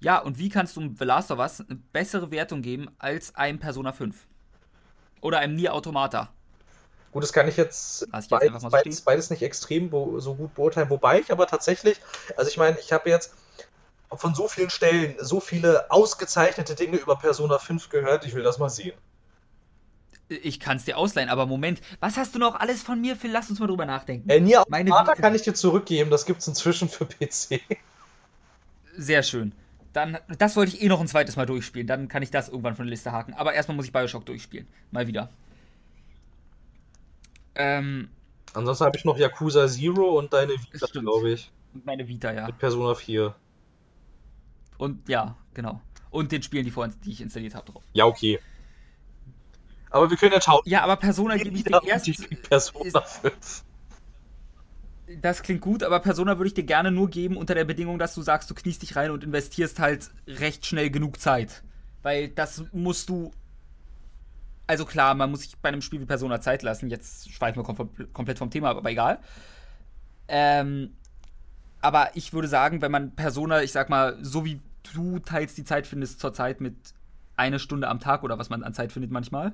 [0.00, 3.58] Ja, und wie kannst du The Last of Us eine bessere Wertung geben als einem
[3.58, 4.16] Persona 5?
[5.20, 6.30] Oder einem Nier Automata?
[7.12, 9.90] Gut, das kann ich jetzt, ich jetzt beides, so beides, beides, nicht extrem
[10.20, 12.00] so gut beurteilen, wobei ich aber tatsächlich,
[12.38, 13.34] also ich meine, ich habe jetzt
[14.12, 18.58] von so vielen Stellen so viele ausgezeichnete Dinge über Persona 5 gehört, ich will das
[18.58, 18.94] mal sehen.
[20.30, 23.32] Ich kann es dir ausleihen, aber Moment, was hast du noch alles von mir, Phil?
[23.32, 24.30] Lass uns mal drüber nachdenken.
[24.30, 27.60] Äh, Nier Automata kann ich dir zurückgeben, das gibt es inzwischen für PC.
[28.96, 29.52] Sehr schön.
[29.92, 31.88] Dann, das wollte ich eh noch ein zweites Mal durchspielen.
[31.88, 33.34] Dann kann ich das irgendwann von der Liste haken.
[33.34, 34.68] Aber erstmal muss ich Bioshock durchspielen.
[34.92, 35.30] Mal wieder.
[37.56, 38.08] Ähm,
[38.54, 41.50] Ansonsten habe ich noch Yakuza Zero und deine Vita, glaube ich.
[41.74, 42.46] Und meine Vita, ja.
[42.46, 43.34] Mit Persona 4.
[44.78, 45.80] Und ja, genau.
[46.10, 47.82] Und den Spielen, die, vorhin, die ich installiert habe, drauf.
[47.92, 48.40] Ja, okay.
[49.90, 50.62] Aber wir können ja schauen.
[50.64, 52.42] Ja, aber Persona gebe ich dir erst.
[52.48, 53.64] Persona 5.
[55.20, 58.14] Das klingt gut, aber Persona würde ich dir gerne nur geben unter der Bedingung, dass
[58.14, 61.64] du sagst, du kniest dich rein und investierst halt recht schnell genug Zeit.
[62.02, 63.32] Weil das musst du.
[64.68, 66.88] Also klar, man muss sich bei einem Spiel wie Persona Zeit lassen.
[66.88, 69.18] Jetzt schweifen wir kom komplett vom Thema, aber egal.
[70.28, 70.94] Ähm,
[71.80, 74.60] aber ich würde sagen, wenn man Persona, ich sag mal, so wie
[74.94, 76.76] du teils die Zeit findest zurzeit mit
[77.36, 79.52] einer Stunde am Tag oder was man an Zeit findet manchmal,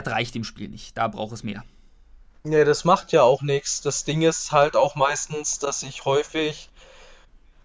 [0.00, 0.96] das reicht dem Spiel nicht.
[0.96, 1.64] Da braucht es mehr.
[2.44, 3.80] Ja, das macht ja auch nichts.
[3.80, 6.68] Das Ding ist halt auch meistens, dass ich häufig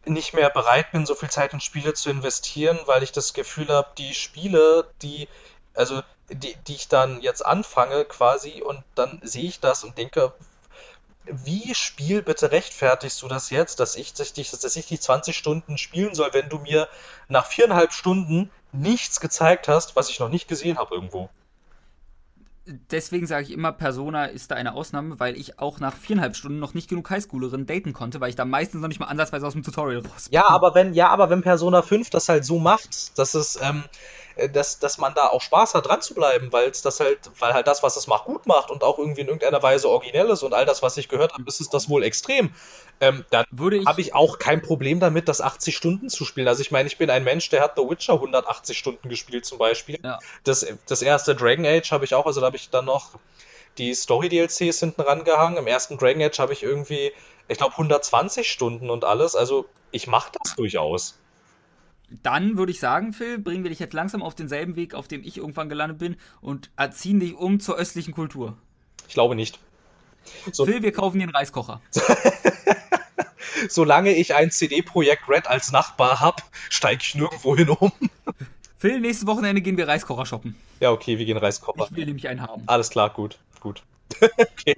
[0.05, 3.67] nicht mehr bereit bin, so viel Zeit in Spiele zu investieren, weil ich das Gefühl
[3.69, 5.27] habe, die Spiele, die,
[5.75, 10.33] also die, die ich dann jetzt anfange quasi und dann sehe ich das und denke,
[11.25, 16.15] wie Spiel bitte rechtfertigst du das jetzt, dass ich, dass ich die 20 Stunden spielen
[16.15, 16.87] soll, wenn du mir
[17.27, 21.29] nach viereinhalb Stunden nichts gezeigt hast, was ich noch nicht gesehen habe irgendwo?
[22.91, 26.59] Deswegen sage ich immer, Persona ist da eine Ausnahme, weil ich auch nach viereinhalb Stunden
[26.59, 29.53] noch nicht genug Highschoolerinnen daten konnte, weil ich da meistens noch nicht mal ansatzweise aus
[29.53, 30.33] dem Tutorial raus bin.
[30.33, 33.83] Ja, aber wenn, ja, aber wenn Persona 5 das halt so macht, dass es, ähm,
[34.35, 37.53] äh, dass, dass man da auch Spaß hat, dran zu bleiben, weil das halt, weil
[37.53, 40.43] halt das, was es macht, gut macht und auch irgendwie in irgendeiner Weise originell ist
[40.43, 42.51] und all das, was ich gehört habe, ist es das wohl extrem.
[43.01, 43.45] Ähm, dann
[43.87, 46.47] habe ich auch kein Problem damit, das 80 Stunden zu spielen.
[46.47, 49.57] Also ich meine, ich bin ein Mensch, der hat The Witcher 180 Stunden gespielt zum
[49.57, 49.99] Beispiel.
[50.03, 50.19] Ja.
[50.43, 53.17] Das, das erste Dragon Age habe ich auch, also da habe ich dann noch
[53.79, 55.57] die Story-DLCs hinten rangehangen.
[55.57, 57.11] Im ersten Dragon Age habe ich irgendwie,
[57.47, 59.35] ich glaube, 120 Stunden und alles.
[59.35, 61.17] Also ich mache das durchaus.
[62.23, 65.23] Dann würde ich sagen, Phil, bringen wir dich jetzt langsam auf denselben Weg, auf dem
[65.23, 68.57] ich irgendwann gelandet bin und erziehen dich um zur östlichen Kultur.
[69.07, 69.59] Ich glaube nicht.
[70.51, 70.65] So.
[70.65, 71.81] Phil, wir kaufen dir einen Reiskocher.
[73.69, 77.91] Solange ich ein CD-Projekt Red als Nachbar habe, steige ich nirgendwo hin um.
[78.77, 80.55] Phil, nächstes Wochenende gehen wir Reiskocher shoppen.
[80.79, 81.87] Ja, okay, wir gehen Reiskocher.
[81.89, 82.63] Ich will nämlich einen haben.
[82.65, 83.83] Alles klar, gut, gut.
[84.21, 84.75] okay.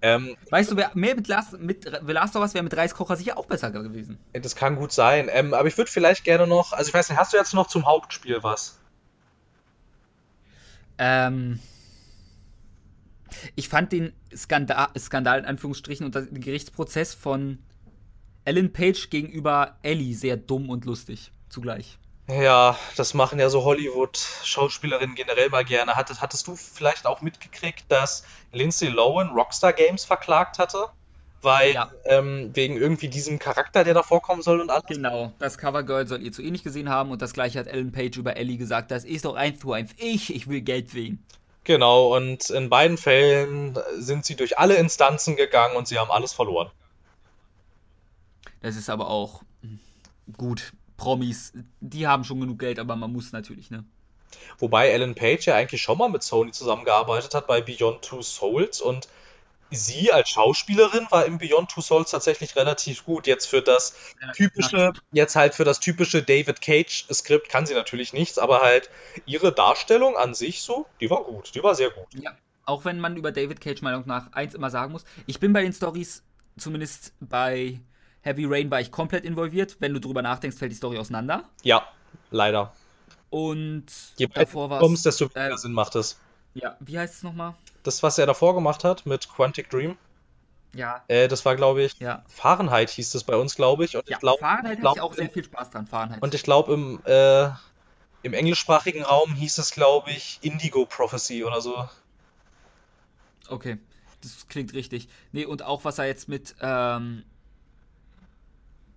[0.00, 3.38] Ähm, weißt du, wer mehr mit, Last, mit Last of Us wäre mit Reiskocher sicher
[3.38, 4.18] auch besser gewesen.
[4.32, 5.28] Das kann gut sein.
[5.32, 7.66] Ähm, aber ich würde vielleicht gerne noch, also ich weiß nicht, hast du jetzt noch
[7.66, 8.78] zum Hauptspiel was?
[10.98, 11.58] Ähm,
[13.54, 17.58] ich fand den Skandal, Skandal in Anführungsstrichen und den Gerichtsprozess von
[18.44, 21.98] Ellen Page gegenüber Ellie sehr dumm und lustig zugleich.
[22.28, 25.94] Ja, das machen ja so Hollywood-Schauspielerinnen generell mal gerne.
[25.94, 30.86] Hattest, hattest du vielleicht auch mitgekriegt, dass Lindsay Lohan Rockstar Games verklagt hatte?
[31.42, 31.90] Weil ja.
[32.06, 34.86] ähm, wegen irgendwie diesem Charakter, der da vorkommen soll und alles.
[34.86, 38.16] Genau, das Covergirl soll ihr zu ähnlich gesehen haben und das gleiche hat Ellen Page
[38.16, 41.22] über Ellie gesagt, das ist doch eins zu eins ich, ich will Geld sehen.
[41.64, 46.32] Genau, und in beiden Fällen sind sie durch alle Instanzen gegangen und sie haben alles
[46.32, 46.70] verloren.
[48.60, 49.42] Das ist aber auch
[50.36, 50.72] gut.
[50.96, 53.84] Promis, die haben schon genug Geld, aber man muss natürlich, ne?
[54.58, 58.80] Wobei Alan Page ja eigentlich schon mal mit Sony zusammengearbeitet hat bei Beyond Two Souls
[58.80, 59.08] und
[59.70, 63.26] sie als Schauspielerin war im Beyond Two Souls tatsächlich relativ gut.
[63.26, 63.94] Jetzt für das
[64.34, 68.90] typische, jetzt halt für das typische David Cage Skript kann sie natürlich nichts, aber halt
[69.26, 72.06] ihre Darstellung an sich so, die war gut, die war sehr gut.
[72.14, 75.52] Ja, auch wenn man über David Cage Meinung nach eins immer sagen muss, ich bin
[75.52, 76.22] bei den Stories
[76.56, 77.80] zumindest bei
[78.22, 79.76] Heavy Rain war ich komplett involviert.
[79.80, 81.44] Wenn du drüber nachdenkst, fällt die Story auseinander.
[81.62, 81.86] Ja,
[82.30, 82.72] leider.
[83.28, 83.86] Und
[84.16, 86.18] Je davor war kommst, desto weniger äh, Sinn macht es.
[86.54, 87.54] Ja, wie heißt es nochmal?
[87.82, 89.96] Das, was er davor gemacht hat mit Quantic Dream.
[90.74, 91.04] Ja.
[91.08, 92.24] Äh, das war, glaube ich, ja.
[92.28, 93.96] Fahrenheit hieß es bei uns, glaube ich.
[93.96, 96.22] Und ja, ich glaub, Fahrenheit glaub, hatte ich auch sehr viel Spaß dran, Fahrenheit.
[96.22, 97.48] Und ich glaube, im, äh,
[98.22, 101.88] im englischsprachigen Raum hieß es, glaube ich, Indigo Prophecy oder so.
[103.48, 103.78] Okay,
[104.22, 105.08] das klingt richtig.
[105.32, 107.24] Nee, und auch was er jetzt mit ähm,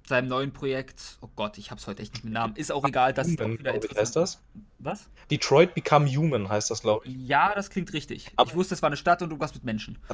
[0.08, 3.14] seinem neuen Projekt, oh Gott, ich hab's heute echt nicht mit Namen, ist auch egal,
[3.14, 3.98] das ist wieder interessant.
[4.00, 4.42] heißt das?
[4.80, 5.10] Was?
[5.32, 7.16] Detroit Become Human heißt das, glaube ich.
[7.28, 8.32] Ja, das klingt richtig.
[8.36, 9.98] Aber ich wusste, es war eine Stadt und du warst mit Menschen.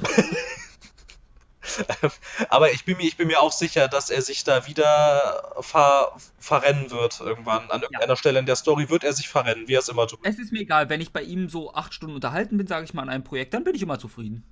[2.50, 6.16] Aber ich bin, mir, ich bin mir auch sicher, dass er sich da wieder ver,
[6.40, 7.70] verrennen wird irgendwann.
[7.70, 8.16] An irgendeiner ja.
[8.16, 10.20] Stelle in der Story wird er sich verrennen, wie er es immer tut.
[10.24, 12.94] Es ist mir egal, wenn ich bei ihm so acht Stunden unterhalten bin, sage ich
[12.94, 14.44] mal, an einem Projekt, dann bin ich immer zufrieden.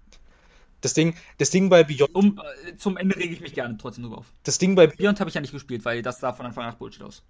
[0.81, 2.15] Das Ding, das Ding bei Beyond.
[2.15, 4.25] Um, äh, zum Ende rege ich mich gerne trotzdem drüber auf.
[4.43, 6.71] Das Ding bei Beyond habe ich ja nicht gespielt, weil das sah von Anfang an
[6.71, 7.23] nach Bullshit aus.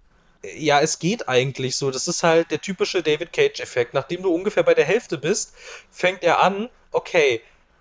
[0.56, 1.90] Ja, es geht eigentlich so.
[1.90, 3.94] Das ist halt der typische David Cage-Effekt.
[3.94, 5.54] Nachdem du ungefähr bei der Hälfte bist,
[5.90, 7.40] fängt er an, okay,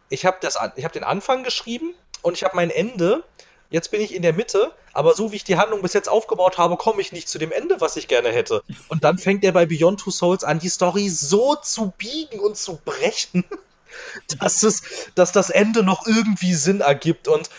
[0.09, 3.23] ich habe hab den Anfang geschrieben und ich habe mein Ende.
[3.71, 6.57] Jetzt bin ich in der Mitte, aber so wie ich die Handlung bis jetzt aufgebaut
[6.57, 8.63] habe, komme ich nicht zu dem Ende, was ich gerne hätte.
[8.89, 12.57] Und dann fängt er bei Beyond Two Souls an, die Story so zu biegen und
[12.57, 13.45] zu brechen,
[14.39, 14.83] dass, es,
[15.15, 17.27] dass das Ende noch irgendwie Sinn ergibt.
[17.27, 17.49] Und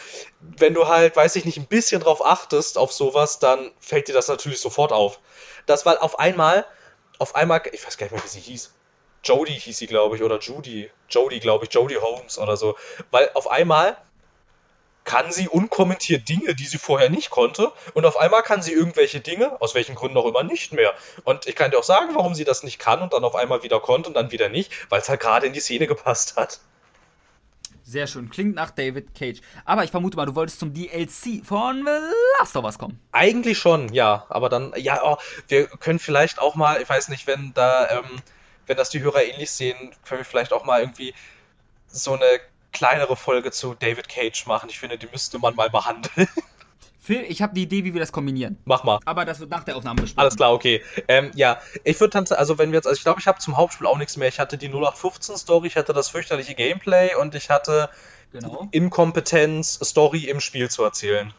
[0.41, 4.15] wenn du halt, weiß ich nicht, ein bisschen drauf achtest, auf sowas, dann fällt dir
[4.15, 5.21] das natürlich sofort auf.
[5.67, 6.67] Das war auf einmal,
[7.19, 8.73] auf einmal, ich weiß gar nicht mehr, wie sie hieß.
[9.25, 10.91] Jodie hieß sie, glaube ich, oder Judy.
[11.09, 12.77] Jodie, glaube ich, Jodie Holmes oder so.
[13.11, 13.97] Weil auf einmal
[15.05, 17.73] kann sie unkommentiert Dinge, die sie vorher nicht konnte.
[17.95, 20.93] Und auf einmal kann sie irgendwelche Dinge, aus welchen Gründen auch immer, nicht mehr.
[21.24, 23.62] Und ich kann dir auch sagen, warum sie das nicht kann und dann auf einmal
[23.62, 26.61] wieder konnte und dann wieder nicht, weil es halt gerade in die Szene gepasst hat.
[27.85, 28.31] Sehr schön.
[28.31, 29.41] Klingt nach David Cage.
[29.65, 31.87] Aber ich vermute mal, du wolltest zum DLC von
[32.39, 33.01] Last of Us kommen.
[33.11, 34.24] Eigentlich schon, ja.
[34.29, 35.16] Aber dann, ja, oh,
[35.49, 38.23] wir können vielleicht auch mal, ich weiß nicht, wenn da, ähm,
[38.66, 41.12] wenn das die Hörer ähnlich sehen, können wir vielleicht auch mal irgendwie
[41.89, 42.41] so eine
[42.73, 44.69] kleinere Folge zu David Cage machen.
[44.70, 46.28] Ich finde, die müsste man mal behandeln.
[47.03, 48.59] Phil, ich habe die Idee, wie wir das kombinieren.
[48.65, 49.01] Mach mal.
[49.05, 50.20] Aber das wird nach der Aufnahme besprochen.
[50.20, 50.82] Alles klar, okay.
[51.09, 53.57] Ähm, ja, ich würde dann, also wenn wir jetzt, also ich glaube, ich habe zum
[53.57, 54.28] Hauptspiel auch nichts mehr.
[54.28, 57.90] Ich hatte die 0815-Story, ich hatte das fürchterliche Gameplay und ich hatte
[58.31, 58.69] genau.
[58.70, 61.35] Inkompetenz, Story im Spiel zu erzählen.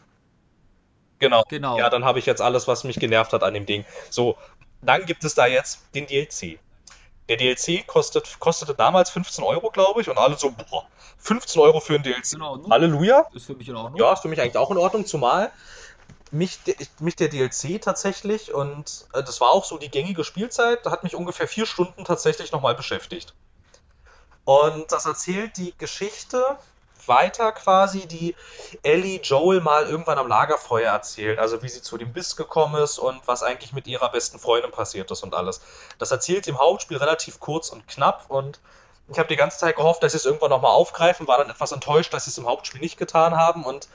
[1.19, 1.43] Genau.
[1.47, 1.77] genau.
[1.77, 3.85] Ja, dann habe ich jetzt alles, was mich genervt hat an dem Ding.
[4.09, 4.37] So,
[4.81, 6.59] dann gibt es da jetzt den DLC.
[7.29, 10.85] Der DLC kostet, kostete damals 15 Euro, glaube ich, und alle so, boah,
[11.19, 12.37] 15 Euro für ein DLC.
[12.69, 13.27] Halleluja.
[13.33, 13.99] Ist für mich in Ordnung.
[13.99, 15.51] Ja, ist für mich eigentlich auch in Ordnung, zumal
[16.33, 16.59] mich,
[16.99, 21.15] mich der DLC tatsächlich, und äh, das war auch so die gängige Spielzeit, hat mich
[21.15, 23.33] ungefähr vier Stunden tatsächlich nochmal beschäftigt.
[24.43, 26.57] Und das erzählt die Geschichte
[27.07, 28.35] weiter quasi, die
[28.81, 31.39] Ellie Joel mal irgendwann am Lagerfeuer erzählt.
[31.39, 34.71] Also wie sie zu dem Biss gekommen ist und was eigentlich mit ihrer besten Freundin
[34.71, 35.61] passiert ist und alles.
[35.99, 38.59] Das erzählt im Hauptspiel relativ kurz und knapp und
[39.09, 41.71] ich habe die ganze Zeit gehofft, dass sie es irgendwann nochmal aufgreifen, war dann etwas
[41.71, 43.89] enttäuscht, dass sie es im Hauptspiel nicht getan haben und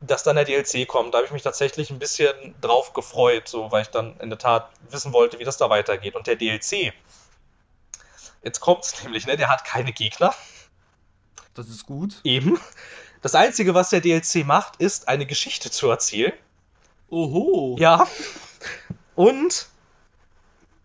[0.00, 1.14] dass dann der DLC kommt.
[1.14, 4.38] Da habe ich mich tatsächlich ein bisschen drauf gefreut, so weil ich dann in der
[4.38, 6.16] Tat wissen wollte, wie das da weitergeht.
[6.16, 6.92] Und der DLC,
[8.42, 10.34] jetzt kommt es nämlich, ne, der hat keine Gegner.
[11.54, 12.16] Das ist gut.
[12.24, 12.58] Eben.
[13.20, 16.32] Das Einzige, was der DLC macht, ist, eine Geschichte zu erzählen.
[17.10, 17.76] Oho.
[17.78, 18.06] Ja.
[19.14, 19.66] Und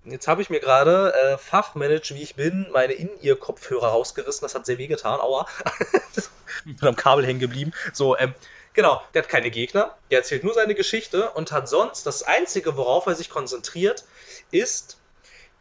[0.05, 4.41] jetzt habe ich mir gerade äh, fachmännisch, wie ich bin, meine In-Ear-Kopfhörer rausgerissen.
[4.41, 5.19] Das hat sehr weh getan.
[5.19, 5.47] Aua.
[6.65, 7.71] bin am Kabel hängen geblieben.
[7.93, 8.33] So, ähm,
[8.73, 9.95] genau, der hat keine Gegner.
[10.11, 14.03] Der erzählt nur seine Geschichte und hat sonst das Einzige, worauf er sich konzentriert,
[14.51, 14.96] ist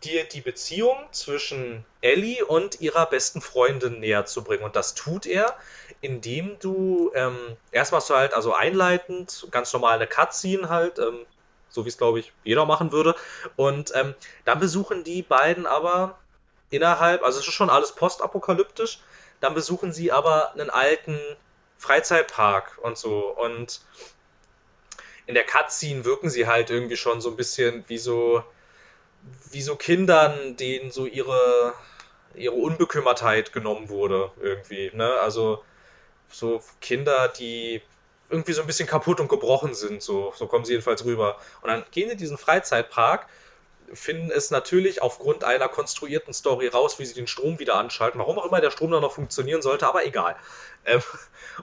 [0.06, 4.64] dir die Beziehung zwischen Ellie und ihrer besten Freundin näher zu bringen.
[4.64, 5.56] Und das tut er,
[6.00, 7.36] indem du ähm,
[7.72, 11.26] erstmal so halt, also einleitend, ganz normal eine Cutscene halt, ähm,
[11.68, 13.14] so wie es glaube ich jeder machen würde.
[13.56, 14.14] Und ähm,
[14.44, 16.18] dann besuchen die beiden aber
[16.70, 19.00] innerhalb, also es ist schon alles postapokalyptisch,
[19.40, 21.18] dann besuchen sie aber einen alten
[21.78, 23.28] Freizeitpark und so.
[23.36, 23.80] Und
[25.26, 28.44] in der Cutscene wirken sie halt irgendwie schon so ein bisschen wie so
[29.50, 31.74] wie so Kindern, denen so ihre,
[32.34, 34.90] ihre Unbekümmertheit genommen wurde, irgendwie.
[34.94, 35.10] Ne?
[35.20, 35.62] Also
[36.28, 37.82] so Kinder, die
[38.28, 41.38] irgendwie so ein bisschen kaputt und gebrochen sind, so, so kommen sie jedenfalls rüber.
[41.62, 43.28] Und dann gehen sie in diesen Freizeitpark,
[43.92, 48.18] finden es natürlich aufgrund einer konstruierten Story raus, wie sie den Strom wieder anschalten.
[48.18, 50.36] Warum auch immer der Strom dann noch funktionieren sollte, aber egal.
[50.84, 51.02] Ähm,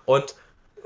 [0.06, 0.35] und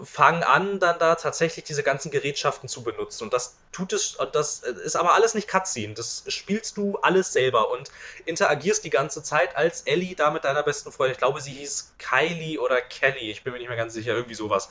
[0.04, 3.26] fangen an, dann da tatsächlich diese ganzen Gerätschaften zu benutzen.
[3.26, 5.94] Und das tut es, das ist aber alles nicht Cutscene.
[5.94, 7.90] Das spielst du alles selber und
[8.26, 11.14] interagierst die ganze Zeit als Ellie da mit deiner besten Freundin.
[11.14, 13.32] Ich glaube, sie hieß Kylie oder Kelly.
[13.32, 14.70] Ich bin mir nicht mehr ganz sicher, irgendwie sowas.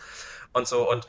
[0.52, 1.06] Und so, und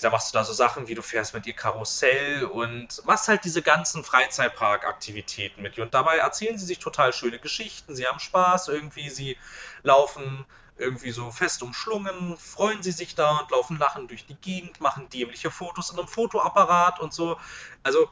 [0.00, 3.44] da machst du da so Sachen, wie du fährst mit ihr Karussell und machst halt
[3.44, 5.82] diese ganzen Freizeitparkaktivitäten mit ihr.
[5.82, 7.96] Und dabei erzählen sie sich total schöne Geschichten.
[7.96, 9.36] Sie haben Spaß irgendwie, sie
[9.82, 10.46] laufen
[10.76, 15.08] irgendwie so fest umschlungen, freuen sie sich da und laufen lachend durch die Gegend, machen
[15.08, 17.38] dämliche Fotos in einem Fotoapparat und so.
[17.82, 18.10] Also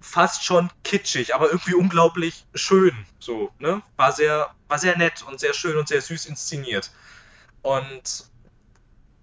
[0.00, 3.06] fast schon kitschig, aber irgendwie unglaublich schön.
[3.18, 3.82] So, ne?
[3.96, 6.90] War sehr, war sehr nett und sehr schön und sehr süß inszeniert.
[7.62, 8.26] Und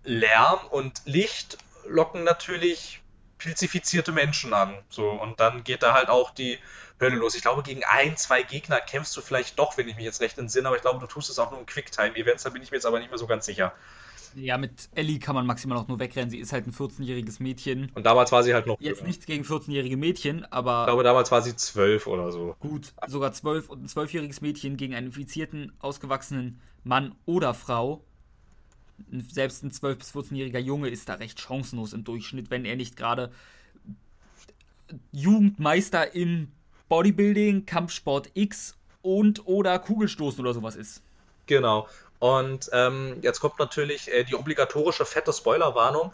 [0.03, 3.01] Lärm und Licht locken natürlich
[3.37, 4.77] pilzifizierte Menschen an.
[4.89, 6.59] So, und dann geht da halt auch die
[6.99, 7.35] Hölle los.
[7.35, 10.37] Ich glaube, gegen ein, zwei Gegner kämpfst du vielleicht doch, wenn ich mich jetzt recht
[10.37, 12.77] entsinne, aber ich glaube, du tust es auch nur im Quicktime-Events, da bin ich mir
[12.77, 13.73] jetzt aber nicht mehr so ganz sicher.
[14.35, 16.29] Ja, mit Ellie kann man maximal auch nur wegrennen.
[16.29, 17.91] Sie ist halt ein 14-jähriges Mädchen.
[17.95, 18.79] Und damals war sie halt noch.
[18.79, 20.81] Jetzt nichts gegen 14-jährige Mädchen, aber.
[20.81, 22.55] Ich glaube, damals war sie 12 oder so.
[22.59, 28.03] Gut, sogar 12 und ein 12-jähriges Mädchen gegen einen infizierten, ausgewachsenen Mann oder Frau.
[29.31, 32.97] Selbst ein 12- bis 14-jähriger Junge ist da recht chancenlos im Durchschnitt, wenn er nicht
[32.97, 33.31] gerade
[35.11, 36.51] Jugendmeister im
[36.89, 41.01] Bodybuilding, Kampfsport X und oder Kugelstoßen oder sowas ist.
[41.45, 41.87] Genau.
[42.19, 46.11] Und ähm, jetzt kommt natürlich äh, die obligatorische fette Spoilerwarnung.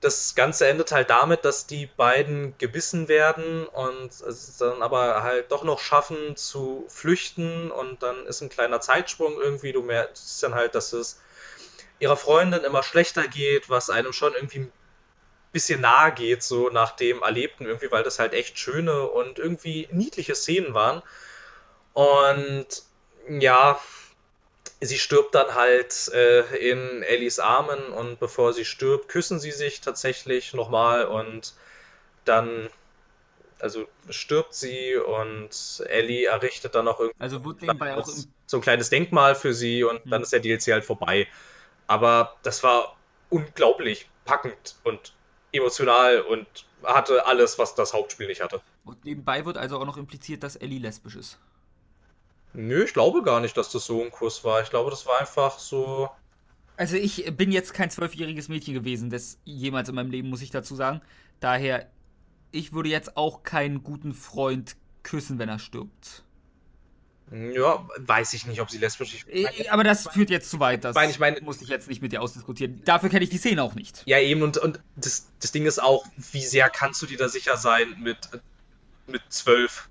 [0.00, 5.50] Das Ganze endet halt damit, dass die beiden gebissen werden und es dann aber halt
[5.50, 9.72] doch noch schaffen zu flüchten und dann ist ein kleiner Zeitsprung irgendwie.
[9.72, 11.20] Du merkst dann halt, dass es
[11.98, 14.68] ihrer Freundin immer schlechter geht, was einem schon irgendwie
[15.52, 19.88] bisschen nahe geht, so nach dem Erlebten irgendwie, weil das halt echt schöne und irgendwie
[19.90, 21.02] niedliche Szenen waren.
[21.94, 22.66] Und
[23.28, 23.80] ja,
[24.80, 29.80] sie stirbt dann halt äh, in Ellies Armen und bevor sie stirbt, küssen sie sich
[29.80, 31.54] tatsächlich nochmal und
[32.24, 32.68] dann,
[33.58, 38.08] also stirbt sie und Ellie errichtet dann noch irgendwie also auch
[38.46, 40.10] so ein kleines Denkmal für sie und mhm.
[40.10, 41.26] dann ist der DLC halt vorbei.
[41.86, 42.96] Aber das war
[43.30, 45.12] unglaublich packend und
[45.52, 46.46] emotional und
[46.82, 48.60] hatte alles, was das Hauptspiel nicht hatte.
[48.84, 51.38] Und nebenbei wird also auch noch impliziert, dass Ellie lesbisch ist.
[52.52, 54.62] Nö, ich glaube gar nicht, dass das so ein Kuss war.
[54.62, 56.08] Ich glaube, das war einfach so.
[56.76, 60.50] Also ich bin jetzt kein zwölfjähriges Mädchen gewesen, das jemals in meinem Leben, muss ich
[60.50, 61.00] dazu sagen.
[61.40, 61.90] Daher,
[62.52, 66.24] ich würde jetzt auch keinen guten Freund küssen, wenn er stirbt.
[67.30, 69.28] Ja, weiß ich nicht, ob sie lesbisch ist.
[69.28, 70.84] Äh, aber das führt jetzt zu weit.
[70.84, 72.82] Das Weil ich meine- muss ich jetzt nicht mit dir ausdiskutieren.
[72.84, 74.02] Dafür kenne ich die Szene auch nicht.
[74.06, 77.28] Ja, eben, und, und das, das Ding ist auch, wie sehr kannst du dir da
[77.28, 78.16] sicher sein mit,
[79.06, 79.88] mit zwölf?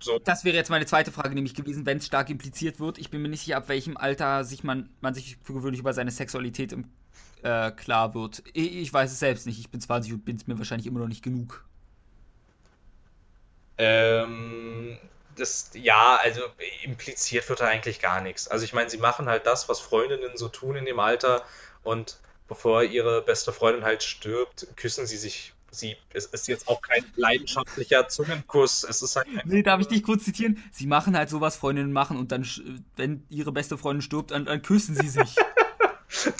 [0.00, 0.18] So.
[0.20, 2.98] Das wäre jetzt meine zweite Frage nämlich gewesen, wenn es stark impliziert wird.
[2.98, 5.92] Ich bin mir nicht sicher, ab welchem Alter sich man, man sich für gewöhnlich über
[5.92, 6.84] seine Sexualität im,
[7.42, 8.42] äh, klar wird.
[8.52, 9.58] Ich, ich weiß es selbst nicht.
[9.58, 11.64] Ich bin 20 und bin es mir wahrscheinlich immer noch nicht genug.
[13.76, 14.98] Ähm,
[15.38, 16.40] das, ja, also
[16.82, 18.48] impliziert wird da eigentlich gar nichts.
[18.48, 21.44] Also ich meine, sie machen halt das, was Freundinnen so tun in dem Alter
[21.82, 25.52] und bevor ihre beste Freundin halt stirbt, küssen sie sich.
[25.70, 28.84] Sie, es ist jetzt auch kein leidenschaftlicher Zungenkuss.
[28.84, 30.64] Es ist halt Nee, darf ich dich kurz zitieren?
[30.72, 32.48] Sie machen halt sowas, Freundinnen machen und dann,
[32.96, 35.36] wenn ihre beste Freundin stirbt, dann, dann küssen sie sich.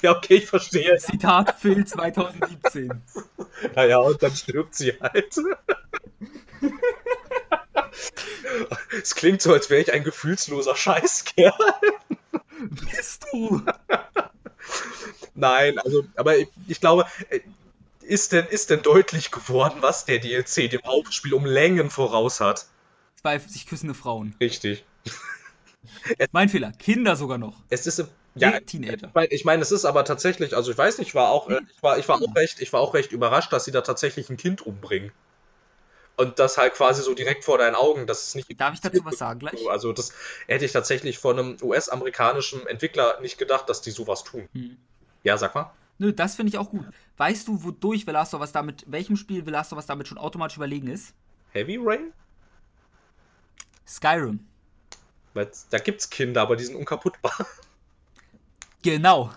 [0.03, 0.97] Ja, okay, ich verstehe.
[0.97, 3.03] Zitat Phil 2017.
[3.75, 5.35] Naja, und dann stirbt sie halt.
[9.03, 11.53] Es klingt so, als wäre ich ein gefühlsloser Scheißkerl.
[12.91, 13.63] Bist du?
[15.35, 17.07] Nein, also, aber ich, ich glaube,
[18.01, 22.67] ist denn, ist denn deutlich geworden, was der DLC dem Hauptspiel um Längen voraus hat?
[23.21, 24.35] Zwei sich küssende Frauen.
[24.41, 24.85] Richtig.
[26.33, 26.73] Mein Fehler.
[26.73, 27.63] Kinder sogar noch.
[27.69, 29.09] Es ist im, ja, Nee, Teenager.
[29.09, 31.49] Ich meine, ich meine, es ist aber tatsächlich, also ich weiß nicht, ich war auch,
[31.49, 33.81] äh, ich war, ich war auch recht, ich war auch recht überrascht, dass sie da
[33.81, 35.13] tatsächlich ein Kind umbringen.
[36.19, 38.61] Und das halt quasi so direkt vor deinen Augen, das ist nicht.
[38.61, 39.71] Darf ich dazu was sagen gleich?
[39.71, 40.13] Also das
[40.49, 44.49] hätte ich tatsächlich von einem US-amerikanischen Entwickler nicht gedacht, dass die sowas tun.
[44.53, 44.77] Hm.
[45.23, 45.71] Ja, sag mal.
[45.99, 46.85] Nö, das finde ich auch gut.
[47.19, 50.09] Weißt du, wodurch The Last of Us damit, welchem Spiel The Last of Us damit
[50.09, 51.15] schon automatisch überlegen ist?
[51.53, 52.13] Heavy Rain?
[53.87, 54.41] Skyrim.
[55.35, 57.33] Weil da gibt's Kinder, aber die sind unkaputtbar.
[58.83, 59.33] Genau.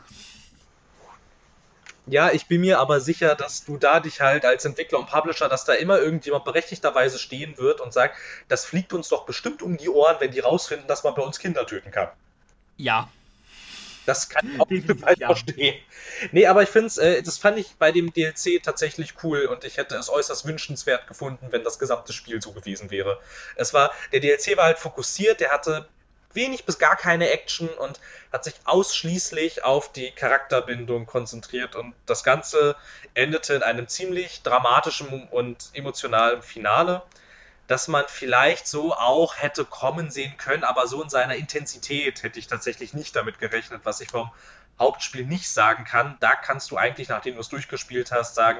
[2.08, 5.48] Ja, ich bin mir aber sicher, dass du da dich halt als Entwickler und Publisher,
[5.48, 8.18] dass da immer irgendjemand berechtigterweise stehen wird und sagt,
[8.48, 11.38] das fliegt uns doch bestimmt um die Ohren, wenn die rausfinden, dass man bei uns
[11.38, 12.10] Kinder töten kann.
[12.78, 13.10] Ja.
[14.08, 15.28] Das kann ich auch weit ja.
[15.28, 15.80] verstehen.
[16.32, 19.64] Nee, aber ich finde es, äh, das fand ich bei dem DLC tatsächlich cool und
[19.64, 23.20] ich hätte es äußerst wünschenswert gefunden, wenn das gesamte Spiel so gewesen wäre.
[23.56, 25.88] Es war, der DLC war halt fokussiert, der hatte
[26.36, 28.00] wenig bis gar keine Action und
[28.32, 32.76] hat sich ausschließlich auf die Charakterbindung konzentriert und das Ganze
[33.14, 37.02] endete in einem ziemlich dramatischen und emotionalen Finale,
[37.68, 42.40] das man vielleicht so auch hätte kommen sehen können, aber so in seiner Intensität hätte
[42.40, 44.32] ich tatsächlich nicht damit gerechnet, was ich vom
[44.80, 46.18] Hauptspiel nicht sagen kann.
[46.20, 48.60] Da kannst du eigentlich, nachdem du es durchgespielt hast, sagen,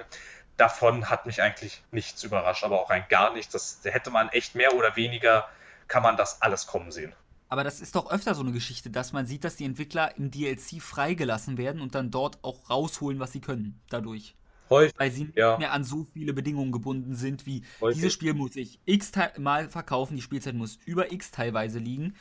[0.58, 3.52] davon hat mich eigentlich nichts überrascht, aber auch rein gar nichts.
[3.52, 5.50] Das hätte man echt mehr oder weniger,
[5.88, 7.14] kann man das alles kommen sehen.
[7.52, 10.32] Aber das ist doch öfter so eine Geschichte, dass man sieht, dass die Entwickler im
[10.32, 14.36] DLC freigelassen werden und dann dort auch rausholen, was sie können dadurch.
[14.70, 15.58] Häufig, Weil sie nicht Ja.
[15.58, 17.98] mehr an so viele Bedingungen gebunden sind, wie Häufig.
[17.98, 22.16] dieses Spiel muss ich x Mal verkaufen, die Spielzeit muss über x teilweise liegen.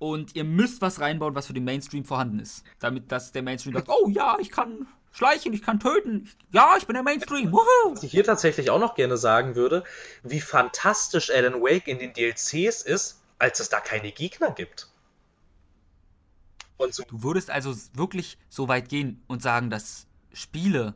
[0.00, 2.64] Und ihr müsst was reinbauen, was für den Mainstream vorhanden ist.
[2.80, 6.28] Damit dass der Mainstream sagt, oh ja, ich kann schleichen, ich kann töten.
[6.50, 7.52] Ja, ich bin der Mainstream.
[7.52, 7.92] Woohoo!
[7.94, 9.84] was ich hier tatsächlich auch noch gerne sagen würde,
[10.24, 14.88] wie fantastisch Alan Wake in den DLCs ist, als es da keine Gegner gibt.
[16.90, 20.94] So Du würdest also wirklich so weit gehen und sagen, dass Spiele,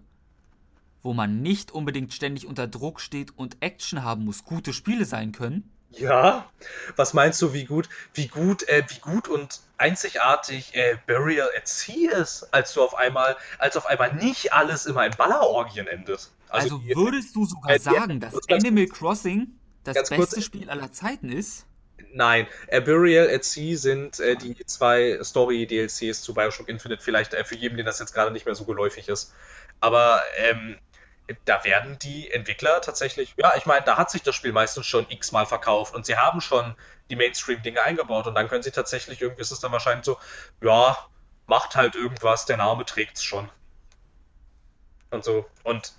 [1.03, 5.33] wo man nicht unbedingt ständig unter Druck steht und Action haben muss, gute Spiele sein
[5.33, 5.71] können?
[5.91, 6.51] Ja,
[6.97, 11.69] was meinst du, wie gut, wie gut, äh, wie gut und einzigartig äh, Burial at
[11.69, 16.31] Sea ist, als du auf einmal, als auf einmal nicht alles immer in Ballerorgien endet.
[16.49, 19.53] Also, die- würdest du sogar äh, sagen, dass Animal Crossing
[19.85, 21.66] das ganz kurz- beste Spiel aller Zeiten ist?
[22.17, 27.45] Nein, äh, Burial at Sea sind äh, die zwei Story-DLCs zu Bioshock Infinite, vielleicht äh,
[27.45, 29.35] für jeden, den das jetzt gerade nicht mehr so geläufig ist.
[29.81, 30.79] Aber ähm,
[31.45, 35.05] da werden die Entwickler tatsächlich, ja, ich meine, da hat sich das Spiel meistens schon
[35.11, 36.75] x-mal verkauft und sie haben schon
[37.11, 40.17] die Mainstream-Dinge eingebaut und dann können sie tatsächlich, irgendwie ist es dann wahrscheinlich so,
[40.63, 40.97] ja,
[41.47, 43.51] macht halt irgendwas, der Name trägt's schon.
[45.11, 45.45] Und so.
[45.65, 45.93] Und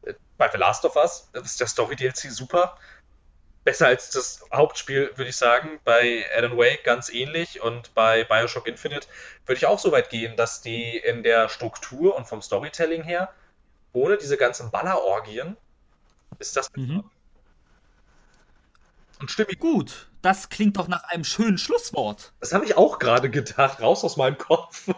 [0.00, 2.78] äh, bei The Last of Us ist der Story-DLC super
[3.64, 5.80] besser als das Hauptspiel, würde ich sagen.
[5.84, 9.06] Bei Alan Wake ganz ähnlich und bei Bioshock Infinite
[9.46, 13.32] würde ich auch so weit gehen, dass die in der Struktur und vom Storytelling her,
[13.92, 15.56] ohne diese ganzen Ballerorgien,
[16.38, 17.04] ist das Mhm.
[19.18, 19.58] und stimmig.
[19.58, 22.32] Gut, das klingt doch nach einem schönen Schlusswort.
[22.40, 24.88] Das habe ich auch gerade gedacht, raus aus meinem Kopf.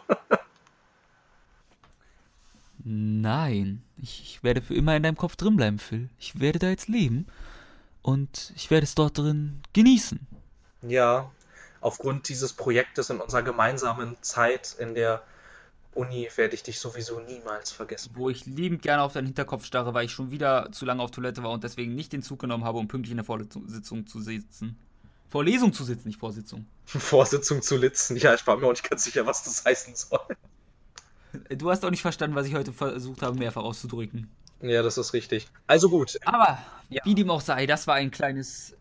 [2.85, 6.11] Nein, ich, ich werde für immer in deinem Kopf drin bleiben, Phil.
[6.19, 7.27] Ich werde da jetzt leben
[8.03, 10.21] und ich werde es dort drin genießen.
[10.83, 11.31] Ja,
[11.81, 15.23] aufgrund dieses Projektes in unserer gemeinsamen Zeit in der
[15.95, 18.13] Uni werde ich dich sowieso niemals vergessen.
[18.15, 21.11] Wo ich liebend gerne auf deinen Hinterkopf starre, weil ich schon wieder zu lange auf
[21.11, 24.21] Toilette war und deswegen nicht den Zug genommen habe, um pünktlich in der Vorsitzung zu
[24.21, 24.79] sitzen.
[25.29, 26.67] Vorlesung zu sitzen, nicht Vorsitzung.
[26.85, 30.21] Vorsitzung zu sitzen, ja, ich war mir auch nicht ganz sicher, was das heißen soll.
[31.57, 34.31] Du hast auch nicht verstanden, was ich heute versucht habe, mehrfach auszudrücken.
[34.63, 35.49] Ja, das ist richtig.
[35.67, 36.19] Also gut.
[36.25, 36.59] Aber,
[36.89, 37.03] ja.
[37.05, 38.77] wie dem auch sei, das war ein kleines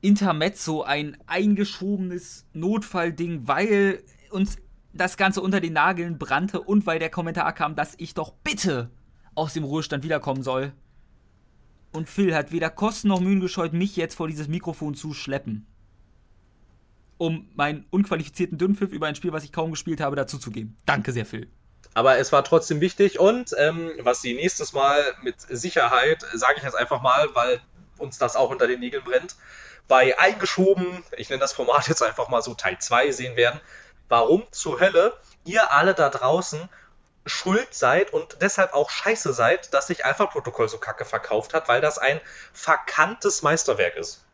[0.00, 4.58] Intermezzo, ein eingeschobenes Notfallding, weil uns
[4.92, 8.90] das Ganze unter den Nageln brannte und weil der Kommentar kam, dass ich doch bitte
[9.34, 10.72] aus dem Ruhestand wiederkommen soll.
[11.92, 15.66] Und Phil hat weder Kosten noch Mühen gescheut, mich jetzt vor dieses Mikrofon zu schleppen.
[17.16, 20.76] Um meinen unqualifizierten Dünnpfiff über ein Spiel, was ich kaum gespielt habe, dazuzugeben.
[20.84, 21.48] Danke sehr, Phil.
[21.94, 26.62] Aber es war trotzdem wichtig und ähm, was sie nächstes Mal mit Sicherheit, sage ich
[26.62, 27.60] jetzt einfach mal, weil
[27.98, 29.34] uns das auch unter den Nägeln brennt,
[29.88, 33.60] bei eingeschoben, ich nenne das Format jetzt einfach mal so Teil 2 sehen werden,
[34.08, 36.68] warum zur Hölle ihr alle da draußen
[37.26, 41.80] schuld seid und deshalb auch scheiße seid, dass sich Alpha-Protokoll so kacke verkauft hat, weil
[41.80, 42.20] das ein
[42.52, 44.24] verkanntes Meisterwerk ist.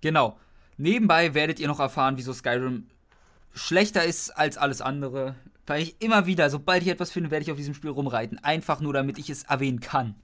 [0.00, 0.38] Genau.
[0.76, 2.88] Nebenbei werdet ihr noch erfahren, wieso Skyrim
[3.52, 5.34] schlechter ist als alles andere.
[5.70, 8.42] Weil ich immer wieder, sobald ich etwas finde, werde ich auf diesem Spiel rumreiten.
[8.42, 10.16] Einfach nur, damit ich es erwähnen kann.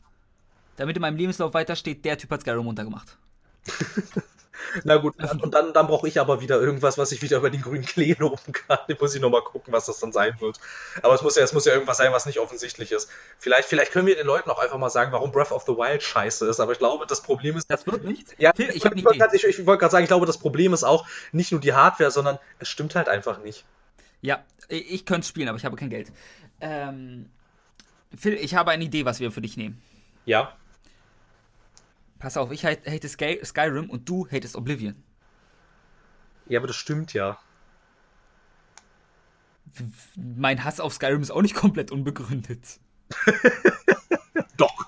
[0.75, 3.17] Damit in meinem Lebenslauf weiter steht, der Typ hat Skyrim runtergemacht.
[4.83, 7.63] Na gut, und dann, dann brauche ich aber wieder irgendwas, was ich wieder über den
[7.63, 8.79] grünen Klee loben kann.
[8.89, 10.59] Ich muss ich nochmal gucken, was das dann sein wird.
[11.03, 13.09] Aber es muss ja, es muss ja irgendwas sein, was nicht offensichtlich ist.
[13.39, 16.03] Vielleicht, vielleicht können wir den Leuten auch einfach mal sagen, warum Breath of the Wild
[16.03, 16.59] scheiße ist.
[16.59, 17.71] Aber ich glaube, das Problem ist.
[17.71, 18.35] Das wird nicht?
[18.39, 21.61] Ja, ich, ich, ich wollte gerade sagen, ich glaube, das Problem ist auch nicht nur
[21.61, 23.65] die Hardware, sondern es stimmt halt einfach nicht.
[24.23, 26.13] Ja, ich könnte es spielen, aber ich habe kein Geld.
[26.61, 27.29] Ähm,
[28.15, 29.81] Phil, ich habe eine Idee, was wir für dich nehmen.
[30.25, 30.57] Ja.
[32.19, 35.03] Pass auf, ich hate Sky Skyrim und du hatest Oblivion.
[36.49, 37.39] Ja, aber das stimmt ja.
[40.17, 42.81] Mein Hass auf Skyrim ist auch nicht komplett unbegründet.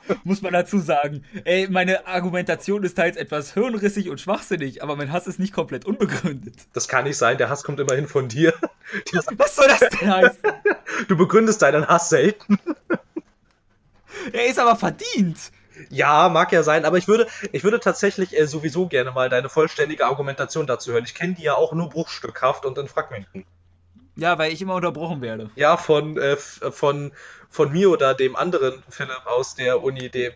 [0.25, 1.25] Muss man dazu sagen.
[1.45, 5.85] Ey, meine Argumentation ist teils etwas hirnrissig und schwachsinnig, aber mein Hass ist nicht komplett
[5.85, 6.55] unbegründet.
[6.73, 8.55] Das kann nicht sein, der Hass kommt immerhin von dir.
[9.37, 10.39] Was soll das denn heißen?
[11.09, 12.59] Du begründest deinen Hass selten.
[14.33, 15.39] Er ist aber verdient.
[15.91, 19.49] Ja, mag ja sein, aber ich würde, ich würde tatsächlich äh, sowieso gerne mal deine
[19.49, 21.05] vollständige Argumentation dazu hören.
[21.05, 23.45] Ich kenne die ja auch nur bruchstückhaft und in Fragmenten.
[24.17, 25.51] Ja, weil ich immer unterbrochen werde.
[25.55, 27.13] Ja, von, äh, von,
[27.49, 30.33] von mir oder dem anderen Philipp aus der Uni, dem,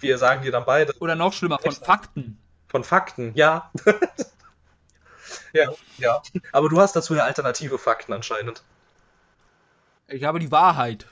[0.00, 0.94] wir sagen dir dann beide.
[0.98, 2.38] Oder noch schlimmer, von Fakten.
[2.68, 3.70] Von Fakten, ja.
[5.52, 6.22] ja, ja.
[6.52, 8.62] Aber du hast dazu ja alternative Fakten anscheinend.
[10.08, 11.06] Ich habe die Wahrheit.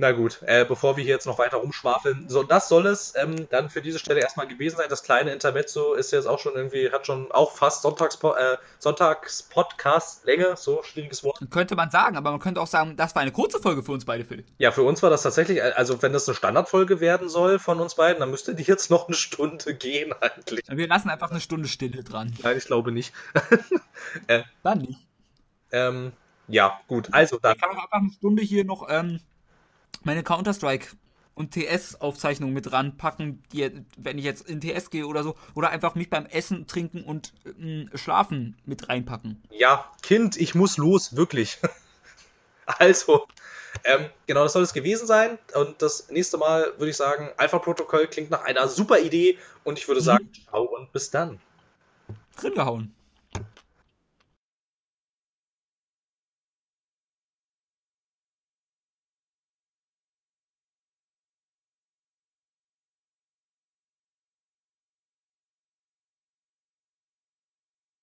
[0.00, 3.48] Na gut, äh, bevor wir hier jetzt noch weiter rumschwafeln, so das soll es ähm,
[3.50, 4.86] dann für diese Stelle erstmal gewesen sein.
[4.88, 10.22] Das kleine Intermezzo ist jetzt auch schon irgendwie, hat schon auch fast Sonntags-Podcast äh, Sonntags
[10.24, 11.38] Länge, so schwieriges Wort.
[11.50, 14.06] Könnte man sagen, aber man könnte auch sagen, das war eine kurze Folge für uns
[14.06, 14.44] beide, Phil.
[14.56, 17.78] Ja, für uns war das tatsächlich, äh, also wenn das eine Standardfolge werden soll von
[17.78, 20.64] uns beiden, dann müsste die jetzt noch eine Stunde gehen eigentlich.
[20.66, 22.32] Wir lassen einfach eine Stunde Stille dran.
[22.42, 23.12] Nein, ich glaube nicht.
[24.28, 25.00] äh, dann nicht.
[25.72, 26.12] Ähm,
[26.48, 27.54] ja, gut, also dann.
[27.54, 29.20] Ich kann auch einfach eine Stunde hier noch ähm,
[30.02, 30.88] meine Counter-Strike
[31.34, 35.94] und TS-Aufzeichnungen mit ranpacken, die, wenn ich jetzt in TS gehe oder so, oder einfach
[35.94, 39.42] mich beim Essen, Trinken und äh, Schlafen mit reinpacken.
[39.50, 41.58] Ja, Kind, ich muss los, wirklich.
[42.66, 43.26] also,
[43.84, 45.38] ähm, genau, das soll es gewesen sein.
[45.54, 49.88] Und das nächste Mal würde ich sagen, Alpha-Protokoll klingt nach einer super Idee und ich
[49.88, 50.04] würde mhm.
[50.06, 51.40] sagen, ciao und bis dann.
[52.36, 52.94] Drin gehauen.